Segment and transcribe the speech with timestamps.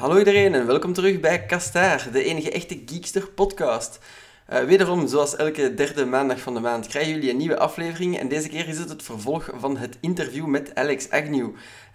[0.00, 3.98] Hallo iedereen en welkom terug bij Kastaar, de enige echte Geekster podcast.
[4.52, 8.18] Uh, wederom, zoals elke derde maandag van de maand, krijgen jullie een nieuwe aflevering.
[8.18, 11.48] En deze keer is het het vervolg van het interview met Alex Agnew.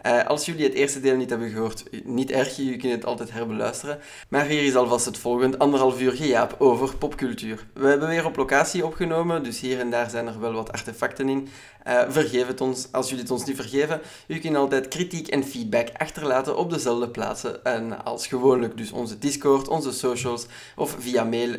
[0.06, 3.32] Uh, als jullie het eerste deel niet hebben gehoord, niet erg, jullie kunnen het altijd
[3.32, 4.00] herbeluisteren.
[4.30, 7.66] Maar hier is alvast het volgende anderhalf uur gejaap over popcultuur.
[7.74, 11.30] We hebben weer op locatie opgenomen, dus hier en daar zijn er wel wat artefacten
[11.30, 11.48] in.
[11.88, 14.02] Uh, vergeef het ons, als jullie het ons niet vergeven.
[14.28, 18.78] Jullie kunnen altijd kritiek en feedback achterlaten op dezelfde plaatsen en als gewoonlijk.
[18.78, 20.46] Dus onze Discord, onze socials
[20.76, 21.56] of via mail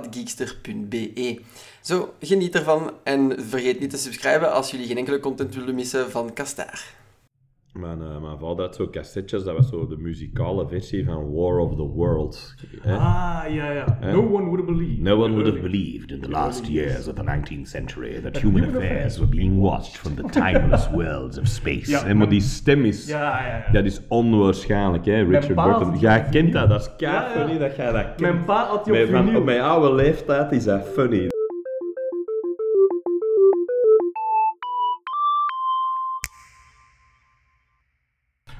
[0.00, 1.40] kastaar.geekster.be.
[1.80, 6.10] Zo, geniet ervan en vergeet niet te subscriben als jullie geen enkele content willen missen
[6.10, 6.99] van Kastaar.
[7.72, 11.58] Mijn, uh, mijn vader had zo cassettes, dat was zo de muzikale versie van War
[11.58, 12.54] of the Worlds.
[12.84, 13.98] Ah, ja, ja.
[14.00, 15.00] No one would have believed.
[15.00, 18.64] No one would have believed in the last years of the 19th century that human
[18.64, 21.90] affairs were being watched from the timeless worlds of space.
[21.90, 23.72] Ja, maar die stem is, ja, ja, ja.
[23.72, 25.98] dat is onwaarschijnlijk, hè, Richard Burton.
[25.98, 28.20] Jij kent dat, dat is kei funny dat jij dat kent.
[28.20, 31.28] Mijn pa had die op mijn, op mijn oude leeftijd is dat funny.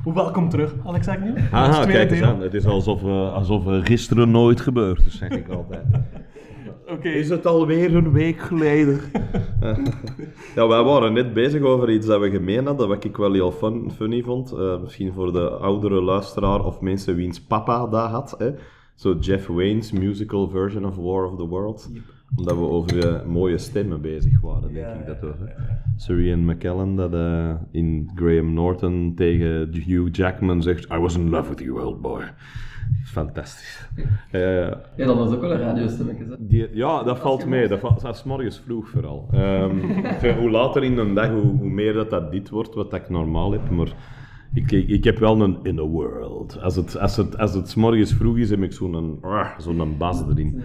[0.04, 1.36] Welkom terug, Alex Agnew.
[1.52, 2.40] Ah, kijk eens aan.
[2.40, 5.84] Het is alsof, uh, alsof uh, gisteren nooit gebeurd is, zeg ik altijd.
[6.90, 7.12] Okay.
[7.12, 9.00] Is het alweer een week geleden?
[10.56, 13.52] ja, wij waren net bezig over iets dat we gemeen hadden, wat ik wel heel
[13.52, 14.52] fun, funny vond.
[14.52, 18.54] Uh, misschien voor de oudere luisteraar of mensen wiens papa dat had.
[18.94, 21.88] Zo Jeff Wayne's musical version of War of the Worlds.
[21.92, 25.34] Yep omdat we over uh, mooie stemmen bezig waren, denk ik dat we.
[25.96, 31.48] Sir McKellen dat uh, in Graham Norton tegen Hugh Jackman zegt I was in love
[31.48, 32.22] with you, old boy.
[33.04, 33.88] Fantastisch.
[34.32, 36.68] Uh, ja, dat was ook wel een radiostemmetje.
[36.72, 37.68] Ja, dat valt mee.
[37.68, 39.28] Dat, valt, dat is morgens vroeg vooral.
[39.34, 39.80] Um,
[40.40, 43.52] hoe later in de dag, hoe, hoe, meer dat, dat dit wordt, wat ik normaal
[43.52, 43.70] heb.
[43.70, 43.92] Maar
[44.54, 46.60] ik, ik, ik, heb wel een in a world.
[46.62, 50.22] Als het, als het, als het morgens vroeg is, heb ik zo'n uh, zo'n bas
[50.28, 50.62] erin.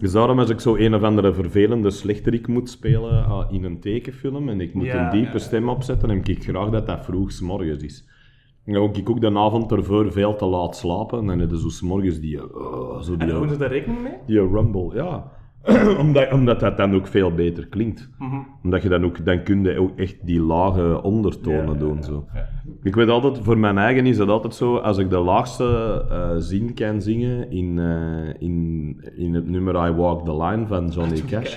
[0.00, 3.80] Dus daarom als ik zo een of andere vervelende slechterik moet spelen uh, in een
[3.80, 7.82] tekenfilm en ik moet een diepe stem opzetten, heb ik graag dat dat vroeg morgens
[7.82, 8.08] is.
[8.64, 11.70] En dan ik ook de avond ervoor veel te laat slapen en dan heb je
[11.70, 12.36] zo morgens die...
[12.36, 14.12] Uh, zo die en houden ze daar rekening mee?
[14.26, 15.32] Die rumble, ja.
[16.02, 18.10] omdat, omdat dat dan ook veel beter klinkt.
[18.18, 22.02] Mm Omdat je dan ook, dan kun je ook echt die lage ondertonen doen.
[22.02, 22.26] Zo.
[22.82, 26.30] Ik weet altijd, voor mijn eigen is het altijd zo, als ik de laagste uh,
[26.36, 31.20] zin kan zingen in, uh, in, in het nummer I Walk the Line van Johnny
[31.20, 31.56] Cash.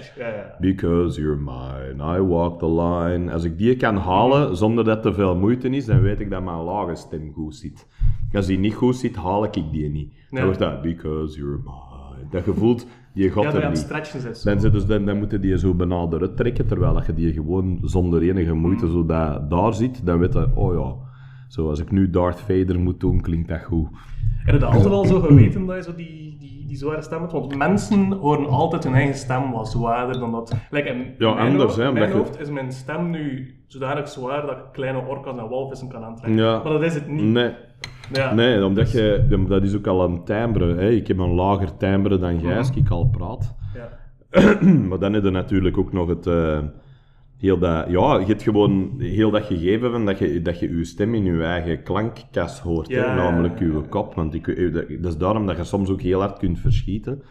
[0.59, 3.31] Because you're mine, I walk the line.
[3.31, 4.53] Als ik die kan halen mhm.
[4.53, 7.87] zonder dat te veel moeite is, dan weet ik dat mijn lage stem goed zit.
[8.33, 10.13] Als die niet goed zit, haal ik die niet.
[10.29, 11.90] Dan wordt dat, because you're mine.
[12.29, 14.43] Dat je voelt, je gaat er niet.
[14.43, 18.21] Dan, dus, dan, dan moeten die zo benaderen trekken, terwijl dat je die gewoon zonder
[18.21, 18.91] enige moeite mm.
[18.91, 20.95] zo dat, daar ziet, dan weet je, oh ja,
[21.47, 23.87] zo als ik nu Darth Vader moet doen, klinkt dat goed.
[24.43, 27.19] Heb je dat altijd al zo geweten dat je zo die, die, die zware stem
[27.19, 27.31] hebt?
[27.31, 30.55] Want mensen horen altijd hun eigen stem wat zwaarder dan dat.
[30.69, 34.41] Like in ja, mijn anders, hoofd, hè, mijn hoofd is mijn stem nu zodanig zwaar
[34.41, 36.43] dat ik kleine orka's en walvissen kan aantrekken.
[36.43, 36.61] Ja.
[36.63, 37.23] Maar dat is het niet.
[37.23, 37.53] Nee.
[38.13, 38.33] Ja.
[38.33, 40.75] Nee, omdat je, dat is ook al een timbre.
[40.75, 40.89] Hè.
[40.89, 43.55] Ik heb een lager timbre dan jij, als ik al praat.
[43.73, 43.89] Ja.
[44.89, 46.25] maar dan heb je natuurlijk ook nog het...
[46.25, 46.59] Uh,
[47.37, 50.83] heel dat, ja, je hebt gewoon heel dat gegeven van dat je, dat je je
[50.83, 54.13] stem in je eigen klankkast hoort, ja, hè, namelijk je kop.
[54.15, 57.21] Want ik, eh, dat is daarom dat je soms ook heel hard kunt verschieten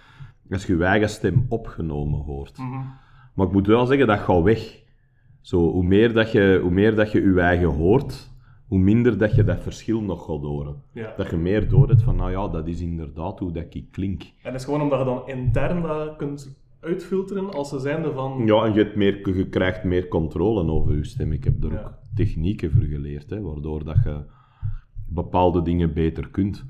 [0.51, 2.59] als je je eigen stem opgenomen hoort.
[2.59, 2.93] Mm -hmm.
[3.35, 4.79] Maar ik moet wel zeggen, dat gaat weg.
[5.41, 8.30] Zo, hoe, meer dat je, hoe meer dat je je eigen hoort,
[8.71, 10.83] hoe minder dat je dat verschil nog gaat horen.
[11.17, 14.23] Dat je meer door hebt van, nou ja, dat is inderdaad hoe dat ik klink.
[14.23, 18.47] En dat is gewoon omdat je dan intern dat kunt uitfilteren als ze zijnde van...
[18.47, 21.33] Ja, en je, hebt meer, je krijgt meer controle over je stem.
[21.33, 24.21] Ik heb er ook technieken voor geleerd, hè, waardoor dat je
[25.09, 26.65] bepaalde dingen beter kunt.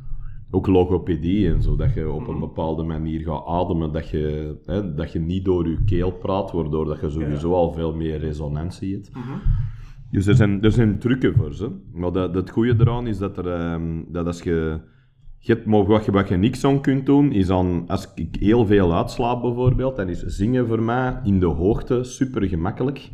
[0.51, 2.41] Ook logopedie en zo, dat je op een mhm.
[2.41, 6.85] bepaalde manier gaat ademen, dat je, hè, dat je niet door je keel praat, waardoor
[6.85, 9.11] dat je sowieso al veel meer resonantie hebt.
[9.15, 9.33] Mhm.
[10.11, 11.71] Dus er zijn, er zijn trucken voor ze.
[11.93, 14.79] Maar dat, het goede eraan is dat, er, um, dat als je...
[15.39, 18.67] je hebt, wat, je, wat je niks aan kunt doen, is dan, als ik heel
[18.67, 23.11] veel uitslaap bijvoorbeeld, dan is zingen voor mij in de hoogte super gemakkelijk,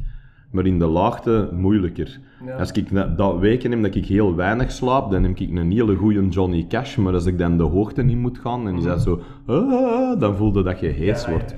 [0.51, 2.21] maar in de laagte moeilijker.
[2.59, 5.71] Als ik dat, dat weken heb dat ik heel weinig slaap, dan heb ik een
[5.71, 8.85] hele goede Johnny Cash, maar als ik dan de hoogte niet moet gaan, dan is
[8.85, 11.55] dat zo, ah, dan voelde dat je hees wordt.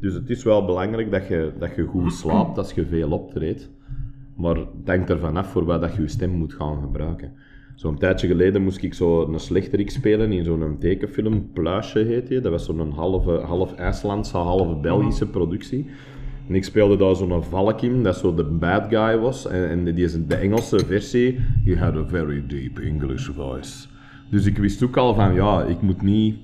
[0.00, 3.70] Dus het is wel belangrijk dat je, dat je goed slaapt als je veel optreedt.
[4.42, 7.32] Maar denk ervan af voor wat dat je je stem moet gaan gebruiken.
[7.74, 12.40] Zo'n tijdje geleden moest ik zo een slechterik spelen in zo'n tekenfilm, Pluisje heet die.
[12.40, 15.86] Dat was zo'n halve, half IJslandse, halve Belgische productie.
[16.48, 19.46] En ik speelde daar zo'n valk in, dat zo de bad guy was.
[19.46, 21.38] En, en die is de Engelse versie.
[21.64, 23.86] You had a very deep English voice.
[24.30, 26.36] Dus ik wist ook al van, ja, ik moet niet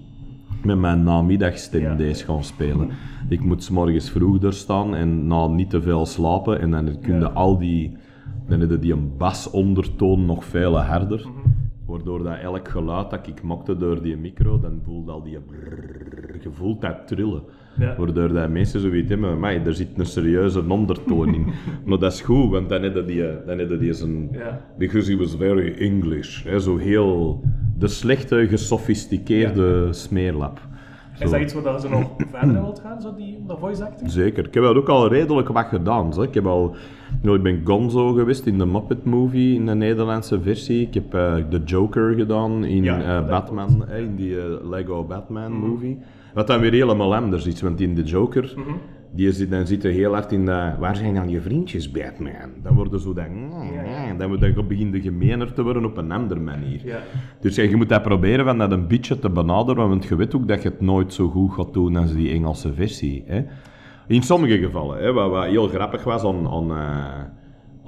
[0.64, 1.94] met mijn namiddagstem Ja.
[1.94, 2.88] deze gaan spelen.
[3.28, 6.60] Ik moet 's morgens vroeg er staan en na niet te veel slapen.
[6.60, 7.26] En dan kun je Ja.
[7.26, 7.96] al die,
[8.48, 11.18] dan heb je die een basondertoon nog veel harder.
[11.20, 11.48] Mhm.
[11.86, 16.38] Waardoor dat elk geluid dat ik maakte door die micro, dan voelde al die brrrr,
[16.42, 17.42] je voelt dat trillen.
[17.78, 17.94] Ja.
[17.98, 21.46] Waardoor dat mensen zoiets hebben, maar er zit een serieuze ondertoon in.
[21.86, 24.28] maar dat is goed, want dan heb je die, dan heb je die zijn...
[24.32, 24.60] Ja.
[24.78, 26.44] Because he was very English.
[26.44, 27.40] Hè, zo heel...
[27.78, 30.60] De slechte, gesofisticeerde smeerlap.
[31.18, 34.10] Is dat iets waar je nog verder wilt gaan, zo die, dat voice acting?
[34.10, 34.46] Zeker.
[34.46, 36.12] Ik heb wel ook al redelijk wat gedaan.
[36.12, 36.22] Zo.
[36.22, 36.74] Ik, heb al,
[37.22, 40.86] nou, ik ben Gonzo geweest in de Muppet Movie, in de Nederlandse versie.
[40.86, 43.76] Ik heb eh, de Joker gedaan in Ja, eh, dat Batman.
[43.76, 43.90] Mhm.
[43.90, 45.98] eh, in die eh, Lego Batman movie.
[46.34, 48.68] Wat dan weer helemaal anders is, want in de Joker, Mhm.
[49.14, 52.50] die zit, dan zit er heel hard in dat, waar zijn dan je vriendjes Batman?
[52.62, 53.24] Dan worden zo dat,
[54.18, 56.80] dan, dan, dan begint de gemeener te worden op een andere manier.
[56.84, 56.98] Ja.
[57.40, 60.34] Dus ja, je moet dat proberen van dat een beetje te benaderen, want je weet
[60.34, 63.24] ook dat je het nooit zo goed gaat doen als die Engelse versie.
[63.26, 63.44] Hè?
[64.06, 67.04] In sommige gevallen, hè, wat, wat heel grappig was aan, aan, eh,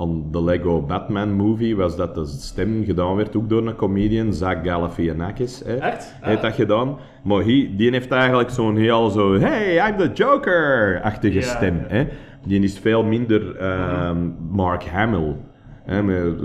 [0.00, 4.32] aan de Lego Batman movie, was dat de stem gedaan werd ook door een comedian,
[4.32, 5.62] Zach Galifianakis.
[5.64, 5.74] Hè?
[5.74, 6.14] Echt?
[6.20, 6.96] Heeft dat gedaan.
[7.22, 11.84] Maar hij, die heeft eigenlijk zo'n heel zo, hey, I'm the Joker-achtige stem.
[11.88, 12.06] Hè?
[12.46, 14.16] Die is veel minder ehm,
[14.50, 15.36] Mark Hamill.
[15.84, 16.40] Hè, met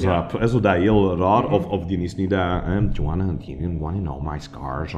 [0.00, 0.26] Ja.
[0.38, 1.48] Hè, zo dat heel raar.
[1.50, 4.94] Of, of die is niet dat, hè, do you you wanna know my scars?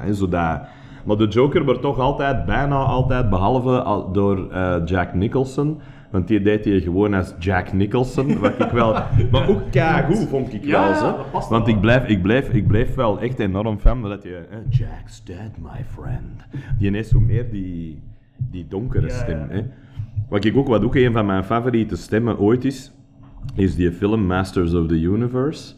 [0.00, 0.60] Hè, zo dat.
[1.04, 5.80] Maar de Joker wordt toch altijd, bijna altijd, behalve al- door eh, Jack Nicholson.
[6.10, 8.92] Want die deed hij gewoon als Jack Nicholson, wat ik wel...
[9.30, 9.62] Maar ook
[10.06, 11.24] goed vond ik Ja, wel, zo.
[11.32, 14.36] past Want ik blijf, ik, blijf, ik blijf wel echt enorm fan van dat je...
[14.50, 16.46] eh, Jack's dead, my friend.
[16.78, 18.02] Die heeft zo meer die,
[18.50, 19.38] die donkere Ja, stem.
[19.38, 19.46] ja.
[19.48, 19.62] Hè.
[20.28, 22.92] Wat ik ook, wat ook een van mijn favoriete stemmen ooit is,
[23.54, 25.74] is die film Masters of the Universe.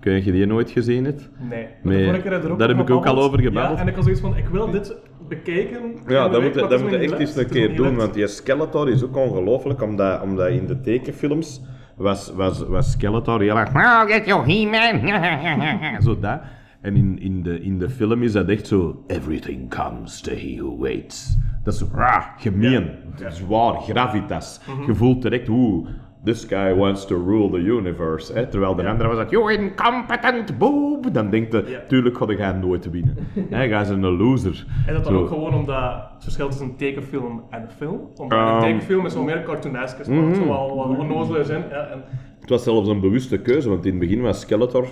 [0.00, 1.30] Kun je die nooit gezien hebt?
[1.50, 1.66] Nee.
[1.82, 3.74] Nee, De vorige keer heb je er ook daar heb ik ook al over gebabbeld.
[3.78, 4.94] Ja, en ik was zoiets van, ik wil dit
[5.34, 5.94] bekijken.
[6.06, 9.04] Ja, dat moet, dat moet je echt eens een keer doen, want die Skeletor is
[9.04, 11.60] ook ongelooflijk, omdat, omdat in de tekenfilms
[11.96, 13.74] was, was, was Skeletor heel erg...
[13.74, 16.02] Oh, get your He-Man!
[16.02, 16.40] zo dat.
[16.80, 19.04] En in, in, de, in de film is dat echt zo...
[19.06, 21.36] Everything comes to he who waits.
[21.64, 22.90] Dat is zo rah, gemeen,
[23.28, 24.60] zwaar, gravitas.
[24.86, 25.88] Je voelt direct, oeh,
[26.24, 28.32] this guy wants to rule the universe.
[28.32, 28.46] Hè?
[28.46, 31.14] Terwijl de andere was dat, you incompetent boob.
[31.14, 31.80] Dan denkt je, Ja.
[31.88, 33.16] tuurlijk ga je nooit winnen.
[33.50, 34.66] Hij is een loser.
[34.86, 38.00] En dat dan ook gewoon omdat het verschil tussen een tekenfilm en een film.
[38.16, 41.62] Omdat Ehm, een tekenfilm is wel meer cartoonesk, is zo wel wat onnozel is in.
[41.70, 42.02] Ja, en,
[42.40, 44.86] Het was zelfs een bewuste keuze, want in het begin was Skeletor,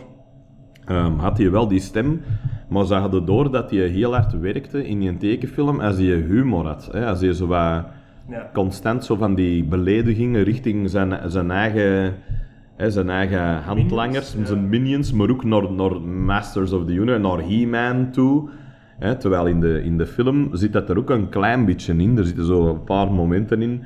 [0.85, 2.23] ehm, had hij wel die stem,
[2.69, 6.67] maar ze hadden door dat hij heel hard werkte in die tekenfilm als hij humor
[6.67, 6.89] had.
[6.93, 7.07] Hè?
[7.07, 7.85] Als hij zo wat
[8.31, 8.51] ja.
[8.53, 12.15] constant zo van die beledigingen richting zijn, zijn eigen...
[12.77, 17.39] hè, zijn eigen handlangers, zijn minions, maar ook naar, naar Masters of the Universe, naar
[17.49, 18.49] He-Man toe.
[18.99, 22.19] Hè, terwijl in de, in de film zit dat er ook een klein beetje in.
[22.19, 23.83] Er zitten zo een paar momenten in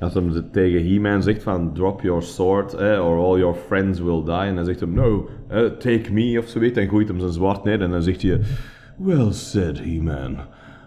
[0.00, 4.24] als ze- tegen He-Man zegt van drop your sword, eh, or all your friends will
[4.24, 4.34] die.
[4.34, 6.78] En dan zegt hem no, eh, take me of zoiets.
[6.78, 8.40] En gooit hem zijn zwaard neer en dan zegt hij
[8.96, 10.36] well said He-Man,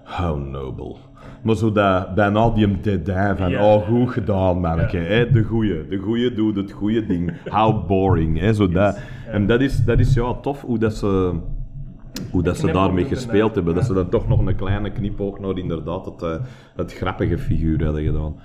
[0.04, 0.96] how noble.
[1.44, 3.74] Maar zo dat, bijna die hem dédain van, Ja.
[3.74, 5.04] oh goed gedaan manneke, Ja.
[5.04, 7.34] hè, de goeie, de goeie doet het goede ding.
[7.50, 9.00] How boring, hè, zo dat.
[9.32, 11.40] En dat is, dat is ja tof hoe dat ze...
[12.32, 13.76] Hoe dat ze daarmee gespeeld hebben.
[13.76, 16.36] Dat ze dan toch nog een kleine knipoog naar inderdaad het, eh,
[16.76, 18.36] het grappige figuur hadden gedaan.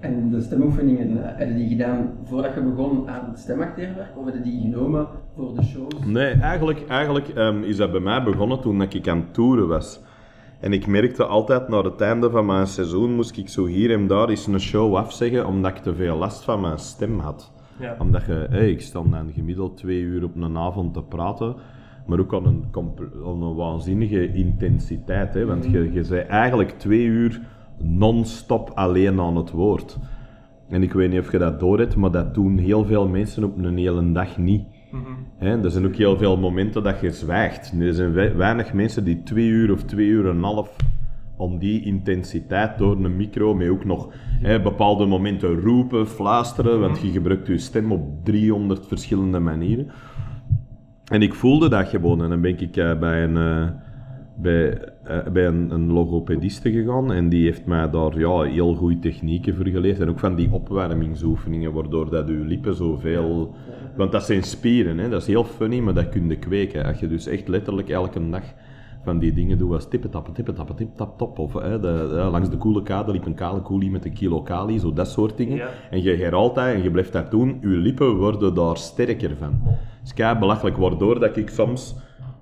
[0.00, 4.08] En de stemoefeningen, eh, heb je die gedaan voordat je begon aan het stemacteerwerk?
[4.16, 5.94] Of je die genomen voor de shows?
[6.06, 9.68] Nee, eigenlijk, eigenlijk ehm, is dat bij mij begonnen toen dat ik aan het toeren
[9.68, 10.00] was.
[10.60, 14.06] En ik merkte altijd, na het einde van mijn seizoen, moest ik zo hier en
[14.06, 17.52] daar eens een show afzeggen, omdat ik te veel last van mijn stem had.
[17.80, 17.96] Ja.
[17.98, 21.54] Omdat je, hey, ik sta dan gemiddeld twee uur op een avond te praten,
[22.06, 22.64] maar ook aan een,
[23.24, 25.34] aan een waanzinnige intensiteit.
[25.34, 25.46] Hè?
[25.46, 27.40] Want je, je bent eigenlijk twee uur
[27.76, 29.98] non-stop alleen aan het woord.
[30.68, 33.44] En ik weet niet of je dat door hebt, maar dat doen heel veel mensen
[33.44, 34.62] op een hele dag niet.
[35.38, 37.72] Er zijn ook heel veel momenten dat je zwijgt.
[37.80, 40.76] Er zijn wei- weinig mensen die twee uur of twee uur en een half
[41.36, 44.08] om die intensiteit door een micro, met ook nog
[44.62, 49.90] bepaalde momenten roepen, fluisteren, want je gebruikt je stem op 300 verschillende manieren.
[51.08, 52.22] En ik voelde dat gewoon.
[52.22, 53.68] En dan ben ik eh, bij een, eh,
[54.36, 57.12] bij, eh, bij een, een logopediste gegaan.
[57.12, 60.00] En die heeft mij daar ja, heel goede technieken voor geleerd.
[60.00, 63.54] En ook van die opwarmingsoefeningen, waardoor dat je lippen zoveel...
[63.98, 65.08] Want dat zijn spieren, hè.
[65.08, 66.84] dat is heel funny, maar dat kun je kweken.
[66.84, 68.42] Als je dus echt letterlijk elke dag
[69.02, 71.38] van die dingen doen was tippen tappen, tippen tappen, tip tap top.
[71.38, 71.88] Of hè, de,
[72.30, 75.36] langs de koele kade liep een kale koelie met een kilo kali, zo dat soort
[75.36, 75.56] dingen.
[75.56, 75.68] Ja.
[75.90, 79.60] En je gaat altijd, en je blijft dat doen, je lippen worden daar sterker van.
[80.04, 81.96] Het is belachelijk, waardoor dat ik soms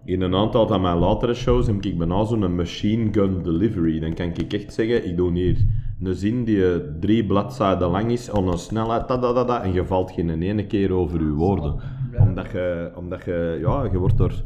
[0.05, 4.01] in een aantal van mijn latere shows heb ik bijna zo'n machine gun delivery.
[4.01, 5.57] Dan kan ik echt zeggen, ik doe hier
[6.03, 9.73] een zin die drie bladzijden lang is, aan een snelheid, da, da, da, da, en
[9.73, 11.75] je valt geen ene keer over je woorden.
[12.19, 14.43] Omdat je, omdat je, ja, je wordt er...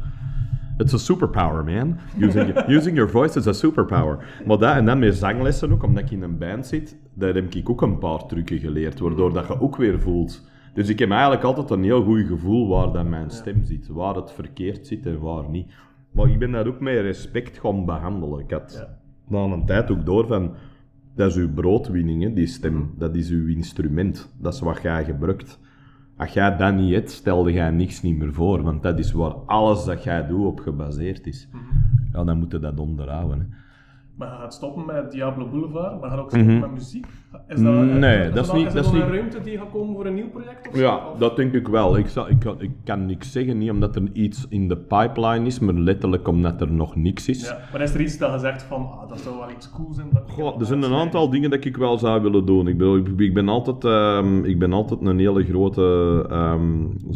[0.77, 1.97] It's a superpower, man.
[2.19, 4.41] Using, using your voice is a superpower.
[4.45, 7.53] Maar dat, en dan met zanglessen ook, omdat ik in een band zit, daar heb
[7.53, 10.49] ik ook een paar trucken geleerd, waardoor dat je ook weer voelt.
[10.73, 14.15] Dus ik heb eigenlijk altijd een heel goed gevoel waar dat mijn stem zit, waar
[14.15, 15.71] het verkeerd zit en waar niet.
[16.11, 18.39] Maar ik ben dat ook met respect gaan behandelen.
[18.39, 18.87] Ik had
[19.27, 20.55] na een tijd ook door van,
[21.15, 22.93] dat is uw broodwinning, hè, die stem.
[22.97, 24.33] Dat is uw instrument.
[24.37, 25.59] Dat is wat jij gebruikt.
[26.17, 29.33] Als jij dat niet hebt, stelde jij niks niet meer voor, want dat is waar
[29.33, 31.49] alles dat jij doet op gebaseerd is.
[32.13, 33.39] Ja, dan moet je dat onderhouden.
[33.39, 33.45] Hè.
[34.15, 37.07] Maar je gaat stoppen met Diablo Boulevard, maar je gaat ook stoppen met muziek.
[37.47, 37.73] Is dat.
[37.85, 40.05] Nee, dat is niet- Is dat is nog een niet- ruimte die gaat komen voor
[40.05, 40.67] een nieuw project?
[40.69, 40.81] Of zo?
[40.81, 41.97] Ja, dat denk ik wel.
[41.97, 45.45] Ik, zal, ik, kan, ik kan niks zeggen, niet omdat er iets in de pipeline
[45.45, 47.47] is, maar letterlijk omdat er nog niks is.
[47.47, 49.93] Ja, maar is er iets dat je zegt van, ah, dat zou wel iets cool
[49.93, 50.07] zijn?
[50.13, 52.67] Dat Goh, er zijn een aantal dingen dat ik wel zou willen doen.
[52.67, 55.81] Ik ben, ik, ben, altijd, ehm, ik ben altijd een hele grote,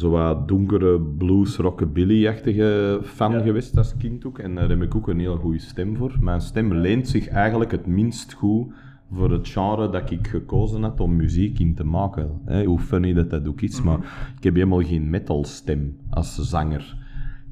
[0.02, 3.40] wat donkere blues, rockabilly-achtige fan Ja.
[3.42, 4.40] geweest als kind ook.
[4.40, 6.12] En daar heb ik ook een heel goede stem voor.
[6.20, 8.74] Mijn stem leent zich eigenlijk het minst goed
[9.12, 12.42] voor het genre dat ik gekozen had om muziek in te maken.
[12.46, 14.00] Hè, hoe funny dat dat ook is, maar
[14.38, 17.05] ik heb helemaal geen metalstem als zanger.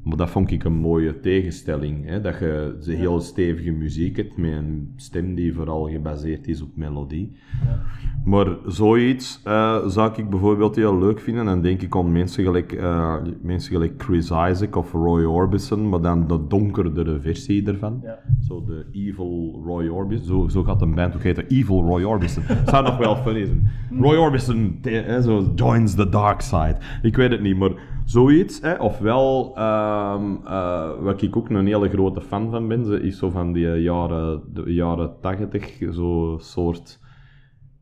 [0.03, 2.05] Maar dat vond ik een mooie tegenstelling.
[2.05, 2.21] Hè?
[2.21, 6.69] Dat je ze heel stevige muziek hebt met een stem die vooral gebaseerd is op
[6.75, 7.31] melodie.
[8.25, 11.45] Maar zoiets eh, zou ik bijvoorbeeld heel leuk vinden.
[11.45, 16.01] Dan denk ik aan mensen gelijk, eh, mensen gelijk Chris Isaac of Roy Orbison, maar
[16.01, 17.99] dan de donkerdere versie ervan.
[18.03, 18.19] Ja.
[18.47, 20.25] Zo de Evil Roy Orbison.
[20.25, 21.47] Zo, zo gaat een band ook heten.
[21.47, 22.43] Evil Roy Orbison.
[22.65, 23.69] Zou nog wel funny zijn.
[23.99, 24.79] Roy Orbison
[25.23, 26.77] zo joins the dark side.
[27.01, 27.71] Ik weet het niet, maar
[28.05, 28.61] zoiets.
[28.61, 33.17] Hè, ofwel, ehm, eh, wat ik ook een hele grote fan van ben, ze is
[33.17, 36.99] zo van die jaren, de jaren 80, zo soort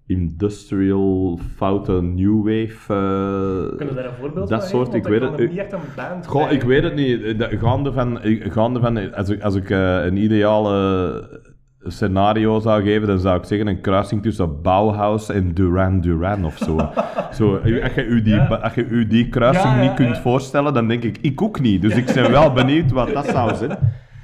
[0.06, 2.94] industrial, foute new wave.
[2.94, 5.80] eh, Kunnen we daar een voorbeeld dat van soort, ik weet het- niet echt een
[5.96, 6.54] band Goh, bij.
[6.56, 7.22] ik weet het niet.
[7.24, 11.51] Eh, Gaande van, ik- gaande van als ik, als ik eh, een ideale
[11.84, 16.58] scenario zou geven, dan zou ik zeggen een kruising tussen Bauhaus en Duran Duran of
[16.58, 16.78] zo.
[17.38, 18.46] zo eh, als, je u die, Ja.
[18.46, 21.60] als je u die kruising Ja, ja, niet kunt voorstellen, dan denk ik, ik ook
[21.60, 21.82] niet.
[21.82, 23.78] Dus ik ben wel benieuwd wat dat zou zijn.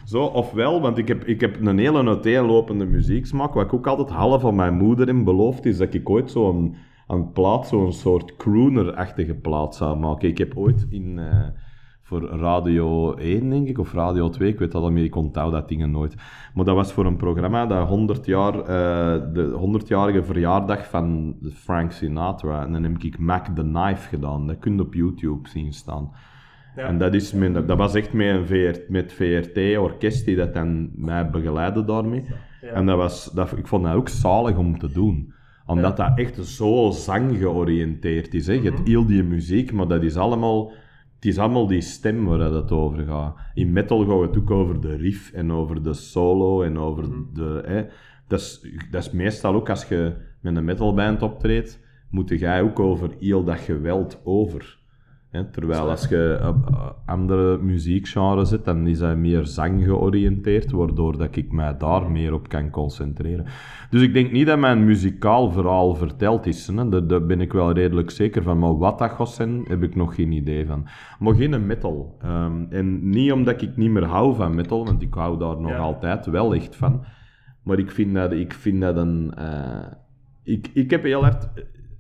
[0.06, 4.10] Zo, ofwel, want ik heb, ik heb een hele uiteenlopende muzieksmaak, wat ik ook altijd
[4.10, 6.76] half van mijn moeder in beloofd is, dat ik ooit zo'n
[7.08, 10.30] een plaat, zo'n soort crooner-achtige plaat zou maken.
[10.30, 11.48] Ik heb ooit in, eh,
[12.08, 15.52] voor Radio 1, denk ik, of Radio 2, ik weet dat al meer, ik onthoud
[15.52, 16.16] dat dingen nooit.
[16.54, 21.92] Maar dat was voor een programma dat 100 jaar, eh, de 100-jarige verjaardag van Frank
[21.92, 22.64] Sinatra.
[22.64, 24.48] En dan heb ik Mac the Knife gedaan.
[24.48, 26.12] Dat kun je op YouTube zien staan.
[26.76, 26.84] Ja.
[26.84, 30.90] En dat, is met, dat was echt met een VR, met VRT-orkest die dat dan
[30.96, 32.26] mij begeleidde daarmee.
[32.62, 32.68] Ja.
[32.68, 35.34] En dat was, dat, ik vond dat ook zalig om te doen.
[35.66, 38.48] Omdat dat echt zo zanggeoriënteerd is.
[38.48, 38.54] Hè.
[38.54, 40.72] Je hebt heel die muziek, maar dat is allemaal...
[41.18, 43.36] Het is allemaal die stem waar dat het over gaat.
[43.54, 47.64] In metal gaat het ook over de riff en over de solo en over de...
[47.66, 47.86] Hè.
[48.28, 52.80] Dat, is, dat is meestal ook als je met een metalband optreedt, moet jij ook
[52.80, 54.78] over heel dat geweld over.
[55.30, 60.72] Hè, terwijl als je op eh, andere muziekgenres zit, dan is dat meer zang georiënteerd,
[60.72, 63.46] waardoor dat ik mij daar meer op kan concentreren.
[63.90, 66.68] Dus ik denk niet dat mijn muzikaal verhaal verteld is.
[66.68, 66.90] Hè.
[66.90, 68.60] Daar, daar ben ik wel redelijk zeker van.
[68.60, 70.88] Maar wat dat gaat zijn, heb ik nog geen idee van.
[71.20, 72.18] Maar geen metal.
[72.22, 75.72] Ehm, en niet omdat ik niet meer hou van metal, want ik hou daar nog
[75.72, 75.78] Ja.
[75.78, 77.04] altijd wel echt van.
[77.64, 79.34] Maar ik vind dat, ik vind dat een...
[79.36, 79.86] eh,
[80.44, 81.48] ik, ik heb heel hard...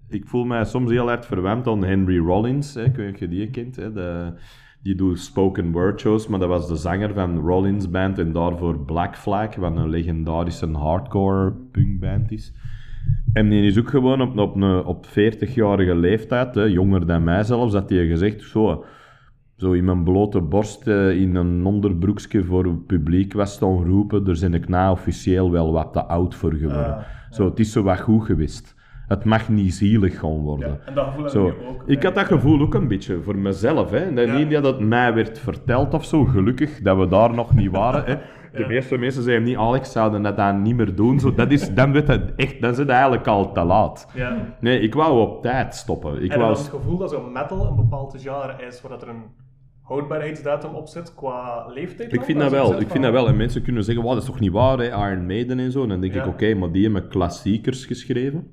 [0.10, 2.74] Ik voel mij soms heel hard verwend aan Henry Rollins.
[2.74, 3.76] Hè, ik weet niet of je die kent.
[3.76, 4.34] Hè, de,
[4.82, 8.80] die doet spoken word shows, maar dat was de zanger van Rollins Band en daarvoor
[8.80, 12.54] Black Flag, wat een legendarische hardcore punkband is.
[13.34, 17.44] En die is ook gewoon op, op, een, op 40-jarige leeftijd, hè, jonger dan mij
[17.44, 18.86] zelfs, dat hij gezegd zo,
[19.56, 24.24] zo in mijn blote borst eh, in een onderbroekje voor het publiek was staan roepen,
[24.24, 26.96] daar ben ik na officieel wel wat te oud voor geworden.
[26.96, 28.76] Ah, Zo, het is zo wat goed geweest.
[29.08, 30.70] Het mag niet zielig gaan worden.
[30.70, 31.46] Ja, en dat gevoel Zo.
[31.46, 31.84] je ook.
[31.86, 33.90] Ik had dat gevoel ook een beetje voor mezelf.
[33.92, 34.14] Hè.
[34.14, 34.38] Dat Ja.
[34.38, 38.04] Niet dat het mij werd verteld of zo, gelukkig dat we daar nog niet waren.
[38.06, 38.16] Hè.
[38.54, 38.68] De Ja.
[38.68, 41.20] meeste mensen zeiden niet, Alex, zouden dat dan niet meer doen.
[41.20, 44.08] Zo, dat is, dan, weet het echt, dan is het eigenlijk al te laat.
[44.14, 44.38] Ja.
[44.60, 46.24] Nee, ik wou op tijd stoppen.
[46.24, 46.52] Ik en wou...
[46.52, 49.24] het gevoel dat zo'n metal een bepaald genre is, waar dat er een
[49.82, 52.14] houdbaarheidsdatum op zit qua leeftijd?
[52.14, 52.80] Ik vind dat wel.
[52.80, 53.28] Ik vind dat wel.
[53.28, 55.12] En mensen kunnen zeggen, "Wow, dat is toch niet waar, hè?
[55.12, 55.84] Iron Maiden en zo.
[55.84, 56.22] En dan denk Ja.
[56.22, 58.48] ik, oké, maar die hebben klassiekers geschreven.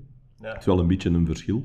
[0.45, 0.51] Ja.
[0.51, 1.63] Het is wel een beetje een verschil.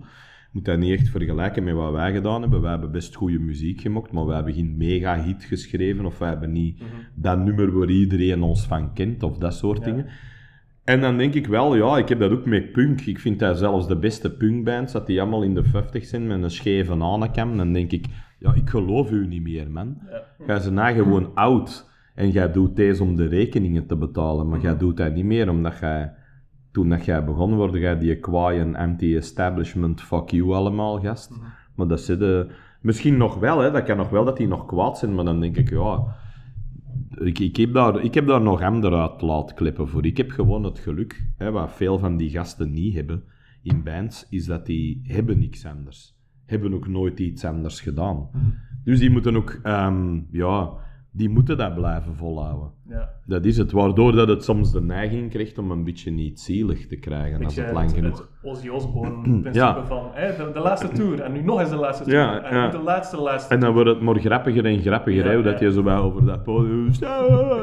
[0.51, 2.61] Je moet dat niet echt vergelijken met wat wij gedaan hebben.
[2.61, 6.05] Wij hebben best goede muziek gemaakt, maar wij hebben geen mega-hit geschreven.
[6.05, 6.81] Of wij hebben niet
[7.15, 9.83] dat nummer waar iedereen ons van kent, of dat soort Ja.
[9.85, 10.05] dingen.
[10.83, 13.01] En dan denk ik wel, ja, ik heb dat ook met punk.
[13.01, 16.43] Ik vind dat zelfs de beste punkbands, dat die allemaal in de 50 zijn met
[16.43, 17.57] een scheve aanekam.
[17.57, 18.05] Dan denk ik,
[18.39, 19.97] ja, ik geloof u niet meer, man.
[20.09, 20.45] Ja.
[20.47, 21.89] Jij ze na gewoon oud.
[22.15, 24.49] En jij doet deze om de rekeningen te betalen.
[24.49, 26.13] Maar jij doet dat niet meer omdat jij...
[26.71, 31.39] Toen dat jij begon, word jij die kwaai en anti-establishment fuck you allemaal, gast.
[31.75, 32.49] Maar dat zitten...
[32.81, 33.71] Misschien nog wel, hè.
[33.71, 35.15] Dat kan nog wel dat die nog kwaad zijn.
[35.15, 36.15] Maar dan denk ik, ja...
[37.17, 39.13] Ik, ik, heb daar, ik heb daar nog andere
[39.87, 40.05] voor.
[40.05, 43.23] Ik heb gewoon het geluk, hè, wat veel van die gasten niet hebben
[43.63, 46.17] in bands, is dat die hebben niks anders.
[46.45, 48.29] Hebben ook nooit iets anders gedaan.
[48.83, 50.73] Dus die moeten ook, ehm, ja,
[51.11, 52.71] die moeten dat blijven volhouden.
[52.89, 53.09] Ja.
[53.25, 56.87] Dat is het, waardoor dat het soms de neiging krijgt om een beetje niet zielig
[56.87, 58.29] te krijgen als Beetje het lang genoeg...
[58.43, 59.85] Ozzy Osbourne-principe Ja.
[59.85, 62.65] van hè, de, de laatste tour en nu nog eens de laatste tour Ja, en
[62.65, 65.71] nu de laatste laatste En dan wordt het maar grappiger en grappiger, hè, dat je
[65.71, 66.87] zo bij over dat podium...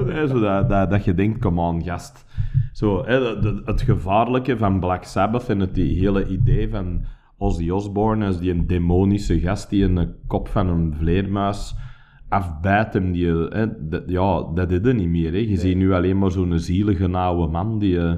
[0.07, 2.25] hè, Zo dat, dat, dat je denkt, kom aan, gast.
[2.73, 7.05] Zo, hè, dat- het gevaarlijke van Black Sabbath en het die hele idee van
[7.39, 11.75] Ozzy Osbourne als die een demonische gast die een kop van een vleermuis
[12.29, 13.27] afbijt die...
[13.27, 15.33] Hè, dat, ja, dat is er niet meer.
[15.33, 15.39] Hè.
[15.39, 17.99] Je ziet nu alleen maar zo'n zielige oude man die...
[18.01, 18.15] eh,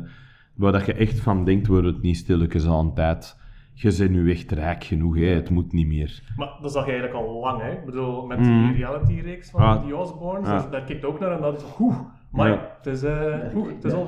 [0.54, 3.36] waar dat je echt van denkt, wordt het niet stilletjes aan tijd.
[3.74, 5.24] Je bent nu echt rijk genoeg, hè.
[5.26, 6.22] het moet niet meer.
[6.36, 7.70] Maar dat zag je eigenlijk al lang, hè?
[7.72, 8.66] Ik bedoel, met Mhm.
[8.68, 9.84] die reality-reeks van Ah.
[9.84, 10.56] die Osbournes, Ja.
[10.56, 11.96] dus daar kijkt ook naar en dat is oeh,
[12.30, 12.70] maar Ja.
[12.82, 14.06] het is, eh oeh, het is al.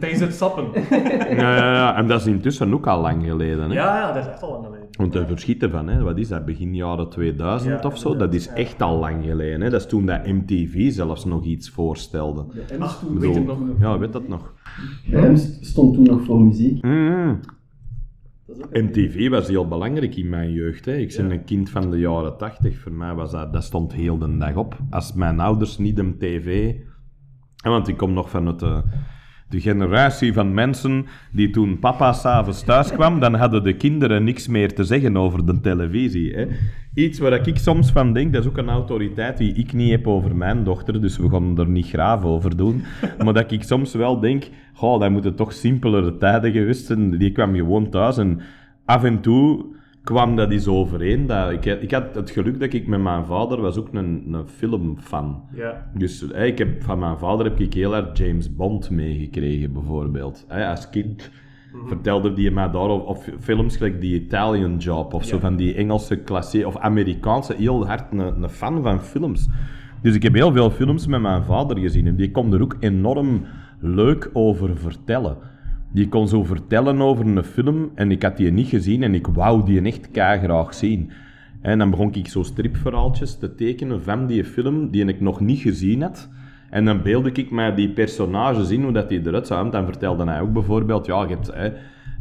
[0.00, 0.64] Tijdens het sappen.
[1.36, 3.70] Ja, ja, ja, en dat is intussen ook al lang geleden.
[3.70, 3.74] Hè?
[3.74, 4.86] Ja, ja, dat is echt al lang geleden.
[4.90, 6.02] Want er verschieten van, hè?
[6.02, 8.16] wat is dat, begin jaren 2000 Ja, of zo?
[8.16, 9.60] Dat is echt al lang geleden.
[9.60, 9.70] Hè?
[9.70, 12.44] Dat is toen dat MTV zelfs nog iets voorstelde.
[12.54, 13.80] Bij hem stond, weet Bedoel, nog.
[13.80, 14.52] Ja, weet dat nog?
[15.10, 16.82] hem stond toen nog voor muziek.
[16.84, 16.92] Mm.
[16.92, 17.40] Een-
[18.72, 20.84] MTV was heel belangrijk in mijn jeugd.
[20.84, 20.96] Hè.
[20.96, 22.78] Ik ben een kind van de jaren 80.
[22.78, 24.76] Voor mij was dat, dat stond heel de dag op.
[24.90, 26.74] Als mijn ouders niet een tv...
[27.62, 28.78] Want ik kom nog van het, eh,
[29.48, 34.48] de generatie van mensen die toen papa s'avonds thuis kwam, dan hadden de kinderen niks
[34.48, 36.34] meer te zeggen over de televisie.
[36.34, 36.46] Hè.
[36.94, 40.06] Iets waar ik soms van denk, dat is ook een autoriteit die ik niet heb
[40.06, 42.82] over mijn dochter, dus we gaan er niet graaf over doen.
[43.24, 47.18] Maar dat ik soms wel denk, goh, dat moeten toch simpelere tijden geweest zijn.
[47.18, 48.40] Die kwam gewoon thuis en
[48.84, 49.64] af en toe
[50.04, 51.26] kwam dat eens overeen.
[51.26, 54.48] Dat, ik, ik had het geluk dat ik met mijn vader was ook een, een
[54.48, 55.42] filmfan.
[55.54, 55.90] Ja.
[55.94, 60.44] Dus hè, ik heb, van mijn vader heb ik heel erg James Bond meegekregen, bijvoorbeeld.
[60.48, 61.30] Hè, als kind
[61.86, 66.16] vertelde die mij daar, of, films gelijk die Italian Job, of zo van die Engelse
[66.16, 69.48] klasse, of Amerikaanse, heel hard een, een fan van films.
[70.02, 72.76] Dus ik heb heel veel films met mijn vader gezien en die kon er ook
[72.80, 73.44] enorm
[73.80, 75.36] leuk over vertellen.
[75.94, 79.26] Die kon zo vertellen over een film en ik had die niet gezien en ik
[79.26, 81.10] wou die echt graag zien.
[81.60, 85.58] En dan begon ik zo stripverhaaltjes te tekenen van die film die ik nog niet
[85.60, 86.28] gezien had.
[86.70, 89.70] En dan beelde ik mij die personages in, hoe dat die eruit zou.
[89.70, 91.52] Dan vertelde hij ook bijvoorbeeld, ja, je hebt...
[91.54, 91.72] Hè,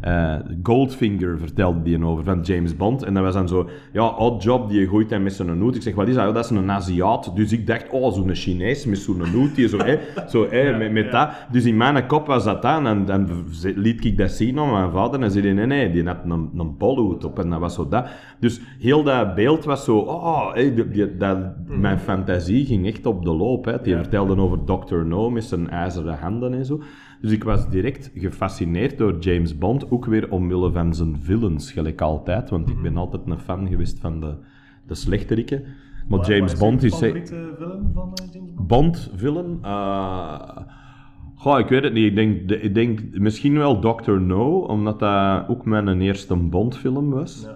[0.03, 3.03] eh, Goldfinger vertelde die over, van James Bond.
[3.03, 5.75] En dat was dan zo, ja, odd job, die gooit hij met zijn hoed.
[5.75, 6.27] Ik zeg, wat is dat?
[6.27, 7.31] Oh, dat is een Aziat.
[7.35, 9.97] Dus ik dacht, oh, zo'n Chinees met zo'n hoed, die zo, hè,
[10.29, 11.29] zo, hè, met, met dat.
[11.51, 12.87] Dus in mijn kop was dat aan.
[12.87, 13.27] En dan
[13.75, 15.21] liet ik dat zien aan mijn vader.
[15.21, 17.39] En zei hij, nee, nee, die had een, een bolhoed op.
[17.39, 18.05] En dat was zo dat.
[18.39, 21.37] Dus heel dat beeld was zo, oh, hè, die, die- dat,
[21.67, 23.65] mijn fantasie ging echt op de loop.
[23.65, 23.81] Hè.
[23.81, 24.95] Die vertelde over Dr.
[24.95, 26.81] No met zijn ijzeren handen en zo.
[27.23, 32.01] Dus ik was direct gefascineerd door James Bond, ook weer omwille van zijn villains, gelijk
[32.01, 32.49] altijd.
[32.49, 34.33] Want ik ben altijd een fan geweest van de,
[34.87, 35.63] de slechteriken.
[36.07, 36.93] Maar James Bond je is...
[36.93, 38.67] eh, favoriete film van eh, James Bond?
[38.67, 39.57] Bond villain?
[39.61, 40.57] Eh,
[41.35, 42.05] goh, ik weet het niet.
[42.05, 44.11] Ik denk, de- ik denk misschien wel Dr.
[44.11, 47.47] No, omdat dat ook mijn eerste Bond film was.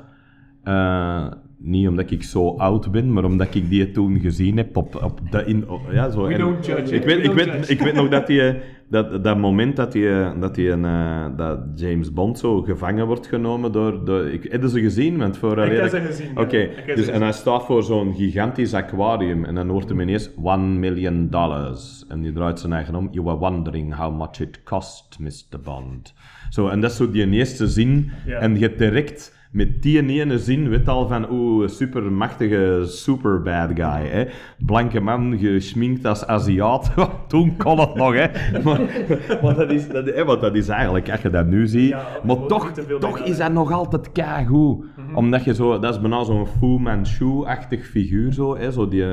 [0.64, 1.28] Ja.
[1.32, 5.04] Eh, niet omdat ik zo oud ben, maar omdat ik die toen gezien heb op,
[5.04, 6.26] op de in, op- ja, zo.
[6.28, 8.54] We en- don't judge, ik weet, We ik, weet, ik weet nog dat, die,
[8.90, 13.28] dat dat moment dat, die, dat, die een, eh, dat James Bond zo gevangen wordt
[13.28, 14.06] genomen door...
[14.06, 15.18] door ik, hebben ze gezien?
[15.18, 16.38] Want voor Ik heb ze gezien.
[16.38, 20.80] Oké, dus, en hij staat voor zo'n gigantisch aquarium en dan hoort hem ineens 1
[20.80, 22.06] million dollars.
[22.08, 23.08] En die draait zijn eigen om.
[23.12, 25.60] You were wondering how much it cost, Mr.
[25.64, 26.14] Bond.
[26.50, 28.12] Zo, en dat is zo die eerste zin.
[28.26, 28.40] Ja.
[28.40, 34.08] En je direct met die ene zin weet al van oeh, supermachtige, super bad guy.
[34.08, 34.26] Hè?
[34.66, 36.92] Blanke man, gesminkt als Aziat.
[37.28, 38.28] Toen kon het nog, hè.
[38.64, 38.80] Maar,
[39.42, 41.90] maar dat, is, dat, hè, want dat is eigenlijk, als je dat nu ziet...
[41.90, 44.86] Ja, maar toch, toch is dat nog altijd keigoed.
[44.96, 45.16] Mhm.
[45.16, 49.06] Omdat je zo, dat is bijna zo'n Fu Manchu-achtig figuur zo, hè, zo die,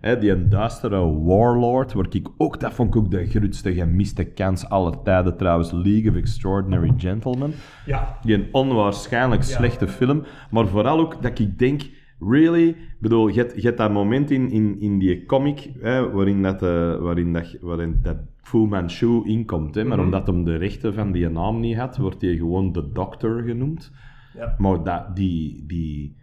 [0.00, 4.24] hè, die een duistere warlord, waar ik ook, dat vond ik ook de grootste gemiste
[4.24, 7.52] kans aller tijden trouwens, League of Extraordinary Gentlemen.
[7.86, 8.18] Ja.
[8.22, 11.82] Die een onwaarschijnlijk slechte film, maar vooral ook dat ik denk,
[12.20, 16.10] really, ik bedoel, je hebt, je hebt dat moment in, in, in die comic, hè,
[16.10, 20.06] waarin, dat, eh, waarin, dat, waarin dat Fu Manchu inkomt, hè, maar Mhm.
[20.06, 23.92] omdat hem de rechten van die naam niet had, wordt hij gewoon de Doctor genoemd.
[24.36, 24.54] Ja.
[24.58, 26.16] Maar dat, die, die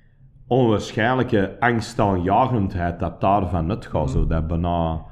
[0.54, 5.12] onwaarschijnlijke angstaanjagendheid dat daarvan uitgaat, zo, dat bijna...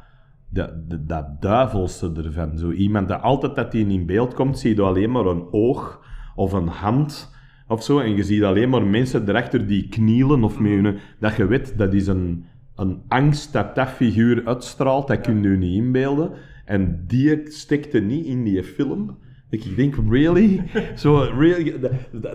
[0.53, 2.57] Dat, dat, dat duivelse ervan.
[2.57, 6.01] Zo iemand dat altijd dat hij in beeld komt, zie je alleen maar een oog
[6.35, 7.33] of een hand
[7.67, 7.99] of zo.
[7.99, 10.97] En je ziet alleen maar mensen erachter die knielen of met hun...
[11.19, 15.07] Dat je weet, dat is een, een angst dat dat figuur uitstraalt.
[15.07, 16.31] Dat kun je je niet inbeelden.
[16.65, 19.17] En die stekte niet in die film.
[19.51, 20.63] Ik denk, really?
[20.95, 21.79] Zo, really?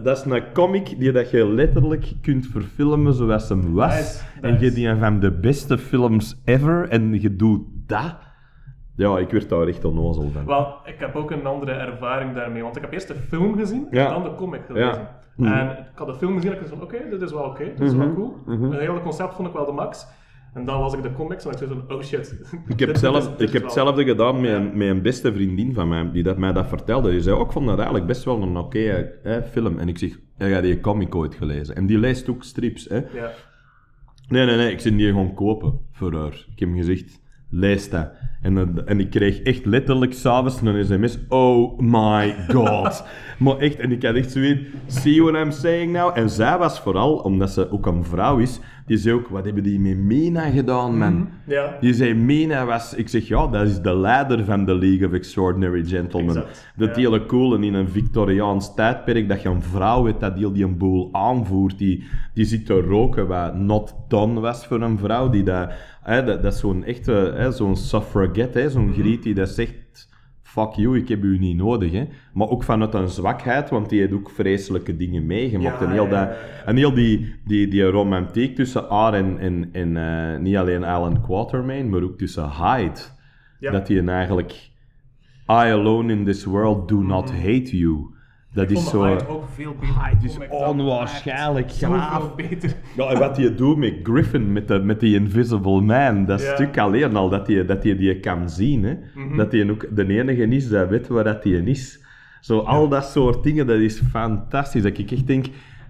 [0.03, 4.23] Dat, is een comic die dat je letterlijk kunt verfilmen zoals hem was.
[4.41, 8.17] En je die een van de beste films ever en je doet dat.
[8.97, 10.45] Ja, ik werd daar echt onnozel van.
[10.47, 13.87] Wel, ik heb ook een andere ervaring daarmee, want ik heb eerst de film gezien
[13.91, 14.07] Ja.
[14.07, 14.89] en dan de comic gelezen.
[14.89, 15.21] Ja.
[15.37, 15.53] Mhm.
[15.53, 17.65] En ik had de film gezien en ik dacht van, oké, dit is wel oké,
[17.65, 18.37] dit is wel cool.
[18.47, 18.63] Mhm.
[18.71, 20.07] Het hele concept vond ik wel de max.
[20.57, 22.41] En dan las ik de comics en ik zei van, oh shit.
[22.69, 26.11] Ik heb, zelf, ik heb hetzelfde gedaan met, een, met een beste vriendin van mij,
[26.13, 27.11] die dat mij dat vertelde.
[27.11, 29.13] Die zei, ook, ik vond dat eigenlijk best wel een oké
[29.51, 29.79] film.
[29.79, 31.77] En ik zeg, heb jij die comic ooit gelezen?
[31.77, 32.97] En die leest ook strips, hè.
[32.97, 33.33] Ja.
[34.29, 36.47] Nee, nee, nee, ik zit die gewoon kopen voor haar.
[36.53, 38.09] Ik heb hem gezegd, lees dat.
[38.43, 43.05] En, dan- en ik kreeg echt letterlijk s'avonds een sms, oh my god.
[43.39, 46.19] maar echt, en ik had echt zoiets, see what I'm saying now?
[46.19, 49.63] En zij was vooral, omdat ze ook een vrouw is, die zei ook, wat hebben
[49.63, 51.29] die met Mena gedaan, man?
[51.47, 51.77] Ja.
[51.81, 52.95] Die zei, Mena was...
[52.95, 56.37] Ik zeg, ja, dat is de leider van de League of Extraordinary Gentlemen.
[56.37, 56.95] Exact, Dat ja.
[56.95, 60.65] hele cool en in een Victoriaans tijdperk, dat je een vrouw hebt dat die, die
[60.65, 62.05] een boel aanvoert, die,
[62.35, 65.71] die zit te roken, wat not done was voor een vrouw, die dat...
[66.07, 69.75] Hè, dat, dat is zo'n echte, hè, zo'n suffragette, hè, zo'n griet die dat zegt...
[70.43, 71.93] Fuck you, ik heb u niet nodig.
[71.93, 72.05] Hè.
[72.33, 75.81] Maar ook vanuit een zwakheid, want die heeft ook vreselijke dingen meegemaakt.
[75.81, 76.29] Ja, en heel, dat,
[76.67, 81.23] en heel die, die, die romantiek tussen haar en, en, en eh, niet alleen Alan
[81.23, 83.01] Quatermain, maar ook tussen Hyde.
[83.61, 83.71] Ja.
[83.71, 84.53] Dat hij eigenlijk...
[85.49, 88.15] I alone in this world do not hate you.
[88.57, 89.05] Dat Ik is vond zo...
[89.05, 90.05] Hyde ook veel beter.
[90.05, 92.35] Hyde is comic dan onwaarschijnlijk gaaf.
[92.35, 92.73] Beter.
[92.97, 96.55] Ja, en wat hij doet met Griffin, met, de, met die Invisible Man, dat Ja.
[96.55, 98.85] stuk alleen al, dat hij dat die, die kan zien.
[98.85, 98.95] Hè?
[99.15, 99.37] Mhm.
[99.37, 102.01] Dat hij ook de enige is dat weet waar dat hij is.
[102.41, 104.83] Zo, al dat soort dingen, dat is fantastisch.
[104.83, 105.47] Dat ik echt denk,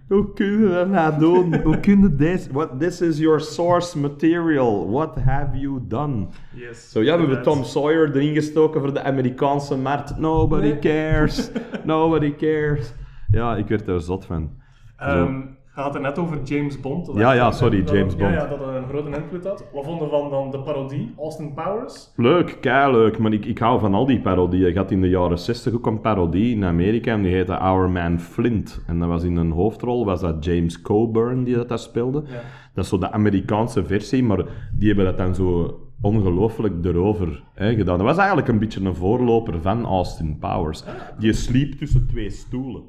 [0.08, 1.54] hoe kun je dat nou doen?
[1.64, 2.52] hoe kun je deze...
[2.52, 4.90] What, this is your source material.
[4.90, 6.26] What have you done?
[6.54, 6.90] Yes.
[6.90, 7.42] Zo, ja, we hebben.
[7.42, 10.18] Tom Sawyer erin gestoken voor de Amerikaanse markt.
[10.18, 10.78] Nobody Nee.
[10.78, 11.50] cares.
[11.84, 12.92] Nobody cares.
[13.30, 14.50] Ja, ik werd er zot van.
[14.96, 15.40] Ehm,
[15.76, 17.10] je had het net over James Bond.
[17.14, 18.32] Ja, ja, sorry, Dat- James ja, Bond.
[18.32, 19.64] Ja, dat dat een grote invloed had.
[19.72, 22.12] Wat vonden van dan de parodie, Austin Powers?
[22.16, 24.68] Leuk, kei leuk, maar ik, ik hou van al die parodieën.
[24.68, 27.90] Je had in de jaren 60 ook een parodie in Amerika en die heette Our
[27.90, 28.82] Man Flint.
[28.86, 32.22] En dat was in een hoofdrol, was dat James Coburn die dat daar speelde.
[32.26, 32.40] Ja.
[32.74, 34.44] Dat is zo de Amerikaanse versie, maar
[34.78, 37.96] die hebben dat dan zo ongelooflijk erover hè, gedaan.
[37.98, 40.84] Dat was eigenlijk een beetje een voorloper van Austin Powers.
[41.18, 42.82] Die sliep tussen twee stoelen.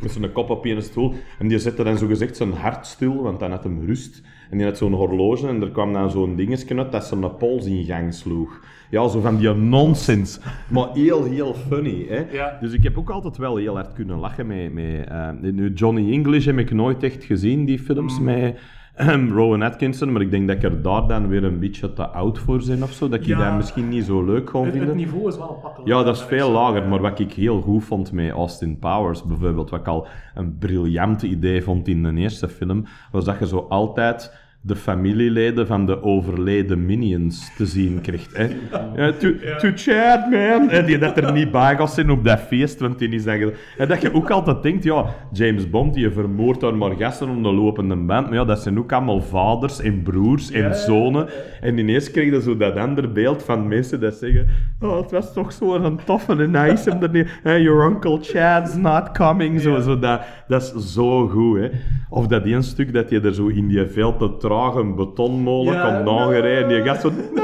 [0.00, 1.14] Met zijn kop op één stoel.
[1.38, 4.22] En die zette dan zogezegd zijn hart stil, want dan had hem rust.
[4.50, 7.66] En die had zo'n horloge en er kwam dan zo'n dingetje uit dat zijn pols
[7.66, 8.60] in gang sloeg.
[8.90, 10.40] Ja, zo van die nonsens.
[10.68, 12.06] Maar heel, heel funny.
[12.08, 12.24] Hè?
[12.32, 12.58] Ja.
[12.60, 14.72] Dus ik heb ook altijd wel heel hard kunnen lachen met...
[14.72, 18.54] met eh, nu, Johnny English heb ik nooit echt gezien, die films met ehm,
[19.30, 20.12] Rowan Atkinson.
[20.12, 22.82] Maar ik denk dat ik er daar dan weer een beetje te oud voor ben
[22.82, 23.08] of zo.
[23.08, 23.38] Dat ik Ja.
[23.48, 24.96] dat misschien niet zo leuk kon Het, het vinden.
[24.96, 27.84] niveau is wel een pak Ja, dat is veel lager, maar wat ik heel goed
[27.84, 32.48] vond met Austin Powers, bijvoorbeeld, wat ik al een briljant idee vond in de eerste
[32.48, 38.36] film, was dat je zo altijd de familieleden van de overleden minions te zien krijgt.
[38.36, 38.46] Hè?
[38.96, 39.28] Ja, to,
[39.58, 40.70] to Chad, man!
[40.70, 43.38] En die dat er niet bij gaat zijn op dat feest, want die is dan...
[43.38, 47.28] ge- En dat je ook altijd denkt, ja, James Bond, die vermoordt daar maar gasten
[47.28, 51.28] om de lopende band, maar ja, dat zijn ook allemaal vaders en broers en zonen.
[51.60, 54.46] En ineens kreeg je zo dat andere beeld van mensen dat zeggen:
[54.80, 56.90] Oh, het was toch zo'n toffe en nice.
[56.90, 59.60] En dan, hey, your uncle Chad's not coming.
[59.60, 61.68] Zo, zo dat, dat is zo goed, hè.
[62.10, 65.92] Of dat één stuk dat je er zo in die veel te trage betonmolen Ja,
[65.92, 66.18] komt no.
[66.18, 66.68] aangereden.
[66.68, 67.10] En je gaat zo.
[67.34, 67.42] "No!"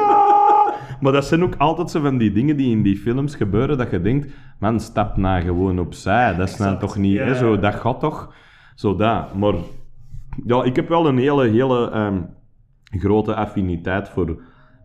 [1.00, 3.90] Maar dat zijn ook altijd zo van die dingen die in die films gebeuren, dat
[3.90, 4.26] je denkt,
[4.58, 6.36] man, stap nou gewoon opzij.
[6.36, 8.34] Dat is nou toch niet, hè, zo, dat gaat toch?
[8.74, 9.34] Zo dat.
[9.34, 9.54] Maar
[10.46, 12.20] ja, ik heb wel een hele, hele ehm,
[12.98, 14.36] grote affiniteit voor,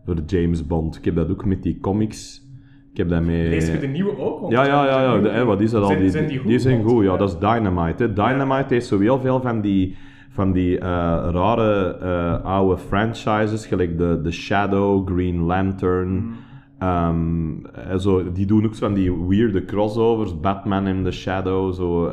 [0.04, 0.96] voor James Bond.
[0.96, 2.48] Ik heb dat ook met die comics
[2.92, 3.48] Ik heb dat mee...
[3.48, 4.50] Lees je de nieuwe ook?
[4.50, 5.20] Ja, ja, ja, ja.
[5.20, 5.88] De, hè, wat is dat al?
[5.88, 6.62] Zijn- Die, zijn die goed?
[6.62, 7.12] zijn Want, goed, ja.
[7.12, 7.16] ja.
[7.18, 8.02] Dat is Dynamite.
[8.02, 8.12] Hè.
[8.12, 9.96] Dynamite heeft zo heel veel van die,
[10.32, 10.86] van die eh,
[11.30, 16.08] rare eh, oude franchises, gelijk de, de Shadow, Green Lantern.
[16.08, 16.32] Mm.
[16.78, 21.74] ehm, eh, zo, die doen ook zo van die weirde crossovers, Batman in the Shadow.
[21.74, 22.10] Zo,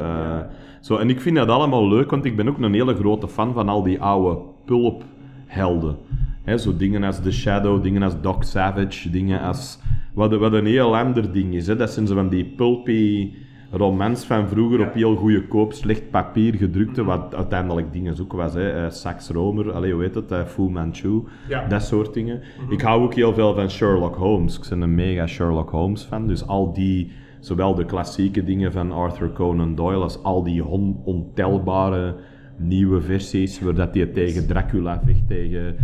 [0.82, 0.98] zo.
[0.98, 3.70] En ik vind dat allemaal leuk, want ik ben ook een hele grote fan van
[3.70, 5.98] al die oude pulphelden.
[6.44, 9.80] Hè, zo dingen als The Shadow, dingen als Doc Savage, dingen als...
[10.14, 11.68] Wat, wat een heel ander ding is.
[11.68, 11.76] Hè.
[11.76, 13.34] Dat zijn zo van die pulpy
[13.72, 18.54] romans van vroeger op heel goede koop, slecht papier gedrukte, wat uiteindelijk dingen zoeken was.
[18.54, 18.70] Hè.
[18.86, 20.32] Eh, Sax Romer, allee, hoe heet het?
[20.32, 21.68] eh, Fu Manchu, Ja.
[21.68, 22.42] dat soort dingen.
[22.70, 24.58] Ik hou ook heel veel van Sherlock Holmes.
[24.60, 26.28] Ik ben een mega Sherlock Holmes fan.
[26.28, 31.02] Dus al die, zowel de klassieke dingen van Arthur Conan Doyle als al die on-
[31.04, 32.16] ontelbare
[32.58, 35.76] nieuwe versies, waar dat hij tegen Dracula vecht, tegen...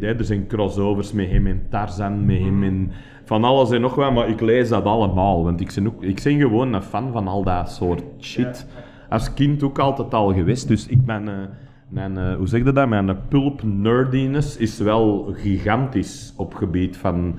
[0.00, 2.90] Er zijn crossovers met hem in Tarzan, met hem in...
[3.24, 5.44] Van alles en nog wat, maar ik lees dat allemaal.
[5.44, 8.66] Want ik ben, ook, ik ben gewoon een fan van al dat soort shit.
[9.08, 10.68] Als kind ook altijd al geweest.
[10.68, 11.28] Dus ik ben...
[11.28, 11.34] eh,
[11.88, 12.88] mijn, eh, hoe zeg je dat?
[12.88, 17.38] Mijn pulp nerdiness is wel gigantisch op gebied van,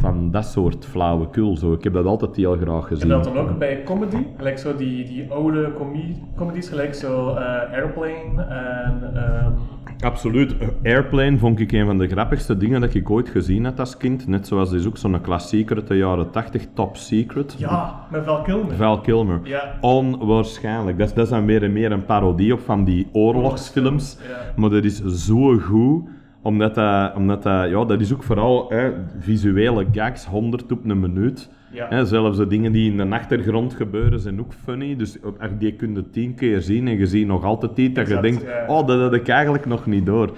[0.00, 1.56] van dat soort flauwekul.
[1.56, 1.72] Zo.
[1.72, 3.08] Ik heb dat altijd heel graag En gezien.
[3.08, 7.72] dat dan ook bij comedy, gelijk zo die, die oude comedy, comedies, gelijk zo eh,
[7.72, 9.52] Airplane en ehm,
[10.00, 10.54] Absoluut.
[10.82, 14.26] Airplane vond ik een van de grappigste dingen dat ik ooit gezien heb als kind.
[14.26, 17.54] Net zoals is ook zo'n klassieker uit de jaren 80, Top Secret.
[17.58, 18.74] ja, met Val Kilmer.
[18.74, 19.40] Val Kilmer.
[19.42, 19.78] Ja.
[19.80, 20.98] Onwaarschijnlijk.
[20.98, 24.18] Dat is, dat is dan weer en meer een parodie op van die oorlogsfilms.
[24.28, 24.52] Ja.
[24.56, 26.08] Maar dat is zo goed,
[26.46, 31.00] omdat dat, omdat dat, ja, dat is ook vooral hè, visuele gags, 100 op een
[31.00, 31.50] minuut.
[31.72, 31.86] Ja.
[31.88, 34.96] Hè, zelfs de dingen die in de achtergrond gebeuren zijn ook funny.
[34.96, 38.08] Dus als die kun je tien keer zien en je ziet nog altijd iets dat
[38.08, 40.36] je denkt, oh, dat had ik eigenlijk nog niet door.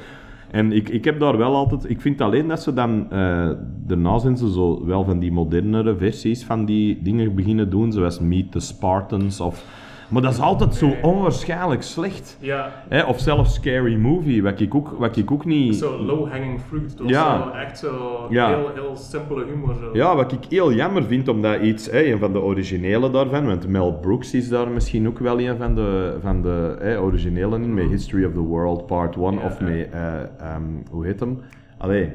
[0.51, 1.91] En ik, ik heb daar wel altijd...
[1.91, 3.07] Ik vind alleen dat ze dan...
[3.11, 3.51] eh
[3.87, 8.21] daarna zijn ze zo wel van die modernere versies van die dingen beginnen doen, zoals
[8.21, 9.65] Meet the Spartans of...
[10.09, 12.37] Maar dat is altijd zo onwaarschijnlijk slecht.
[12.41, 13.03] Ja, Hè?
[13.05, 15.77] Of zelfs Scary Movie, wat ik ook, wat ik ook niet...
[15.77, 16.91] zo low-hanging fruit.
[16.97, 17.43] Dat was Ja.
[17.43, 18.49] zo echt zo Ja.
[18.49, 19.75] heel, heel simpele humor.
[19.75, 19.91] Zo.
[19.93, 23.69] Ja, wat ik heel jammer vind, omdat iets, hè, een van de originele daarvan, want
[23.69, 27.75] Mel Brooks is daar misschien ook wel een van de, van de hè, originelen in,
[27.75, 31.41] met History of the World Part 1, Ja, of met, eh, ehm, hoe heet hem?
[31.79, 32.13] Allee,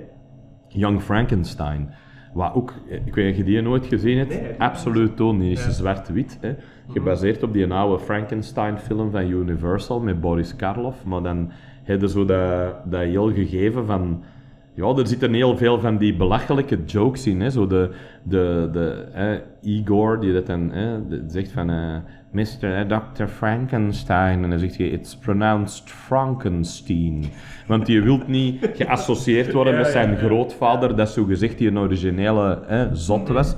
[0.67, 1.93] Young Frankenstein.
[2.33, 5.39] Wat ook, eh, ik weet niet of je die nooit gezien hebt, Nee, absoluut toon,
[5.39, 5.71] die is Ja.
[5.71, 6.37] zwart-wit.
[6.41, 6.53] hè.
[6.91, 11.03] Gebaseerd op die oude Frankenstein-film van Universal met Boris Karloff.
[11.05, 11.51] Maar dan
[11.83, 14.23] hebben zo dat, dat heel gegeven van...
[14.75, 17.41] Ja, er zitten heel veel van die belachelijke jokes in.
[17.41, 17.49] Hè.
[17.49, 17.89] Zo de,
[18.23, 20.67] de, de Igor die dat dan
[21.09, 21.69] de- zegt van...
[21.69, 21.95] eh
[22.33, 22.63] Mr.
[22.63, 23.23] eh, Dr.
[23.25, 24.43] Frankenstein.
[24.43, 27.23] En dan zegt hij, it's pronounced Frankenstein.
[27.67, 30.15] Want je wilt niet geassocieerd worden Ja, met zijn ja.
[30.15, 33.55] grootvader, dat zo gezegd die een originele zot was.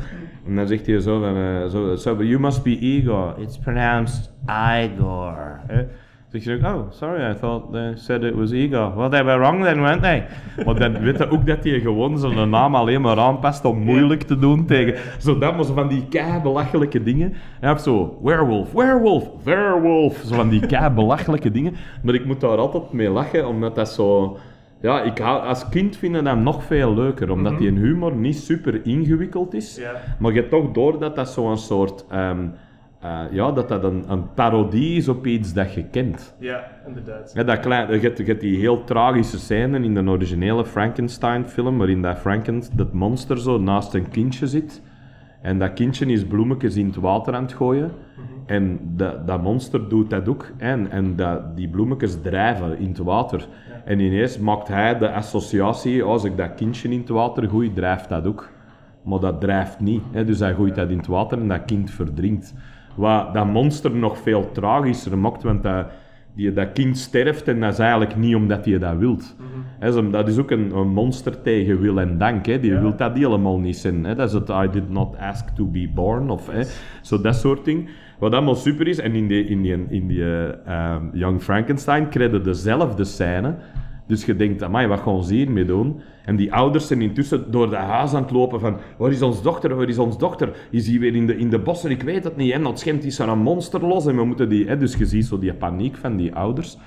[0.48, 3.36] En dan zegt hij zo van, eh, so, you must be Igor.
[3.40, 5.60] It's pronounced Igor.
[6.42, 8.96] Zeg je ook, oh, sorry, I thought they said it was Igor.
[8.96, 10.26] Well, they were wrong then, weren't they?
[10.66, 14.24] Maar dan weet je ook dat hij gewoon zijn naam alleen maar aanpast om moeilijk
[14.24, 14.96] te doen tegen...
[15.20, 17.34] Zo dat, maar zo van die kei belachelijke dingen.
[17.60, 20.22] Hij heeft zo, werewolf, werewolf, werewolf.
[20.26, 21.76] Zo van die kei belachelijke dingen.
[22.04, 24.38] Maar ik moet daar altijd mee lachen, omdat dat zo...
[24.82, 28.38] Ja, ik hou, als kind vind ik dat nog veel leuker, omdat die humor niet
[28.38, 29.82] super ingewikkeld is.
[30.20, 32.06] Maar je hebt toch door dat dat zo'n soort...
[32.10, 32.48] ehm,
[33.06, 36.36] eh, ja, dat dat een, een parodie is op iets dat je kent.
[36.40, 37.32] Ja, inderdaad.
[37.34, 41.78] Ja, dat klein, je, hebt, je hebt die heel tragische scène in de originele Frankenstein-film,
[41.78, 44.82] waarin dat, Franken, dat monster zo naast een kindje zit.
[45.42, 47.92] En dat kindje is bloemetjes in het water aan het gooien.
[48.46, 50.52] En dat, dat monster doet dat ook.
[50.58, 53.48] En, en dat, die bloemetjes drijven in het water.
[53.84, 58.10] En ineens maakt hij de associatie, als ik dat kindje in het water gooi, drijft
[58.10, 58.50] dat ook.
[59.04, 60.04] Maar dat drijft niet.
[60.12, 60.26] Hè?
[60.26, 62.54] Dus hij gooit dat in het water en dat kind verdrinkt.
[62.96, 65.86] Wat dat monster nog veel tragischer maakt, want dat,
[66.36, 69.36] die, dat kind sterft en dat is eigenlijk niet omdat hij dat wilt.
[69.82, 72.46] Zo- dat is ook een, een monster tegen wil en dank.
[72.46, 72.60] Hè.
[72.60, 72.80] Die Ja.
[72.80, 74.04] wil dat helemaal niet zijn.
[74.04, 74.16] Hè.
[74.16, 76.30] Dat is het I did not ask to be born.
[76.30, 76.62] Of, hè.
[77.02, 77.88] Zo dat soort dingen.
[78.20, 79.00] Wat allemaal super is.
[79.00, 80.24] En in die, in die, in die
[80.66, 83.56] ehm, Young Frankenstein krijgen dezelfde scène.
[84.08, 86.02] Dus je denkt, amai, wat gaan ze hiermee doen?
[86.26, 89.42] En die ouders zijn intussen door de huis aan het lopen van waar is ons
[89.42, 90.68] dochter, waar is ons dochter?
[90.70, 91.92] Is die weer in de, in de bossen?
[91.92, 92.52] Ik weet het niet.
[92.52, 94.68] En dat schemt is er een monster los en we moeten die...
[94.68, 94.78] Hè?
[94.78, 96.78] Dus je ziet zo die paniek van die ouders.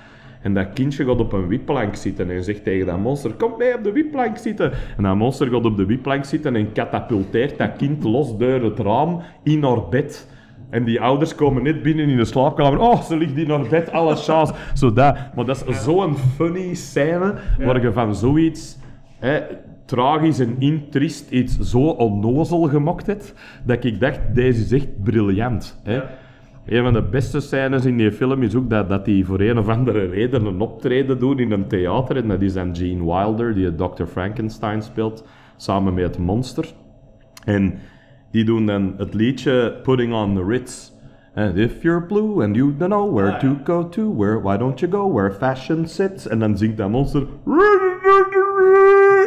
[0.41, 3.75] En dat kindje gaat op een wipplank zitten en zegt tegen dat monster, kom mee
[3.75, 4.71] op de wipplank zitten.
[4.97, 8.79] En dat monster gaat op de wipplank zitten en katapulteert dat kind los door het
[8.79, 10.27] raam in haar bed.
[10.69, 12.79] En die ouders komen net binnen in de slaapkamer.
[12.79, 14.53] Oh, ze ligt in haar bed, alle chance.
[14.73, 15.17] Zo dat.
[15.35, 18.77] Maar dat is zo'n funny scène waar je van zoiets
[19.19, 19.39] hè,
[19.85, 23.33] tragisch en intrist iets zo onnozel gemaakt hebt,
[23.65, 25.81] dat ik dacht, deze is echt briljant.
[25.83, 25.93] Hè.
[25.93, 26.09] Ja.
[26.65, 29.57] Een van de beste scènes in die film is ook dat, dat die voor een
[29.57, 32.15] of andere reden een optreden doen in een theater.
[32.15, 34.03] En dat is dan Gene Wilder, die Dr.
[34.03, 36.65] Frankenstein speelt, samen met het monster.
[37.45, 37.73] En
[38.31, 40.91] die doen dan het liedje Putting on the Ritz.
[41.35, 43.61] And if you're blue and you don't know where Ah, to ja.
[43.63, 46.27] go to, where, why don't you go where fashion sits?
[46.27, 47.27] En dan zingt dat monster...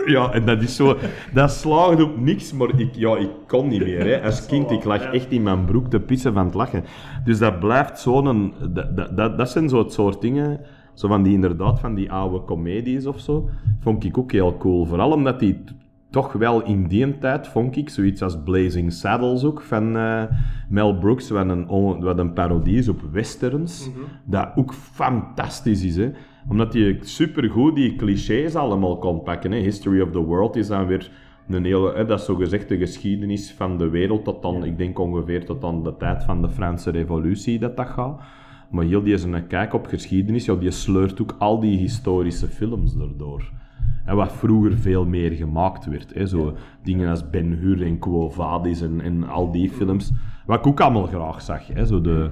[0.07, 0.97] Ja, en dat is zo...
[1.35, 4.07] Dat slaagt op niks, maar ik, ja, ik kon niet meer.
[4.07, 4.23] Hè.
[4.23, 6.85] Als kind, ik lag echt in mijn broek te pissen van het lachen.
[7.25, 8.53] Dus dat blijft zo'n...
[8.71, 10.61] Dat, dat, dat, dat zijn zo het soort dingen...
[10.95, 13.49] Zo van die inderdaad, van die oude comedies of zo,
[13.81, 14.85] vond ik ook heel cool.
[14.87, 15.65] Vooral omdat die
[16.13, 20.23] toch wel in die tijd, vond ik, zoiets als Blazing Saddles ook, van eh,
[20.69, 21.67] Mel Brooks, wat een,
[22.01, 23.91] wat een parodie is op westerns,
[24.25, 26.11] dat ook fantastisch is, hè.
[26.49, 29.59] Omdat hij supergoed die clichés allemaal kon pakken, hè.
[29.59, 31.11] History of the World is dan weer
[31.49, 34.99] een hele, hè, dat is zogezegd de geschiedenis van de wereld tot dan, ik denk
[34.99, 38.21] ongeveer tot aan de tijd van de Franse revolutie dat dat gaat.
[38.71, 42.47] Maar heel die is een kijk op geschiedenis, ja, die sleurt ook al die historische
[42.47, 43.62] films erdoor.
[44.05, 46.15] En wat vroeger veel meer gemaakt werd.
[46.15, 46.27] Hè?
[46.27, 50.13] Zo dingen als Ben Hur en Quo Vadis en, en al die films.
[50.47, 51.67] Wat ik ook allemaal graag zag.
[51.67, 51.87] Hè?
[51.87, 52.31] Zo de,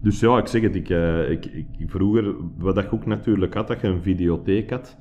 [0.00, 0.74] dus ja, ik zeg het.
[0.74, 4.96] Ik, eh, ik, ik, vroeger, wat ik ook natuurlijk had, dat je een videotheek had.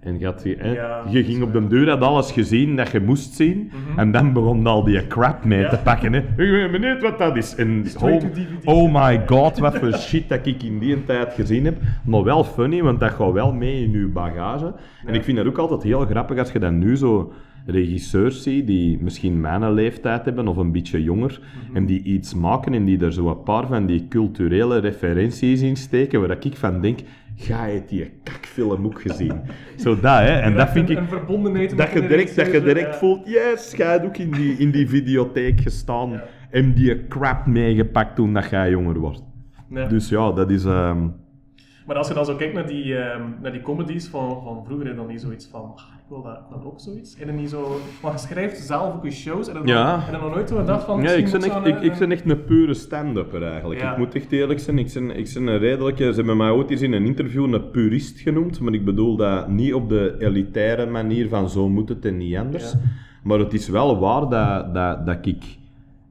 [0.00, 2.90] En je, had, je, hè, Ja, je ging op de deur, had alles gezien dat
[2.90, 3.70] je moest zien.
[3.96, 5.68] En dan begon al die crap mee Ja.
[5.68, 6.12] te pakken.
[6.12, 6.18] Hè.
[6.18, 7.54] Ik weet niet wat dat is.
[7.54, 8.22] En oh,
[8.64, 11.76] oh my god, wat voor shit dat ik in die tijd gezien heb.
[12.04, 14.74] Maar wel funny, want dat gaat wel mee in je bagage.
[15.06, 17.32] En ik vind dat ook altijd heel grappig als je dan nu zo
[17.66, 21.40] regisseurs ziet die misschien mijn leeftijd hebben of een beetje jonger.
[21.72, 25.76] En die iets maken en die er zo een paar van die culturele referenties in
[25.76, 26.20] steken.
[26.20, 26.98] Waar ik van denk,
[27.40, 29.40] ga je die kakfilm ook gezien?
[29.82, 30.38] zo dat, hè.
[30.40, 30.96] En dat vind ik...
[30.98, 34.56] Een verbondenheid Dat je direct, dat je direct voelt, yes, jij hebt ook in die,
[34.56, 36.20] in die videotheek gestaan
[36.50, 39.22] en die crap meegepakt toen dat jij jonger wordt.
[39.88, 40.64] Dus ja, dat is...
[40.64, 41.08] ehm,
[41.86, 44.96] Maar als je dan zo kijkt naar die, ehm, naar die comedies van, van vroeger,
[44.96, 47.16] dan niet zoiets van, "Ah, wil dat, dat ook zoiets.
[47.16, 50.06] En dan niet zo, maar je schrijft zelf ook je shows en dan, Ja.
[50.06, 52.12] en dan nog nooit zo gedacht van, ja, ik ben, echt, ik, ik eh, ben
[52.12, 53.80] echt een pure stand-upper eigenlijk.
[53.80, 53.92] Ja.
[53.92, 56.04] Ik moet echt eerlijk zijn, ik ben, ik ben een redelijke...
[56.04, 59.48] Ze hebben mij ooit eens in een interview een purist genoemd, maar ik bedoel dat
[59.48, 62.72] niet op de elitaire manier van zo moet het en niet anders.
[62.72, 62.78] Ja.
[63.22, 65.44] Maar het is wel waar dat, dat, dat ik...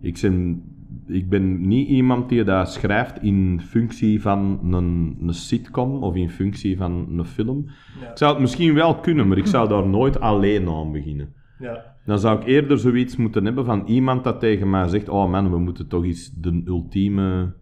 [0.02, 0.64] Ik ben,
[1.08, 6.30] ik ben niet iemand die dat schrijft in functie van een, een sitcom of in
[6.30, 7.66] functie van een film.
[8.02, 8.12] Ja.
[8.12, 11.34] Ik zou het misschien wel kunnen, maar ik zou daar nooit alleen aan beginnen.
[11.60, 11.96] Ja.
[12.06, 15.52] Dan zou ik eerder zoiets moeten hebben van iemand dat tegen mij zegt: Oh man,
[15.52, 17.54] we moeten toch eens de ultieme,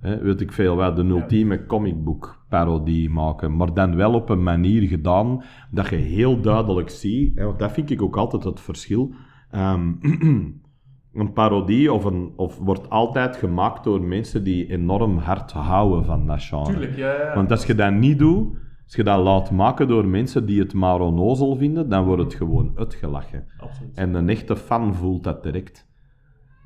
[0.00, 3.56] hè, weet ik veel wat, de ultieme comicbook parodie maken.
[3.56, 7.72] Maar dan wel op een manier gedaan dat je heel duidelijk ziet, hè, want dat
[7.72, 9.14] vind ik ook altijd het verschil.
[9.50, 9.92] Ehm,
[11.14, 16.26] een parodie of, een, of wordt altijd gemaakt door mensen die enorm hard houden van
[16.26, 16.72] dat genre.
[16.72, 17.12] Tuurlijk, ja.
[17.12, 17.34] ja.
[17.34, 20.74] Want als je dat niet doet, als je dat laat maken door mensen die het
[20.74, 23.44] maar onnozel vinden, dan wordt het gewoon uitgelachen.
[23.58, 23.96] Absoluut.
[23.96, 25.90] En een echte fan voelt dat direct.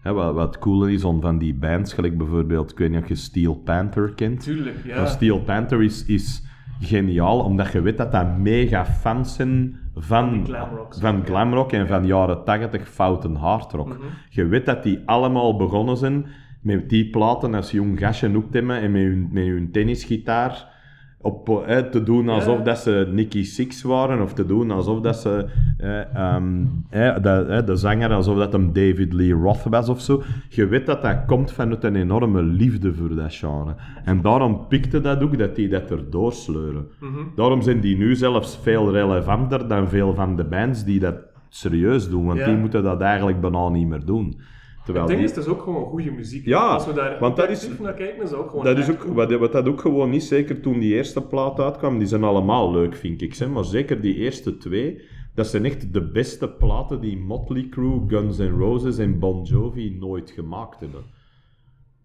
[0.03, 3.15] Wat, wat cool is om van die bands, gelijk bijvoorbeeld, ik weet niet of je
[3.15, 4.41] Steel Panther kent.
[4.41, 4.97] Tuurlijk, ja.
[4.97, 6.47] Maar Steel Panther is, is
[6.81, 10.95] geniaal, omdat je weet dat dat mega fans zijn van, glamrock.
[10.95, 13.89] van glamrock en van jaren 80 fouten hardrock.
[13.89, 13.99] Mhm.
[14.29, 16.27] Je weet dat die allemaal begonnen zijn
[16.61, 20.75] met die platen als jong gastje optemmen en met hun, met hun tennisgitaar
[21.21, 25.17] op, eh, te doen alsof dat ze Nicky Six waren, of te doen alsof dat
[25.17, 25.47] ze
[25.79, 30.23] eh, de, de zanger, alsof dat hem David Lee Roth was of zo.
[30.49, 33.75] Je weet dat dat komt vanuit een enorme liefde voor dat genre.
[34.05, 36.87] En daarom pikte dat ook, dat die dat erdoor sleuren.
[37.01, 37.19] Mhm.
[37.37, 41.17] Daarom zijn die nu zelfs veel relevanter dan veel van de bands die dat
[41.49, 42.45] serieus doen, want Ja.
[42.47, 44.41] die moeten dat eigenlijk bijna niet meer doen.
[44.87, 46.45] Terwijl Het ding die- is, het is ook gewoon goede muziek.
[46.47, 48.91] Ja, Als we daar want dat is- naar kijken, is dat ook gewoon Dat is
[48.91, 52.25] ook, wat, wat dat ook gewoon is, zeker toen die eerste plaat uitkwam, die zijn
[52.25, 53.35] allemaal leuk, vind ik.
[53.37, 53.49] Hè?
[53.49, 55.01] Maar zeker die eerste twee,
[55.35, 59.97] dat zijn echt de beste platen die Motley Crue, Guns N' Roses en Bon Jovi
[60.01, 61.03] nooit gemaakt hebben.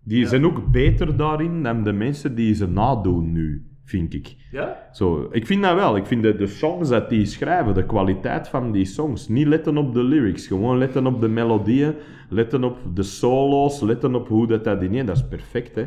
[0.03, 0.27] Die Ja.
[0.27, 4.35] zijn ook beter daarin dan de mensen die ze nadoen nu, vind ik.
[4.51, 4.77] Ja?
[4.91, 5.95] Zo, ik vind dat wel.
[5.95, 9.27] Ik vind de, de songs dat die schrijven, de kwaliteit van die songs.
[9.27, 11.93] Niet letten op de lyrics, gewoon letten op de melodieën,
[12.29, 15.85] letten op de solo's, letten op hoe dat, dat in Dat is perfect, hè.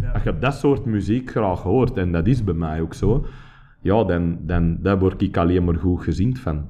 [0.00, 0.10] Ja.
[0.12, 3.26] Als je dat soort muziek graag hoort, en dat is bij mij ook zo,
[3.80, 6.66] ja, dan, dan daar word ik alleen maar goed gezien van.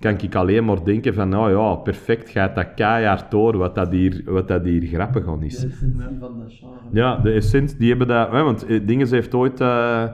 [0.00, 3.90] Kan ik alleen maar denken van, nou ja, perfect, gaat dat keihard door wat dat
[3.90, 5.58] hier, wat dat hier grappig aan is.
[5.58, 6.78] De essentie van genre.
[6.92, 8.30] Ja, de Essence, die hebben dat...
[8.30, 9.60] Hè, want eh, Dinges heeft ooit...
[9.60, 10.04] eh,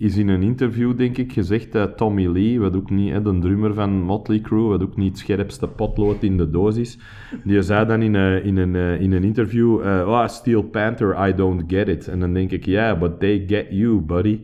[0.00, 3.38] is in een interview, denk ik, gezegd dat Tommy Lee, wat ook niet, hè, de
[3.38, 6.98] drummer van Motley Crue, wat ook niet het scherpste potlood in de doos is,
[7.44, 11.28] die zei dan in, een in, een, eh, in een interview, eh, oh, Steel Panther,
[11.28, 12.08] I don't get it.
[12.08, 14.40] En dan denk ik, ja, yeah, but they get you, buddy.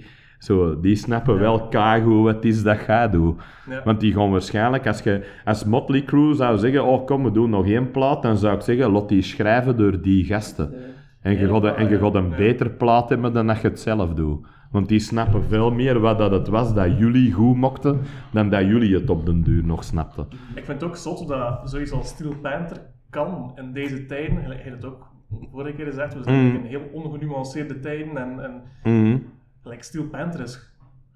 [0.47, 3.37] Zo, die snappen wel kago wat het is dat gaat doen.
[3.69, 3.83] Ja.
[3.85, 7.51] Want die gaan waarschijnlijk, als, je, als Motley Crue zou zeggen, oh kom, we doen
[7.51, 10.75] nog één plaat, dan zou ik zeggen, laat die schrijven door die gasten.
[11.23, 13.81] En je gaat, een- en je gaat een beter plaat hebben dan dat je het
[13.81, 14.47] zelf doet.
[14.71, 18.01] Want die snappen veel meer wat dat het was dat jullie goed mokten,
[18.33, 20.27] dan dat jullie het op den duur nog snapten.
[20.55, 22.77] Ik vind het ook zot dat zoiets als Steel Panther
[23.11, 24.43] kan in deze tijden.
[24.49, 25.07] Je hebt het ook
[25.53, 26.55] vorige keer gezegd, we zijn Mm.
[26.57, 28.63] in heel ongenuanceerde tijden en, en
[29.03, 29.19] Mhm.
[29.67, 30.71] Like Steel Panther is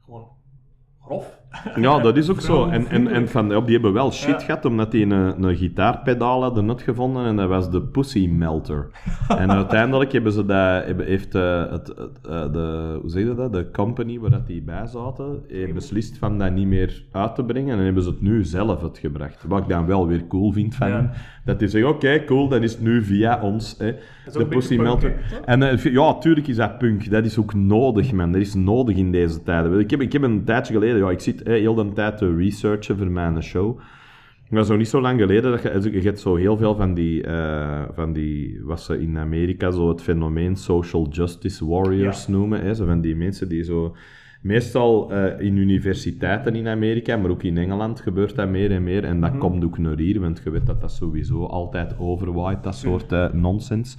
[0.05, 0.27] gewoon
[1.05, 1.39] grof.
[1.77, 2.67] Ja, dat is ook zo.
[2.69, 4.39] En, en, en van, ja, die hebben wel shit Ja.
[4.39, 8.91] gehad, omdat die een, een gitaarpedaal hadden uitgevonden en dat was de Pussy Melter.
[9.29, 13.53] en uiteindelijk hebben ze dat, hebben, heeft eh, het, eh, de, hoe zeg je dat,
[13.53, 17.45] de company waar dat die bij zaten, heeft beslist van dat niet meer uit te
[17.45, 19.45] brengen en hebben ze het nu zelf uitgebracht.
[19.49, 20.95] Wat ik dan wel weer cool vind van Ja.
[20.97, 21.11] hen.
[21.45, 23.95] Dat die zeggen, oké, cool, dan is het nu via ons, hè,
[24.33, 25.15] de Pussy Melter.
[25.45, 27.11] En eh, ja, tuurlijk is dat punk.
[27.11, 28.33] Dat is ook nodig, man.
[28.33, 29.79] Dat is nodig in deze tijden.
[29.79, 32.37] Ik heb, ik heb een tijdje geleden, ja, ik zit eh, heel de tijd te
[32.37, 33.81] researchen voor mijn show.
[34.51, 35.51] Dat is nog niet zo lang geleden.
[35.51, 39.19] Dat je, je hebt zo heel veel van die, eh, van die, wat ze in
[39.19, 42.61] Amerika zo het fenomeen social justice warriors noemen.
[42.61, 42.75] Hè?
[42.75, 43.97] Zo van die mensen die zo,
[44.41, 49.05] meestal eh, in universiteiten in Amerika, maar ook in Engeland gebeurt dat meer en meer.
[49.05, 52.77] En dat komt ook naar hier, want je weet dat dat sowieso altijd overwaait, dat
[52.77, 53.97] soort eh, nonsens.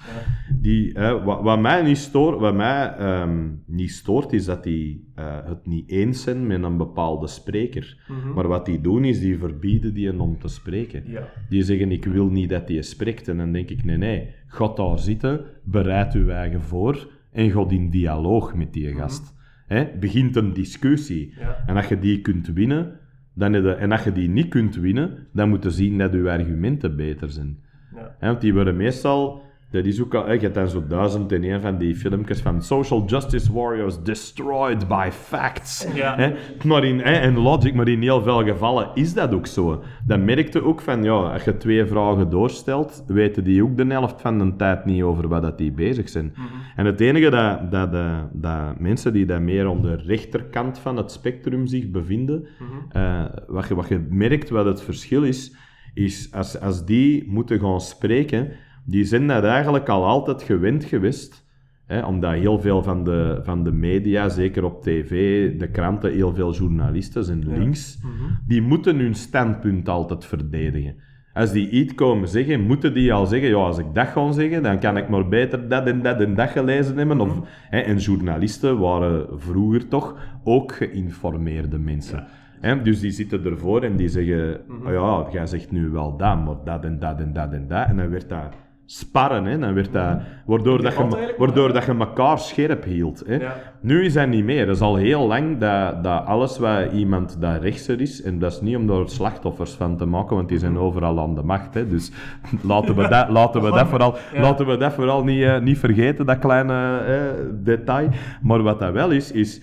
[0.60, 5.10] Die, eh, wat, wat mij, niet stoort, wat mij ehm, niet stoort, is dat die
[5.22, 7.98] het niet eens zijn met een bepaalde spreker.
[8.36, 11.04] Maar wat die doen, is die verbieden die om te spreken.
[11.06, 11.28] Ja.
[11.50, 13.28] Die zeggen, ik wil niet dat die spreekt.
[13.28, 17.66] En dan denk ik, nee, nee, ga daar zitten, bereid uw eigen voor en ga
[17.68, 19.39] in dialoog met die gast.
[19.72, 19.88] Hè?
[19.99, 21.34] Begint een discussie.
[21.39, 21.63] Ja.
[21.65, 22.99] En als je die kunt winnen,
[23.34, 26.13] dan heb je, en als je die niet kunt winnen, dan moet je zien dat
[26.13, 27.59] uw argumenten beter zijn.
[27.95, 28.15] Ja.
[28.19, 29.49] Hè, want die worden meestal...
[29.72, 30.32] Dat is ook al...
[30.32, 34.88] Je hebt dan zo duizend en een van die filmpjes van Social Justice Warriors destroyed
[34.88, 35.88] by facts.
[35.93, 36.15] Ja.
[36.15, 39.84] Hè, maar in, hè, en logic, maar in heel veel gevallen is dat ook zo.
[40.05, 44.22] Dan merkte ook van, ja, als je twee vragen doorstelt, weten die ook de helft
[44.22, 46.34] van de tijd niet over wat dat die bezig zijn.
[46.76, 50.97] En het enige dat, dat, dat, dat mensen die dat meer aan de rechterkant van
[50.97, 52.47] het spectrum zich bevinden,
[52.89, 55.55] eh, wat, je, wat je merkt wat het verschil is,
[55.93, 58.51] is als, als die moeten gaan spreken,
[58.86, 61.50] die zijn dat eigenlijk al altijd gewend geweest.
[61.86, 65.10] Hè, omdat heel veel van de, van de media, zeker op tv,
[65.58, 68.00] de kranten, heel veel journalisten zijn links.
[68.48, 70.96] Die moeten hun standpunt altijd verdedigen.
[71.34, 74.64] Als die iets komen zeggen, moeten die al zeggen, ja, als ik dat ga zeggen,
[74.64, 77.20] dan kan ik maar beter dat en dat en dat gelezen hebben.
[77.20, 82.28] Of, hè, en journalisten waren vroeger toch ook geïnformeerde mensen.
[82.60, 86.46] Hè, dus die zitten ervoor en die zeggen, oh ja, jij zegt nu wel dat,
[86.46, 87.88] maar dat en dat en dat en dat.
[87.88, 88.54] En dan werd dat
[88.92, 89.58] sparren, hè.
[89.60, 93.24] Dan werd dat, waardoor, dat je, waardoor dat je elkaar scherp hield.
[93.26, 93.36] Hè.
[93.36, 93.56] Ja.
[93.82, 94.66] Nu is dat niet meer.
[94.66, 98.52] Dat is al heel lang dat, dat alles wat iemand dat rechtser is, en dat
[98.52, 101.74] is niet om daar slachtoffers van te maken, want die zijn overal aan de macht.
[101.74, 101.88] Hè.
[101.88, 102.12] Dus
[102.72, 104.42] laten we dat, laten we dat vooral, Ja.
[104.42, 108.10] laten we dat vooral niet, eh, niet vergeten, dat kleine eh, detail.
[108.42, 109.62] Maar wat dat wel is, is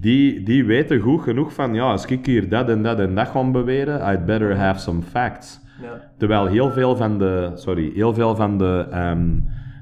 [0.00, 3.28] die, die weten goed genoeg van, ja, als ik hier dat en dat en dat
[3.28, 5.62] ga beweren, I'd better have some facts.
[6.16, 9.28] Terwijl heel veel van de, sorry, heel veel van de, ehm,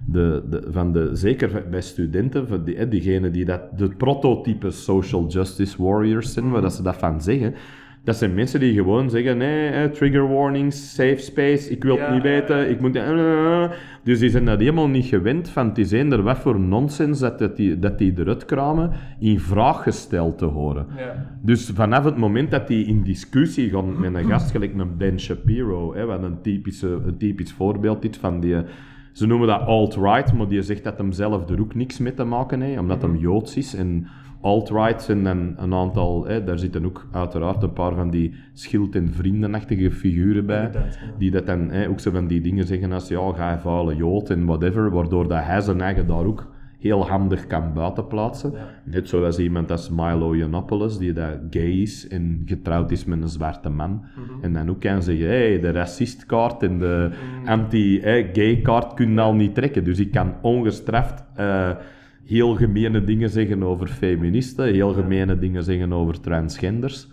[0.07, 5.83] de, de, van de zeker bij studenten, die, diegenen die dat, de prototype social justice
[5.83, 7.55] warriors zijn, waar dat ze dat van zeggen,
[8.05, 12.11] dat zijn mensen die gewoon zeggen, nee, eh, trigger warnings, safe space, ik wil het
[12.11, 13.01] niet weten, ik moet...
[14.05, 17.39] Dus die zijn dat helemaal niet gewend van, het is eender wat voor nonsens dat,
[17.39, 20.87] dat, die, dat die eruit kramen, in vraag gesteld te horen.
[20.97, 21.27] Ja.
[21.43, 25.21] Dus vanaf het moment dat die in discussie gaan met een gast, gelijk een Ben
[25.21, 28.57] Shapiro, hè, wat een, typische, een typisch voorbeeld is van die...
[29.13, 32.25] Ze noemen dat alt-right, maar die zegt dat hem zelf er ook niks mee te
[32.25, 33.75] maken heeft, omdat hem Joods is.
[33.75, 34.07] En
[34.43, 36.27] alt-right zijn dan een aantal...
[36.27, 40.71] Hè, daar zitten ook uiteraard een paar van die schild- en vriendenachtige figuren bij.
[40.73, 40.85] Ja.
[41.19, 43.97] Die dat dan hè, ook zo van die dingen zeggen als, ja, ga je vuile
[43.97, 48.53] Jood en whatever, waardoor dat hij zijn eigen daar ook heel handig kan buitenplaatsen.
[48.85, 53.29] Net zoals iemand als Milo Yiannopoulos, die dat gay is en getrouwd is met een
[53.29, 54.05] zwarte man.
[54.41, 57.11] En dan ook kan zeggen, hey, de racistkaart en de
[57.45, 59.85] anti-gay kaart kun je al niet trekken.
[59.85, 61.71] Dus ik kan ongestraft eh,
[62.25, 67.09] heel gemene dingen zeggen over feministen, heel gemene dingen zeggen over transgenders.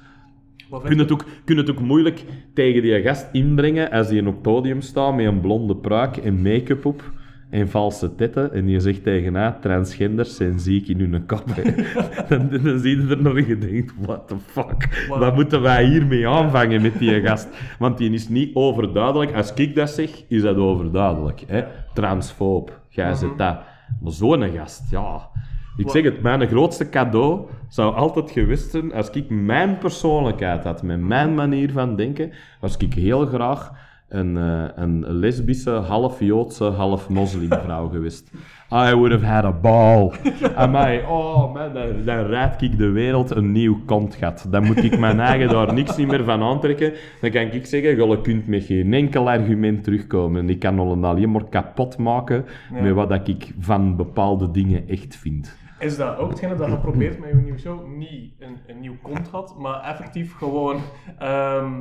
[0.83, 4.41] Kun het, ook, kun het ook moeilijk tegen die gast inbrengen als hij op het
[4.41, 7.11] podium staat met een blonde pruik en make-up op
[7.49, 8.53] en valse tetten.
[8.53, 11.43] En je zegt tegen haar, transgenders zijn ziek in hun kop.
[12.29, 15.05] dan, dan zie je er nog en je denkt, what the fuck?
[15.07, 15.19] Wow.
[15.19, 17.47] Wat moeten wij hiermee aanvangen met die gast?
[17.79, 19.33] Want die is niet overduidelijk.
[19.33, 21.43] Als ik dat zeg, is dat overduidelijk.
[21.47, 21.63] Hè?
[21.93, 23.57] Transfoob, jij zit dat.
[24.01, 25.29] Maar zo'n gast, ja...
[25.77, 30.83] Ik zeg het, mijn grootste cadeau zou altijd geweest zijn als ik mijn persoonlijkheid had,
[30.83, 33.71] met mijn manier van denken, was ik heel graag
[34.09, 38.31] een, eh, een lesbische, half Joodse, half moslimvrouw geweest.
[38.71, 40.11] I would have had a ball.
[40.55, 44.47] Amai, oh man, dan, dan rijd ik de wereld een nieuw kontgat.
[44.49, 46.93] Dan moet ik mijn eigen daar niks niet meer van aantrekken.
[47.21, 50.41] Dan kan ik zeggen, je kunt met geen enkel argument terugkomen.
[50.41, 52.81] En ik kan al alleen maar kapot maken Ja.
[52.81, 55.57] met wat dat ik van bepaalde dingen echt vind.
[55.79, 57.87] Is dat ook hetgene dat je probeert met je nieuwe show?
[57.97, 60.79] Niet een, een nieuw contract, maar effectief gewoon
[61.19, 61.73] ehm,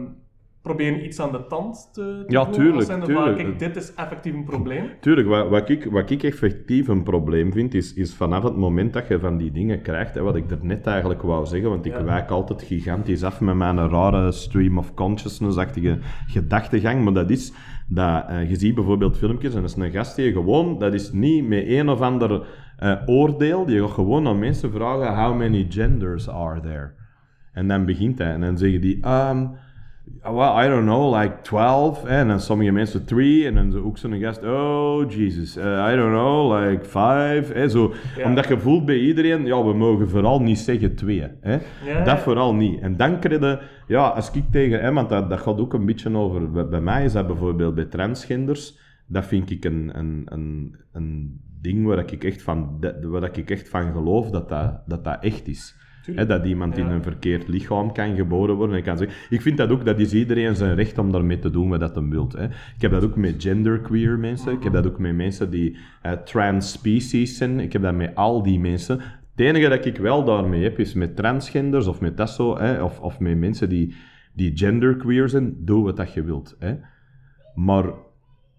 [0.69, 3.35] proberen iets aan de tand te, te Ja, tuurlijk, van.
[3.35, 4.85] Kijk, dit is effectief een probleem.
[5.01, 8.93] Tuurlijk, wat, wat, ik, wat ik effectief een probleem vind, is, is vanaf het moment
[8.93, 11.87] dat je van die dingen krijgt, hè, wat ik er net eigenlijk wou zeggen, want
[11.87, 12.05] ik Ja.
[12.05, 17.53] wijk altijd gigantisch af met mijn rare stream of consciousness-achtige gedachtegang, maar dat is
[17.89, 21.13] dat, eh, je ziet bijvoorbeeld filmpjes en dat is een gast die gewoon, dat is
[21.13, 22.47] niet met een of ander
[22.79, 26.91] eh, oordeel, die gaat gewoon aan mensen vragen, how many genders are there?
[27.53, 29.51] En dan begint hij en dan zeggen die, um,
[30.23, 32.05] well, I don't know, like 12.
[32.05, 33.47] En dan sommige mensen 3.
[33.47, 37.53] En dan ook zo'n gast, oh Jesus, uh, I don't know, like 5.
[37.53, 37.95] Hè, zo.
[38.17, 38.25] Ja.
[38.25, 41.27] Omdat je voelt bij iedereen, ja, we mogen vooral niet zeggen 2.
[41.41, 41.59] Hè.
[41.85, 42.05] Ja.
[42.05, 42.81] Dat vooral niet.
[42.81, 45.87] En dan krijg je, ja, als ik tegen, hè, want dat, dat gaat ook een
[45.87, 50.23] beetje over, bij, bij mij is dat bijvoorbeeld bij transgenders, dat vind ik een, een,
[50.25, 55.05] een, een ding waar ik echt van, waar ik echt van geloof dat dat, dat,
[55.05, 55.78] dat echt is.
[56.15, 58.77] Hè, dat iemand in een verkeerd lichaam kan geboren worden.
[58.77, 61.51] En kan zeggen, ik vind dat ook, dat is iedereen zijn recht om daarmee te
[61.51, 62.33] doen wat dat hem wilt.
[62.33, 62.45] Hè.
[62.45, 64.53] Ik heb dat ook met genderqueer mensen.
[64.53, 67.61] Ik heb dat ook met mensen die eh, trans-species zijn.
[67.61, 68.99] Ik heb dat met al die mensen.
[68.99, 72.83] Het enige dat ik wel daarmee heb, is met transgenders of met dat zo, hè,
[72.83, 73.95] of, of met mensen die,
[74.33, 75.55] die genderqueer zijn.
[75.59, 76.57] Doe wat dat je wilt.
[76.59, 76.75] Hè.
[77.55, 77.85] Maar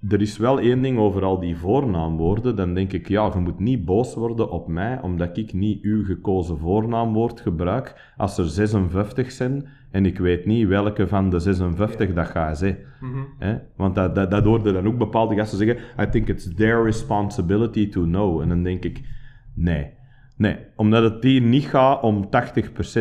[0.08, 2.56] er is wel één ding over al die voornaamwoorden.
[2.56, 6.04] Dan denk ik, ja, je moet niet boos worden op mij, omdat ik niet uw
[6.04, 8.14] gekozen voornaamwoord gebruik.
[8.18, 12.78] Als er 56 zijn en ik weet niet welke van de 56 dat gaat zijn.
[13.00, 13.58] Mhm.
[13.76, 17.90] Want dat, dat, dat hoorde dan ook bepaalde gasten zeggen, I think it's their responsibility
[17.90, 18.42] to know.
[18.42, 19.02] En dan denk ik,
[19.54, 19.98] nee.
[20.36, 22.30] Nee, omdat het hier niet gaat om 80%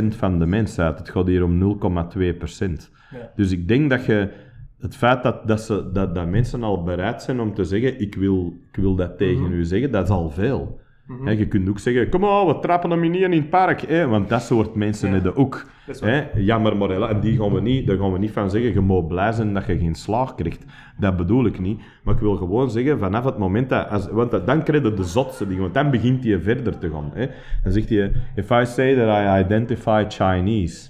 [0.08, 0.98] van de mensheid.
[0.98, 2.90] Het gaat hier om 0,2%.
[3.10, 3.30] Ja.
[3.36, 4.32] Dus ik denk dat je
[4.80, 8.14] het feit dat, dat, ze, dat, dat mensen al bereid zijn om te zeggen: Ik
[8.14, 9.52] wil, ik wil dat tegen Mhm.
[9.52, 10.80] u zeggen, dat is al veel.
[11.06, 11.26] Mhm.
[11.26, 13.80] Hè, je kunt ook zeggen: Kom op, we trappen hem niet in het park.
[13.80, 14.06] Hè?
[14.06, 15.14] Want dat soort mensen Ja.
[15.14, 15.66] hebben ook.
[16.00, 16.22] Hè?
[16.40, 17.08] Jammer, Morella.
[17.08, 19.54] En die gaan we niet, daar gaan we niet van zeggen: Je moet blij zijn
[19.54, 20.64] dat je geen slaag krijgt.
[20.98, 21.80] Dat bedoel ik niet.
[22.04, 23.88] Maar ik wil gewoon zeggen: vanaf het moment dat.
[23.88, 25.62] Als, want dat- dan krijg je de zotste dingen.
[25.62, 27.10] Want dan begint hij verder te gaan.
[27.14, 27.26] Hè?
[27.62, 30.88] Dan zegt hij: If I say that I identify Chinese.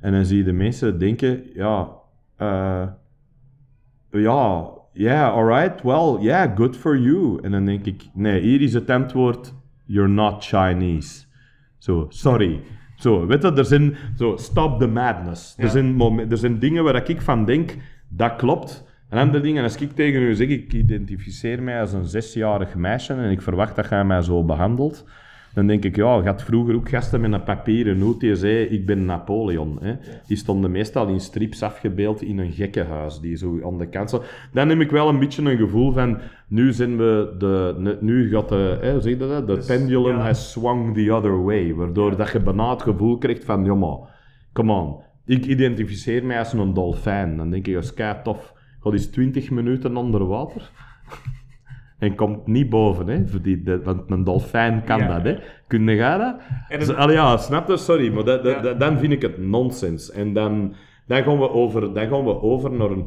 [0.00, 1.88] En dan zie je de mensen denken: Ja.
[2.36, 2.82] eh,
[4.20, 7.38] ja, yeah, alright, well, yeah, good for you.
[7.42, 9.54] En dan denk ik, nee, hier is het antwoord,
[9.84, 11.24] you're not Chinese.
[11.78, 12.60] Zo, sorry.
[12.96, 15.54] Zo, weet je, er zijn, zo, stop the madness.
[15.58, 16.00] Er, zijn
[16.30, 17.76] er zijn dingen waar ik van denk,
[18.08, 18.84] dat klopt.
[19.08, 23.14] En andere dingen, als ik tegen u zeg, ik identificeer mij als een zesjarig meisje
[23.14, 25.04] en ik verwacht dat jij mij zo behandelt,
[25.54, 28.64] dan denk ik, ja, je had vroeger ook gasten met een papieren noot die zei,
[28.64, 29.78] ik ben Napoleon.
[29.80, 29.94] Hè.
[30.26, 34.22] Die stonden meestal in strips afgebeeld in een gekkenhuis, die zo aan de kant zo.
[34.52, 38.48] Dan heb ik wel een beetje een gevoel van, nu zijn we de, nu gaat
[38.48, 40.22] de, hè, je dat, de Dus, pendulum ja.
[40.22, 43.98] has swung the other way, waardoor dat je bijna het gevoel krijgt van, ja maar,
[44.52, 47.36] come on, ik identificeer mij als een dolfijn.
[47.36, 48.54] Dan denk ik, dat is kei tof.
[48.80, 50.70] Gaat eens 20 minuten onder water.
[52.02, 53.26] En komt niet boven, hè?
[53.26, 55.14] voor die- de- want een dolfijn kan Ja.
[55.14, 55.36] dat, hè?
[55.66, 56.36] Kun je dat?
[56.88, 57.76] En allee, ja, snap je?
[57.76, 58.60] Sorry, maar dat, dat, Ja.
[58.62, 60.10] dat- dan vind ik het nonsens.
[60.10, 60.74] En dan,
[61.06, 63.04] dan, gaan we over, dan gaan we over naar een,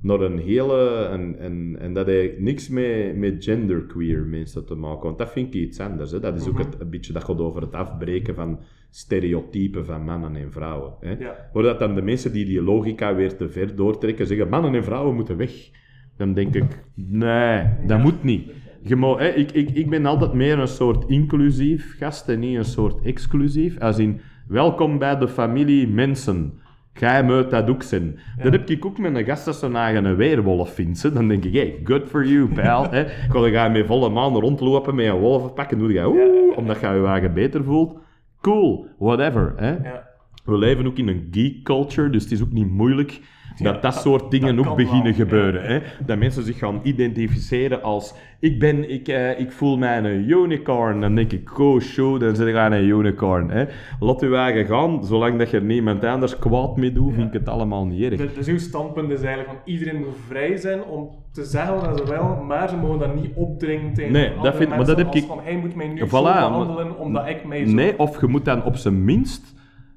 [0.00, 1.08] naar een hele...
[1.12, 5.54] En, en, en dat heeft niks met, met genderqueer mensen te maken, want dat vind
[5.54, 6.10] ik iets anders.
[6.10, 6.20] Hè?
[6.20, 6.62] Dat is ook Mhm.
[6.70, 8.58] het, een beetje, dat gaat over het afbreken van
[8.90, 10.92] stereotypen van mannen en vrouwen.
[11.00, 11.14] Hè?
[11.18, 11.48] Ja.
[11.52, 15.14] Voordat dan de mensen die die logica weer te ver doortrekken, zeggen mannen en vrouwen
[15.14, 15.70] moeten weg.
[16.16, 18.50] Dan denk ik, nee, dat moet niet.
[18.82, 22.64] Je hè, ik, ik, ik ben altijd meer een soort inclusief gast en niet een
[22.64, 23.80] soort exclusief.
[23.80, 26.58] Als in, welkom bij de familie mensen.
[26.94, 28.18] Jij moet dat ook zijn.
[28.42, 31.02] Dat heb ik ook met een gast dat zijn eigen weerwolf vindt.
[31.02, 31.12] hè.
[31.12, 32.90] Dan denk ik, hey, good for you, pal.
[32.90, 33.04] hè.
[33.28, 36.86] Ga je met volle maan rondlopen met een wolvenpak en doe je oeh, omdat je
[36.86, 37.98] je eigen beter voelt.
[38.40, 39.52] Cool, whatever.
[39.56, 39.70] Hè.
[39.70, 40.08] Ja.
[40.44, 43.20] We leven ook in een geek culture, dus het is ook niet moeilijk
[43.58, 45.62] dat dat soort dingen dat ook beginnen wel, gebeuren.
[45.64, 45.78] Hè?
[46.06, 51.00] Dat mensen zich gaan identificeren als ik ben, ik, eh, ik voel mij een unicorn.
[51.00, 53.50] Dan denk ik, go show, dan zit ik aan een unicorn.
[53.50, 53.64] Hè?
[54.00, 57.32] Laat je eigen gaan, zolang dat je er niemand anders kwaad mee doet, vind ik
[57.32, 58.16] het allemaal niet erg.
[58.20, 61.98] Dus, dus uw standpunt is eigenlijk van iedereen moet vrij zijn om te zeggen wat
[61.98, 64.96] ze willen, maar ze mogen dat niet opdringen tegen Nee, andere dat vind- maar dat
[64.96, 67.74] heb als ik- van hij moet mij nu Voilà, zo behandelen omdat ik mij zo...
[67.74, 69.54] Nee, of je moet dan op zijn minst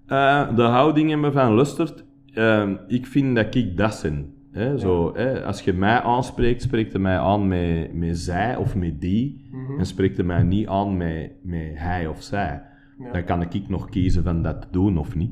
[0.08, 2.06] eh, de houding hebben van lustert.
[2.38, 4.34] Eh, ik vind dat ik dat ben.
[4.52, 4.78] Hè?
[4.78, 5.44] Zo, hè?
[5.44, 9.48] Als je mij aanspreekt, spreekt je mij aan met, met zij of met die.
[9.52, 9.80] Mhm.
[9.80, 12.62] En spreekt je mij niet aan met, met hij of zij.
[13.00, 13.12] Ja.
[13.12, 15.32] Dan kan ik nog kiezen van dat te doen of niet.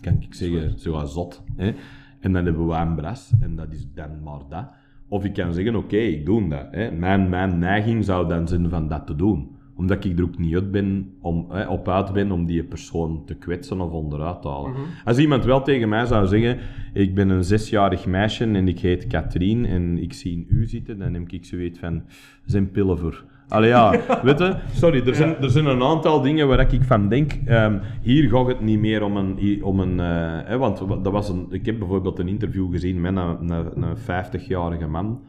[0.00, 1.44] Kan ik zeggen, zo als zot.
[1.56, 1.72] Hè?
[2.20, 4.68] En dan hebben we een bras, en dat is dan maar dat.
[5.08, 6.66] Of ik kan zeggen, oké, ik doe dat.
[6.70, 6.90] Hè?
[6.90, 9.56] Mijn, mijn neiging zou dan zijn van dat te doen.
[9.80, 13.22] Omdat ik er ook niet uit ben om, hè, op uit ben om die persoon
[13.26, 14.72] te kwetsen of onderuit te halen.
[15.04, 16.58] Als iemand wel tegen mij zou zeggen,
[16.92, 20.98] ik ben een zesjarig meisje en ik heet Katrien en ik zie in u zitten,
[20.98, 22.02] dan heb ik zoiets van,
[22.44, 23.24] zijn pillen voor.
[23.48, 23.90] Allee ja,
[24.22, 27.78] weet je, sorry, er zijn, er zijn een aantal dingen waar ik van denk, ehm,
[28.02, 31.46] hier gaat het niet meer om een, om een eh, hè, want dat was een,
[31.50, 35.20] ik heb bijvoorbeeld een interview gezien met een, een, een 50-jarige man,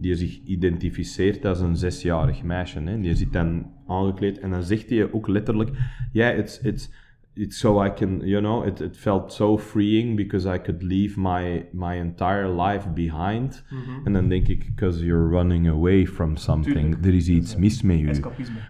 [0.00, 2.80] die zich identificeert als een zesjarig meisje.
[2.80, 3.00] Hè.
[3.00, 5.70] Die zit dan aangekleed en dan zegt hij ook letterlijk,
[6.12, 6.90] yeah, it's, it's,
[7.34, 11.20] it's so I can, you know, it, it felt so freeing because I could leave
[11.20, 13.64] my, my entire life behind.
[14.04, 17.04] En dan denk ik, because you're running away from something.
[17.06, 18.06] Er is iets mis met je.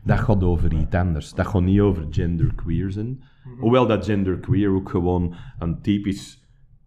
[0.04, 1.32] Dat gaat over iets anders.
[1.34, 3.22] Dat gaat niet over genderqueer zijn.
[3.58, 6.38] Hoewel dat genderqueer ook gewoon een typisch...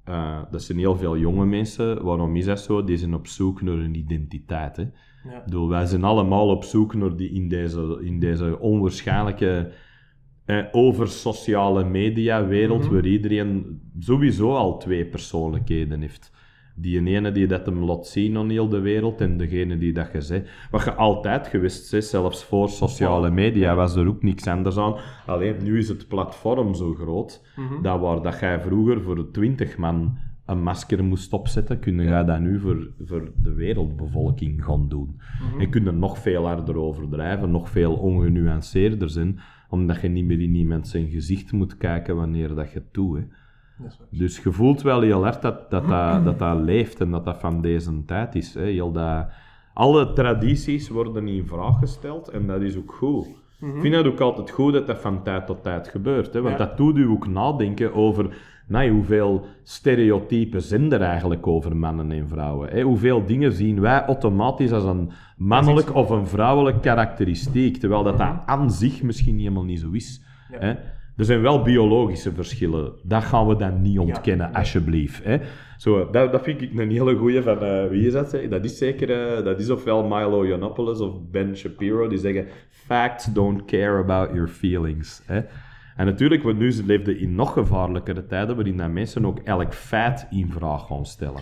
[0.04, 2.04] eh, dat zijn heel veel jonge mensen.
[2.04, 2.84] Waarom is dat zo?
[2.84, 4.76] Die zijn op zoek naar een identiteit.
[4.76, 4.84] Hè?
[5.24, 5.42] Ja.
[5.46, 9.72] Bedoel, wij zijn allemaal op zoek naar die in deze, in deze onwaarschijnlijke
[10.46, 16.32] eh, over sociale media wereld, waar iedereen sowieso al twee persoonlijkheden heeft.
[16.76, 20.10] Die ene die dat hem laat zien aan heel de wereld en degene die dat
[20.14, 20.50] je zegt.
[20.72, 24.96] Wat je altijd gewist is, zelfs voor sociale media was er ook niks anders aan.
[25.26, 27.42] Alleen nu is het platform zo groot,
[27.82, 32.40] dat waar dat jij vroeger voor twintig man een masker moest opzetten, kun je dat
[32.40, 35.20] nu voor, voor de wereldbevolking gaan doen.
[35.60, 39.40] En kun je nog veel harder overdrijven, nog veel ongenuanceerder zijn,
[39.70, 43.18] omdat je niet meer in iemand zijn gezicht moet kijken wanneer dat je het doet.
[43.18, 43.24] Hè.
[44.10, 47.40] Dus je voelt wel heel hard dat dat, dat, dat, dat leeft en dat dat
[47.40, 48.54] van deze tijd is.
[48.54, 48.62] Hè.
[48.66, 49.28] Heel dat,
[49.74, 53.28] alle tradities worden in vraag gesteld en dat is ook goed.
[53.60, 56.34] Ik vind het ook altijd goed dat dat van tijd tot tijd gebeurt.
[56.34, 56.66] Hè, want Ja.
[56.66, 58.38] dat doet u ook nadenken over
[58.68, 62.70] nou, hoeveel stereotypen zijn er eigenlijk over mannen en vrouwen.
[62.70, 62.82] Hè?
[62.82, 68.34] Hoeveel dingen zien wij automatisch als een mannelijk of een vrouwelijk karakteristiek, terwijl dat, dat
[68.46, 70.22] aan zich misschien helemaal niet zo is.
[70.52, 70.58] Ja.
[70.60, 70.74] Hè?
[71.18, 72.94] Er zijn wel biologische verschillen.
[73.04, 74.56] Dat gaan we dan niet ontkennen, nee.
[74.58, 75.24] alsjeblieft.
[75.24, 75.38] Hè?
[75.78, 77.64] Zo, dat, dat vind ik een hele goeie van...
[77.64, 78.38] eh, wie is dat?
[78.50, 79.36] Dat is zeker...
[79.36, 82.08] eh, dat is ofwel Milo Yiannopoulos of Ben Shapiro.
[82.08, 82.48] Die zeggen...
[82.70, 85.22] Facts don't care about your feelings.
[85.26, 85.42] Hè?
[85.96, 88.56] En natuurlijk, want nu leefden in nog gevaarlijkere tijden...
[88.56, 91.42] waarin dat mensen ook elk feit in vraag gaan stellen.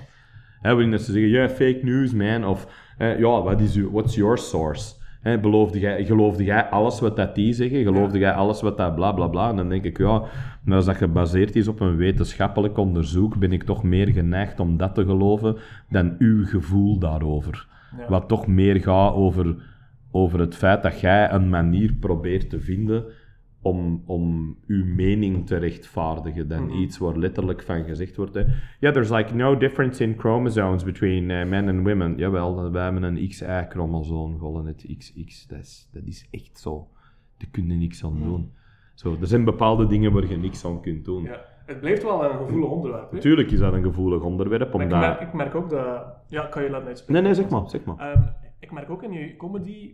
[0.62, 1.30] Hè, waarin dat ze zeggen...
[1.30, 2.46] Ja, fake news, man.
[2.46, 2.68] Of...
[2.98, 4.94] eh, ja, wat is uw, what's your source?
[5.22, 7.84] Hè, beloofde jij, geloofde jij alles wat dat die zeggen?
[7.84, 9.50] Geloofde jij alles wat dat bla bla bla?
[9.50, 10.24] En dan denk ik, ja,
[10.64, 14.78] maar als dat gebaseerd is op een wetenschappelijk onderzoek, ben ik toch meer geneigd om
[14.78, 15.58] dat te geloven
[15.90, 17.68] dan uw gevoel daarover.
[17.98, 18.10] Ja.
[18.10, 19.56] Wat toch meer gaat over,
[20.12, 23.06] over het feit dat jij een manier probeert te vinden
[23.62, 26.78] om, om uw mening te rechtvaardigen dan Mhm.
[26.78, 28.40] iets waar letterlijk van gezegd wordt.
[28.80, 32.18] Ja, there's like no difference in chromosomes between eh, men and women.
[32.18, 35.48] Jawel, wij hebben een XY-chromosoom, gewoon het XX.
[35.48, 36.88] Dat is, dat is echt zo.
[37.38, 38.52] Daar kun je niks aan doen.
[38.96, 41.24] Zo, er zijn bepaalde dingen waar je niks aan kunt doen.
[41.24, 41.50] Ja.
[41.66, 43.10] Het blijft wel een gevoelig onderwerp.
[43.10, 43.16] hè.
[43.16, 45.00] Natuurlijk is dat een gevoelig onderwerp, Maar ik, omdat...
[45.00, 46.04] merk, ik merk ook dat...
[46.28, 47.24] Ja, kan je laten uitspreken?
[47.24, 47.98] Nee, nee, zeg maar, zeg maar.
[48.12, 48.22] Ehm,
[48.60, 49.94] ik merk ook in je comedy,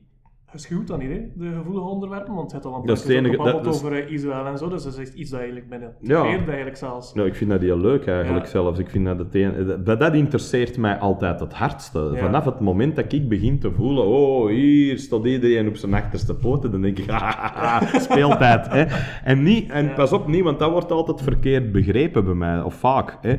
[0.52, 3.22] je schuwt dat niet, hè, de gevoelige onderwerpen, want je hebt al een paar keer
[3.24, 5.94] het gebabbeld over eh, Israël en zo, dus dat is echt iets dat eigenlijk binnen
[6.02, 6.24] Ja.
[6.24, 7.14] eigenlijk zelfs.
[7.14, 8.52] Nou, ik vind dat heel leuk eigenlijk Ja.
[8.52, 8.80] zelfs.
[8.80, 12.00] Ik vind dat, het een, dat, dat interesseert mij altijd het hardste.
[12.14, 12.20] Ja.
[12.20, 16.36] Vanaf het moment dat ik begin te voelen, oh, hier staat iedereen op zijn achterste
[16.36, 18.68] poten, dan denk ik, hahaha, speeltijd.
[18.68, 18.84] Hè?
[19.24, 19.94] En, niet, en Ja.
[19.94, 23.18] pas op, niet, want dat wordt altijd verkeerd begrepen bij mij, of vaak.
[23.22, 23.36] Hè?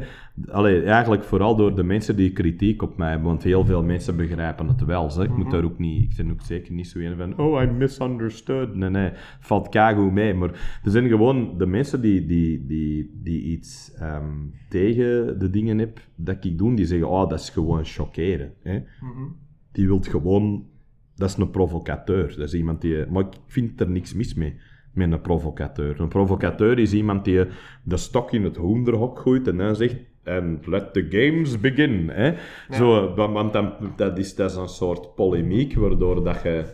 [0.50, 4.16] Allee, eigenlijk vooral door de mensen die kritiek op mij hebben, want heel veel mensen
[4.16, 5.10] begrijpen het wel.
[5.10, 5.24] Zeg.
[5.24, 7.66] Ik moet daar ook niet, ik ben ook zeker niet zo een van, oh, I
[7.66, 8.74] misunderstood.
[8.74, 10.34] Nee, nee, valt kago mee.
[10.34, 14.32] Maar er zijn gewoon de mensen die, die, die, die iets ehm,
[14.68, 18.52] tegen de dingen heb dat ik doe, die zeggen, oh, dat is gewoon chockeren.
[18.62, 18.74] Hè?
[19.00, 19.24] Mhm.
[19.72, 20.66] Die wilt gewoon,
[21.16, 22.28] dat is een provocateur.
[22.28, 24.54] Dat is iemand die, maar ik vind er niks mis mee.
[24.92, 26.00] Met een provocateur.
[26.00, 27.44] Een provocateur is iemand die
[27.82, 32.08] de stok in het hoenderhok gooit en dan zegt: en let the games begin.
[32.08, 32.34] Hè?
[32.70, 36.64] Zo, wa- want dan, dat, is, dat is een soort polemiek waardoor dat je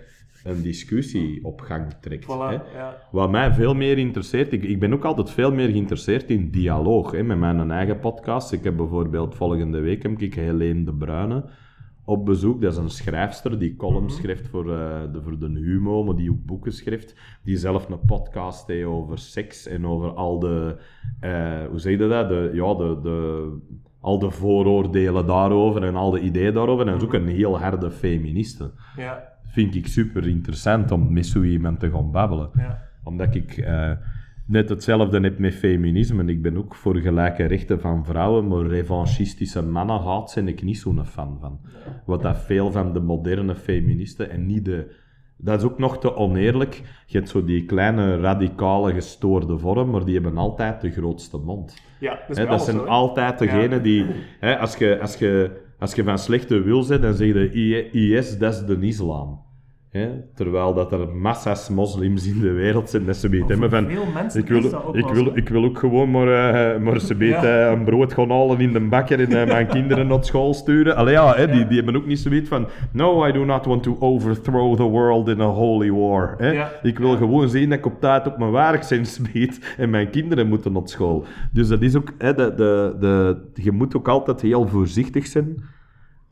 [0.44, 2.24] een discussie op gang trekt.
[2.24, 2.78] Voilà, Hè?
[2.78, 2.96] ja.
[3.10, 7.10] Wat mij veel meer interesseert, ik, ik ben ook altijd veel meer geïnteresseerd in dialoog
[7.10, 8.52] hè, met mijn eigen podcast.
[8.52, 11.44] Ik heb bijvoorbeeld volgende week heb ik Helene de Bruyne
[12.04, 12.60] op bezoek.
[12.62, 16.30] Dat is een schrijfster die columns schrijft voor, eh, de, voor de Humo, maar die
[16.30, 17.14] ook boeken schrijft.
[17.44, 20.76] Die zelf een podcast heeft over seks en over al de,
[21.20, 22.28] eh, hoe zeg je dat?
[22.28, 23.48] De, ja, de, de,
[24.00, 26.86] al de vooroordelen daarover en al de ideeën daarover.
[26.86, 28.70] En dat is ook een heel harde feministe.
[28.96, 32.88] Ja, Vind ik super interessant om met zo iemand te gaan babbelen ja.
[33.02, 33.90] omdat ik eh,
[34.46, 36.24] net hetzelfde heb met feminisme.
[36.24, 40.78] Ik ben ook voor gelijke rechten van vrouwen, maar revanchistische mannen haat ben ik niet
[40.78, 41.60] zo'n fan van.
[42.04, 45.02] Wat dat veel van de moderne feministen en niet de...
[45.36, 46.82] Dat is ook nog te oneerlijk.
[47.06, 51.82] Je hebt zo die kleine, radicale, gestoorde vorm, maar die hebben altijd de grootste mond.
[52.00, 53.78] Ja, dat is dat alles zijn altijd degenen Ja.
[53.78, 54.06] die...
[54.40, 58.52] Als, je, als, je, als je van slechte wil bent, dan zeg je IS, dat
[58.54, 59.43] is de islam.
[60.34, 63.86] Terwijl dat er massa's moslims in de wereld zijn, dat ze hebben van...
[63.90, 65.30] veel mensen Ik wil, ik, wil, zo.
[65.34, 66.28] ik wil ook gewoon maar,
[66.74, 67.70] eh, maar ze weten Ja.
[67.70, 70.96] een brood gaan halen in de bakker en eh, mijn kinderen naar school sturen.
[70.96, 72.66] Allee, ja, hè, die, die hebben ook niet zoiets van...
[72.92, 76.36] No, I do not want to overthrow the world in a holy war.
[76.52, 76.70] Ja.
[76.82, 80.48] Ik wil gewoon zien dat ik op tijd op mijn werkzins bied en mijn kinderen
[80.48, 81.24] moeten naar school.
[81.52, 82.12] Dus dat is ook...
[82.18, 85.72] Hè, de, de, de, je moet ook altijd heel voorzichtig zijn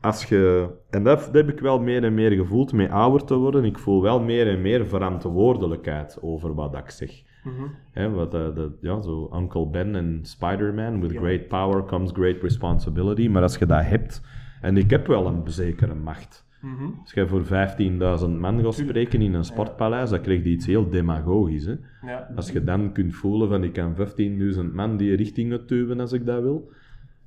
[0.03, 0.69] als je...
[0.89, 3.65] En dat, dat heb ik wel meer en meer gevoeld met ouder te worden.
[3.65, 7.23] Ik voel wel meer en meer verantwoordelijkheid over wat ik zeg.
[7.43, 7.63] Mhm.
[7.91, 8.47] Hè, wat, eh,
[8.81, 11.01] ja, zo Uncle Ben en Spider-Man.
[11.01, 11.19] With Ja.
[11.19, 13.27] great power comes great responsibility.
[13.27, 14.21] Maar als je dat hebt...
[14.61, 16.45] En ik heb wel een zekere macht.
[16.61, 16.83] Mhm.
[17.01, 20.89] Als je voor 15.000 man gaat spreken in een sportpaleis, dan krijg je iets heel
[20.89, 21.65] demagogisch.
[21.65, 21.75] Hè?
[22.05, 22.29] Ja.
[22.35, 26.25] Als je dan kunt voelen van ik kan 15.000 man die richting tuwen als ik
[26.25, 26.71] dat wil.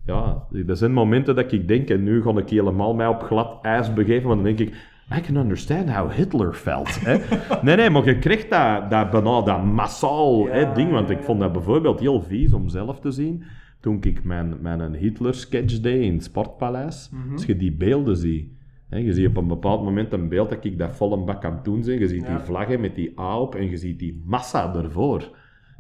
[0.07, 3.59] Ja, dat zijn momenten dat ik denk, en nu ga ik helemaal mij op glad
[3.63, 4.75] ijs begeven, want dan denk ik,
[5.17, 7.01] I can understand how Hitler felt.
[7.05, 7.17] Hè?
[7.63, 11.23] nee, nee, maar je krijgt dat, dat bijna dat massaal Ja, hè, ding, want ik
[11.23, 13.43] vond dat bijvoorbeeld heel vies om zelf te zien.
[13.81, 17.33] Toen ik mijn, mijn Hitler-sketch deed in het Sportpaleis, Mhm.
[17.33, 18.49] als je die beelden ziet.
[18.89, 21.45] Hè, je ziet op een bepaald moment een beeld dat ik dat vol een bak
[21.45, 21.99] aan het doen ben.
[21.99, 25.31] Je ziet die vlaggen met die A op en je ziet die massa ervoor.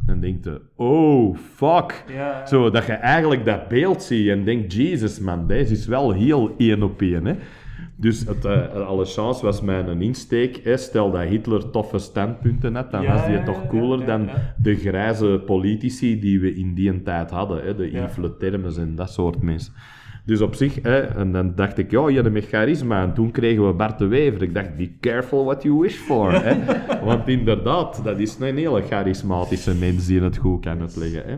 [0.06, 2.04] Dan denk je, oh, fuck.
[2.12, 2.46] Ja.
[2.46, 6.54] Zo, dat je eigenlijk dat beeld ziet en denkt, Jesus man, deze is wel heel
[6.58, 7.26] één op één.
[7.26, 7.34] Hè?
[7.96, 10.60] Dus het, eh, alle chance was mijn insteek.
[10.64, 10.76] Hè?
[10.76, 14.76] Stel dat Hitler toffe standpunten had, dan Ja, was die toch cooler ja, dan de
[14.76, 17.64] grijze politici die we in die tijd hadden.
[17.64, 17.74] Hè?
[17.74, 18.10] De Ja.
[18.78, 19.72] En dat soort mensen.
[20.26, 23.02] Dus op zich, hè, en dan dacht ik, ja, je hebt met charisma.
[23.02, 24.42] En toen kregen we Bart de Wever.
[24.42, 26.32] Ik dacht, be careful what you wish for.
[26.32, 26.64] Hè?
[27.04, 31.22] Want inderdaad, dat is een hele charismatische mens die het goed kan uitleggen.
[31.26, 31.36] Hè?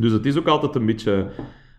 [0.00, 1.26] Dus het is ook altijd een beetje,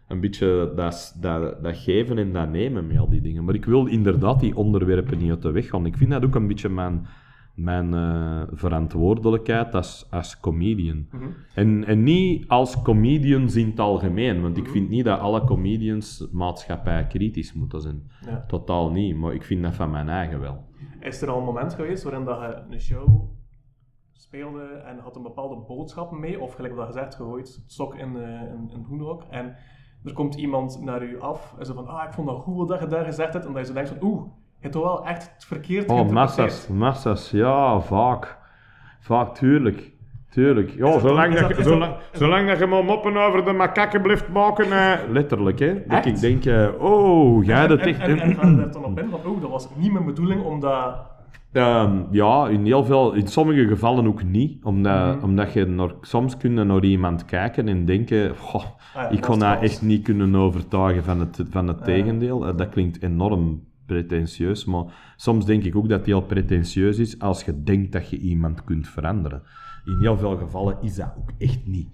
[0.08, 3.44] een beetje dat, dat, dat geven en dat nemen met al die dingen.
[3.44, 5.86] Maar ik wil inderdaad die onderwerpen niet uit de weg gaan.
[5.86, 7.08] Ik vind dat ook een beetje mijn,
[7.54, 11.08] mijn eh, verantwoordelijkheid als, als comedian.
[11.12, 11.28] Mhm.
[11.56, 16.28] En, en niet als comedians in het algemeen, want ik vind niet dat alle comedians
[16.32, 18.12] maatschappij kritisch moeten zijn.
[18.26, 18.44] Ja.
[18.48, 20.66] Totaal niet, maar ik vind dat van mijn eigen wel.
[21.00, 23.32] Is er al een moment geweest waarin dat je een show
[24.12, 28.42] speelde en had een bepaalde boodschap mee, of gelijk dat gezegd, het stok in, eh,
[28.42, 29.56] in, in het hoenderhok en
[30.04, 32.80] er komt iemand naar u af en zo van, ah, ik vond dat goed wat
[32.80, 34.24] je daar gezegd hebt, en dat je zo denkt van, oeh,
[34.72, 38.38] toch wel echt het verkeerd Oh, massas, massas, ja, vaak.
[39.00, 39.92] Vaak, tuurlijk.
[40.30, 40.70] Tuurlijk.
[40.76, 44.02] Ja, dat zolang, dat, dat- dat- zolang, zolang dat je maar moppen over de makakken
[44.02, 45.74] blijft maken, eh, letterlijk, hè.
[45.74, 46.06] Dat Echt?
[46.06, 48.00] ik denk, eh, oh, jij dat echt...
[48.00, 50.96] en, en, en daar dan op in van, oeh, dat was niet mijn bedoeling, omdat...
[51.52, 55.24] Ehm, ja, in heel veel, in sommige gevallen ook niet, omdat, Mhm.
[55.24, 59.22] omdat je naar, soms kun je naar iemand kijken en denken, goh, Ah ja, ik
[59.22, 62.48] dat kon haar echt niet kunnen overtuigen van het, van het tegendeel.
[62.48, 67.20] Eh, dat klinkt enorm pretentieus, maar soms denk ik ook dat het heel pretentieus is
[67.20, 69.42] als je denkt dat je iemand kunt veranderen.
[69.86, 71.88] In heel veel gevallen is dat ook echt niet.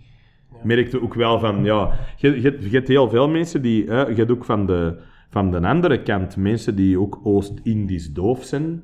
[0.64, 4.08] Merkte ook wel van, ja, je, je, hebt- je hebt heel veel mensen die, hè,
[4.08, 8.82] je hebt ook van de, van de andere kant mensen die ook Oost-Indisch doof zijn.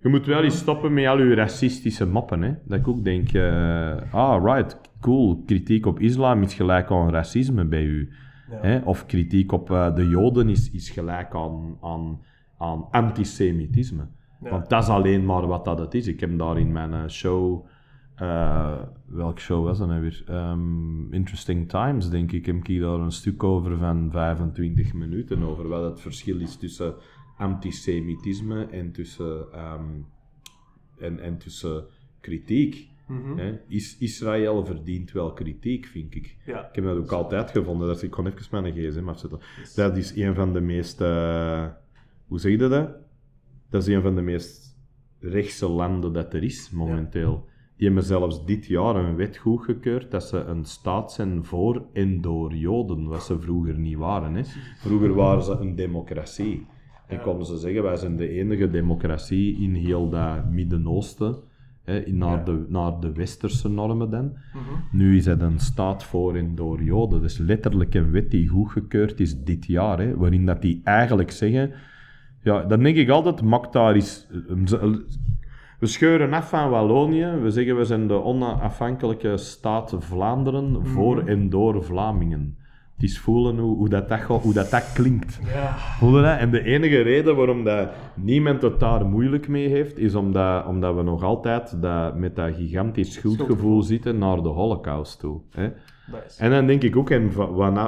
[0.00, 2.42] Je moet wel eens stoppen met al je racistische moppen.
[2.42, 2.52] Hè?
[2.64, 7.64] Dat ik ook denk, eh, ah, right, cool, kritiek op islam is gelijk aan racisme
[7.64, 8.08] bij u.
[8.50, 8.58] Ja.
[8.60, 8.78] Hè?
[8.78, 12.20] Of kritiek op eh, de joden is, is gelijk aan, aan,
[12.62, 14.06] aan antisemitisme.
[14.42, 14.50] Ja.
[14.50, 16.06] Want dat is alleen maar wat dat het is.
[16.06, 17.66] Ik heb daar in mijn eh, show...
[18.16, 20.22] eh welke show was dat nou weer?
[20.26, 22.46] Ehm, Interesting Times, denk ik.
[22.46, 26.94] Heb ik daar een stuk over van 25 minuten over wat het verschil is tussen
[27.36, 30.00] antisemitisme en tussen, ehm,
[30.98, 31.84] en, en tussen
[32.20, 32.90] kritiek.
[33.08, 33.54] Mhm.
[33.68, 36.36] Is, Israël verdient wel kritiek, vind ik.
[36.46, 36.68] Ja.
[36.68, 37.86] Ik heb dat ook altijd gevonden.
[37.88, 39.40] Dat ik kon even mijn gsm afzetten.
[39.74, 41.00] Dat is een van de meest...
[42.38, 42.88] zeg je dat?
[43.70, 44.78] Dat is een van de meest
[45.20, 47.44] rechtse landen dat er is, momenteel.
[47.76, 52.20] Die hebben zelfs dit jaar een wet goedgekeurd dat ze een staat zijn voor en
[52.20, 54.34] door Joden, wat ze vroeger niet waren.
[54.34, 54.42] Hè.
[54.78, 56.66] Vroeger waren ze een democratie.
[57.06, 61.36] En konden ze zeggen, wij zijn de enige democratie in heel dat Midden-Oosten,
[62.06, 62.44] naar, Ja.
[62.44, 64.24] de, naar de westerse normen dan.
[64.24, 64.96] Mhm.
[64.96, 67.20] Nu is het een staat voor en door Joden.
[67.22, 71.72] Dus letterlijk een wet die goedgekeurd is dit jaar, hè, waarin dat die eigenlijk zeggen...
[72.42, 74.26] Ja, dan denk ik altijd, maakt daar eens...
[75.78, 77.26] We scheuren af van Wallonië.
[77.42, 82.56] We zeggen, we zijn de onafhankelijke staat Vlaanderen voor en door Vlamingen.
[82.94, 85.40] Het is voelen hoe, hoe, dat, dat, hoe dat, dat klinkt.
[85.52, 85.74] Ja.
[85.76, 86.38] Voel je dat?
[86.38, 90.94] En de enige reden waarom dat niemand het daar moeilijk mee heeft, is omdat, omdat
[90.94, 93.82] we nog altijd dat, met dat gigantisch schuldgevoel Schuldgevoel.
[93.82, 95.40] zitten naar de holocaust toe.
[95.50, 95.70] Hè?
[96.26, 96.36] Is.
[96.38, 97.32] En dan denk ik ook, en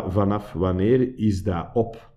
[0.08, 2.12] vanaf wanneer is dat op?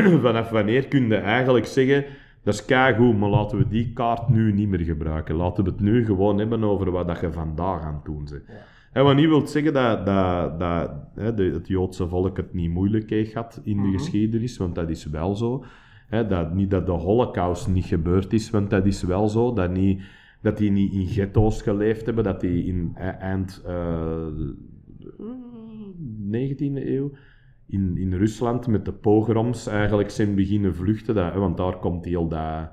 [0.22, 2.04] vanaf wanneer kun je eigenlijk zeggen,
[2.42, 5.34] dat is keigoed, maar laten we die kaart nu niet meer gebruiken.
[5.34, 8.42] Laten we het nu gewoon hebben over wat dat je vandaag aan het doen bent.
[8.92, 13.10] En wat niet wil zeggen dat, dat, dat hè, het Joodse volk het niet moeilijk
[13.10, 13.92] heeft gehad in de Mhm.
[13.92, 15.64] geschiedenis, want dat is wel zo.
[16.08, 19.52] Hè, dat, niet dat de holocaust niet gebeurd is, want dat is wel zo.
[19.52, 20.02] Dat, niet,
[20.42, 24.26] dat die niet in ghetto's geleefd hebben, dat die in e- eind eh,
[26.30, 27.10] 19e eeuw
[27.66, 31.14] in, in Rusland met de pogroms eigenlijk zijn beginnen vluchten.
[31.14, 32.70] Dat, hè, want daar komt heel dat...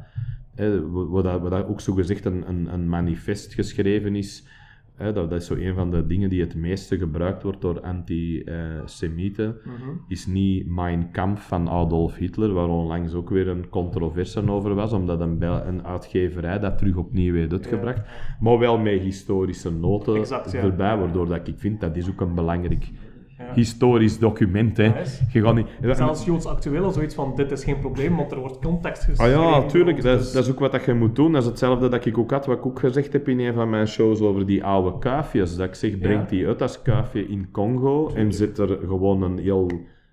[0.55, 4.47] Hè, waar, dat, dat ook zo gezegd een, een, een manifest geschreven is.
[4.95, 7.81] Hè, dat, dat is zo een van de dingen die het meeste gebruikt wordt door
[7.81, 9.55] antisemieten.
[9.63, 9.89] Mhm.
[10.07, 14.93] Is niet Mein Kampf van Adolf Hitler, waar onlangs ook weer een controverse over was,
[14.93, 18.01] omdat een, een uitgeverij dat terug opnieuw heeft uitgebracht.
[18.39, 20.61] Maar wel met historische noten Exact, ja.
[20.61, 22.91] erbij, waardoor dat ik vind dat is ook een belangrijk
[23.39, 23.53] Ja.
[23.53, 24.77] historisch document.
[24.77, 24.83] Hè.
[25.31, 25.67] Je gaat niet...
[25.81, 29.39] Zelfs Joods actueel zoiets van, dit is geen probleem, want er wordt context Ah geschreven.
[29.41, 29.97] ja, tuurlijk.
[30.01, 31.31] rond, Dat is, dus- dat is ook wat dat je moet doen.
[31.31, 33.69] Dat is hetzelfde dat ik ook had, wat ik ook gezegd heb in een van
[33.69, 35.55] mijn shows over die oude kuifjes.
[35.55, 36.25] Dat ik zeg, breng Ja.
[36.29, 39.67] die uit als kuifje in Congo en zet er gewoon een heel...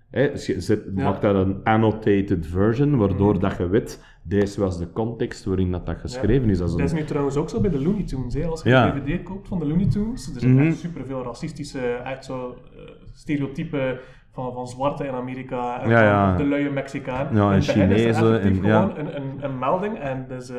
[0.09, 1.03] Hè, zet, zet- Ja.
[1.03, 3.41] Maak daar een annotated version, waardoor Mhm.
[3.41, 6.57] dat je weet, deze was de context waarin dat, dat geschreven is.
[6.57, 8.33] Dat is Dat een- is nu trouwens ook zo bij de Looney Tunes.
[8.33, 8.45] Hè.
[8.45, 8.95] Als je Ja.
[8.95, 10.67] een DVD koopt van de Looney Tunes, er zijn Mhm.
[10.67, 12.55] echt superveel racistische, echt zo
[13.13, 13.99] stereotypen
[14.43, 16.27] van, van zwarte in Amerika en Ja, ja.
[16.27, 17.27] van de luie Mexicaan.
[17.35, 18.81] Ja, en er Chinezen en- ja.
[18.81, 20.57] gewoon een, een, een melding en dus eh,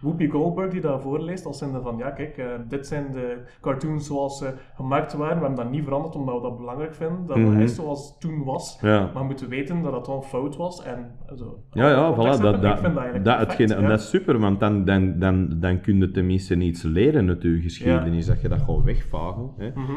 [0.00, 4.06] Whoopi Goldberg die dat voorleest als zijnde van ja kijk, eh, dit zijn de cartoons
[4.06, 5.34] zoals ze gemaakt waren.
[5.38, 7.26] We hebben dat niet veranderd omdat we dat belangrijk vinden.
[7.26, 7.52] Dat Mhm.
[7.52, 8.78] het is zoals het toen was.
[8.82, 9.00] ja.
[9.00, 11.58] Maar we moeten weten dat het wel fout was en zo.
[11.72, 12.16] Ja, ja, voilà.
[12.16, 15.18] Dat, Ik vind dat, eigenlijk dat, perfect, hetgeen- en dat is super, want dan, dan,
[15.18, 19.50] dan, dan kun je tenminste iets leren uit je geschiedenis, dat je dat gewoon wegvagen.
[19.56, 19.70] Hè.
[19.74, 19.92] Mhm.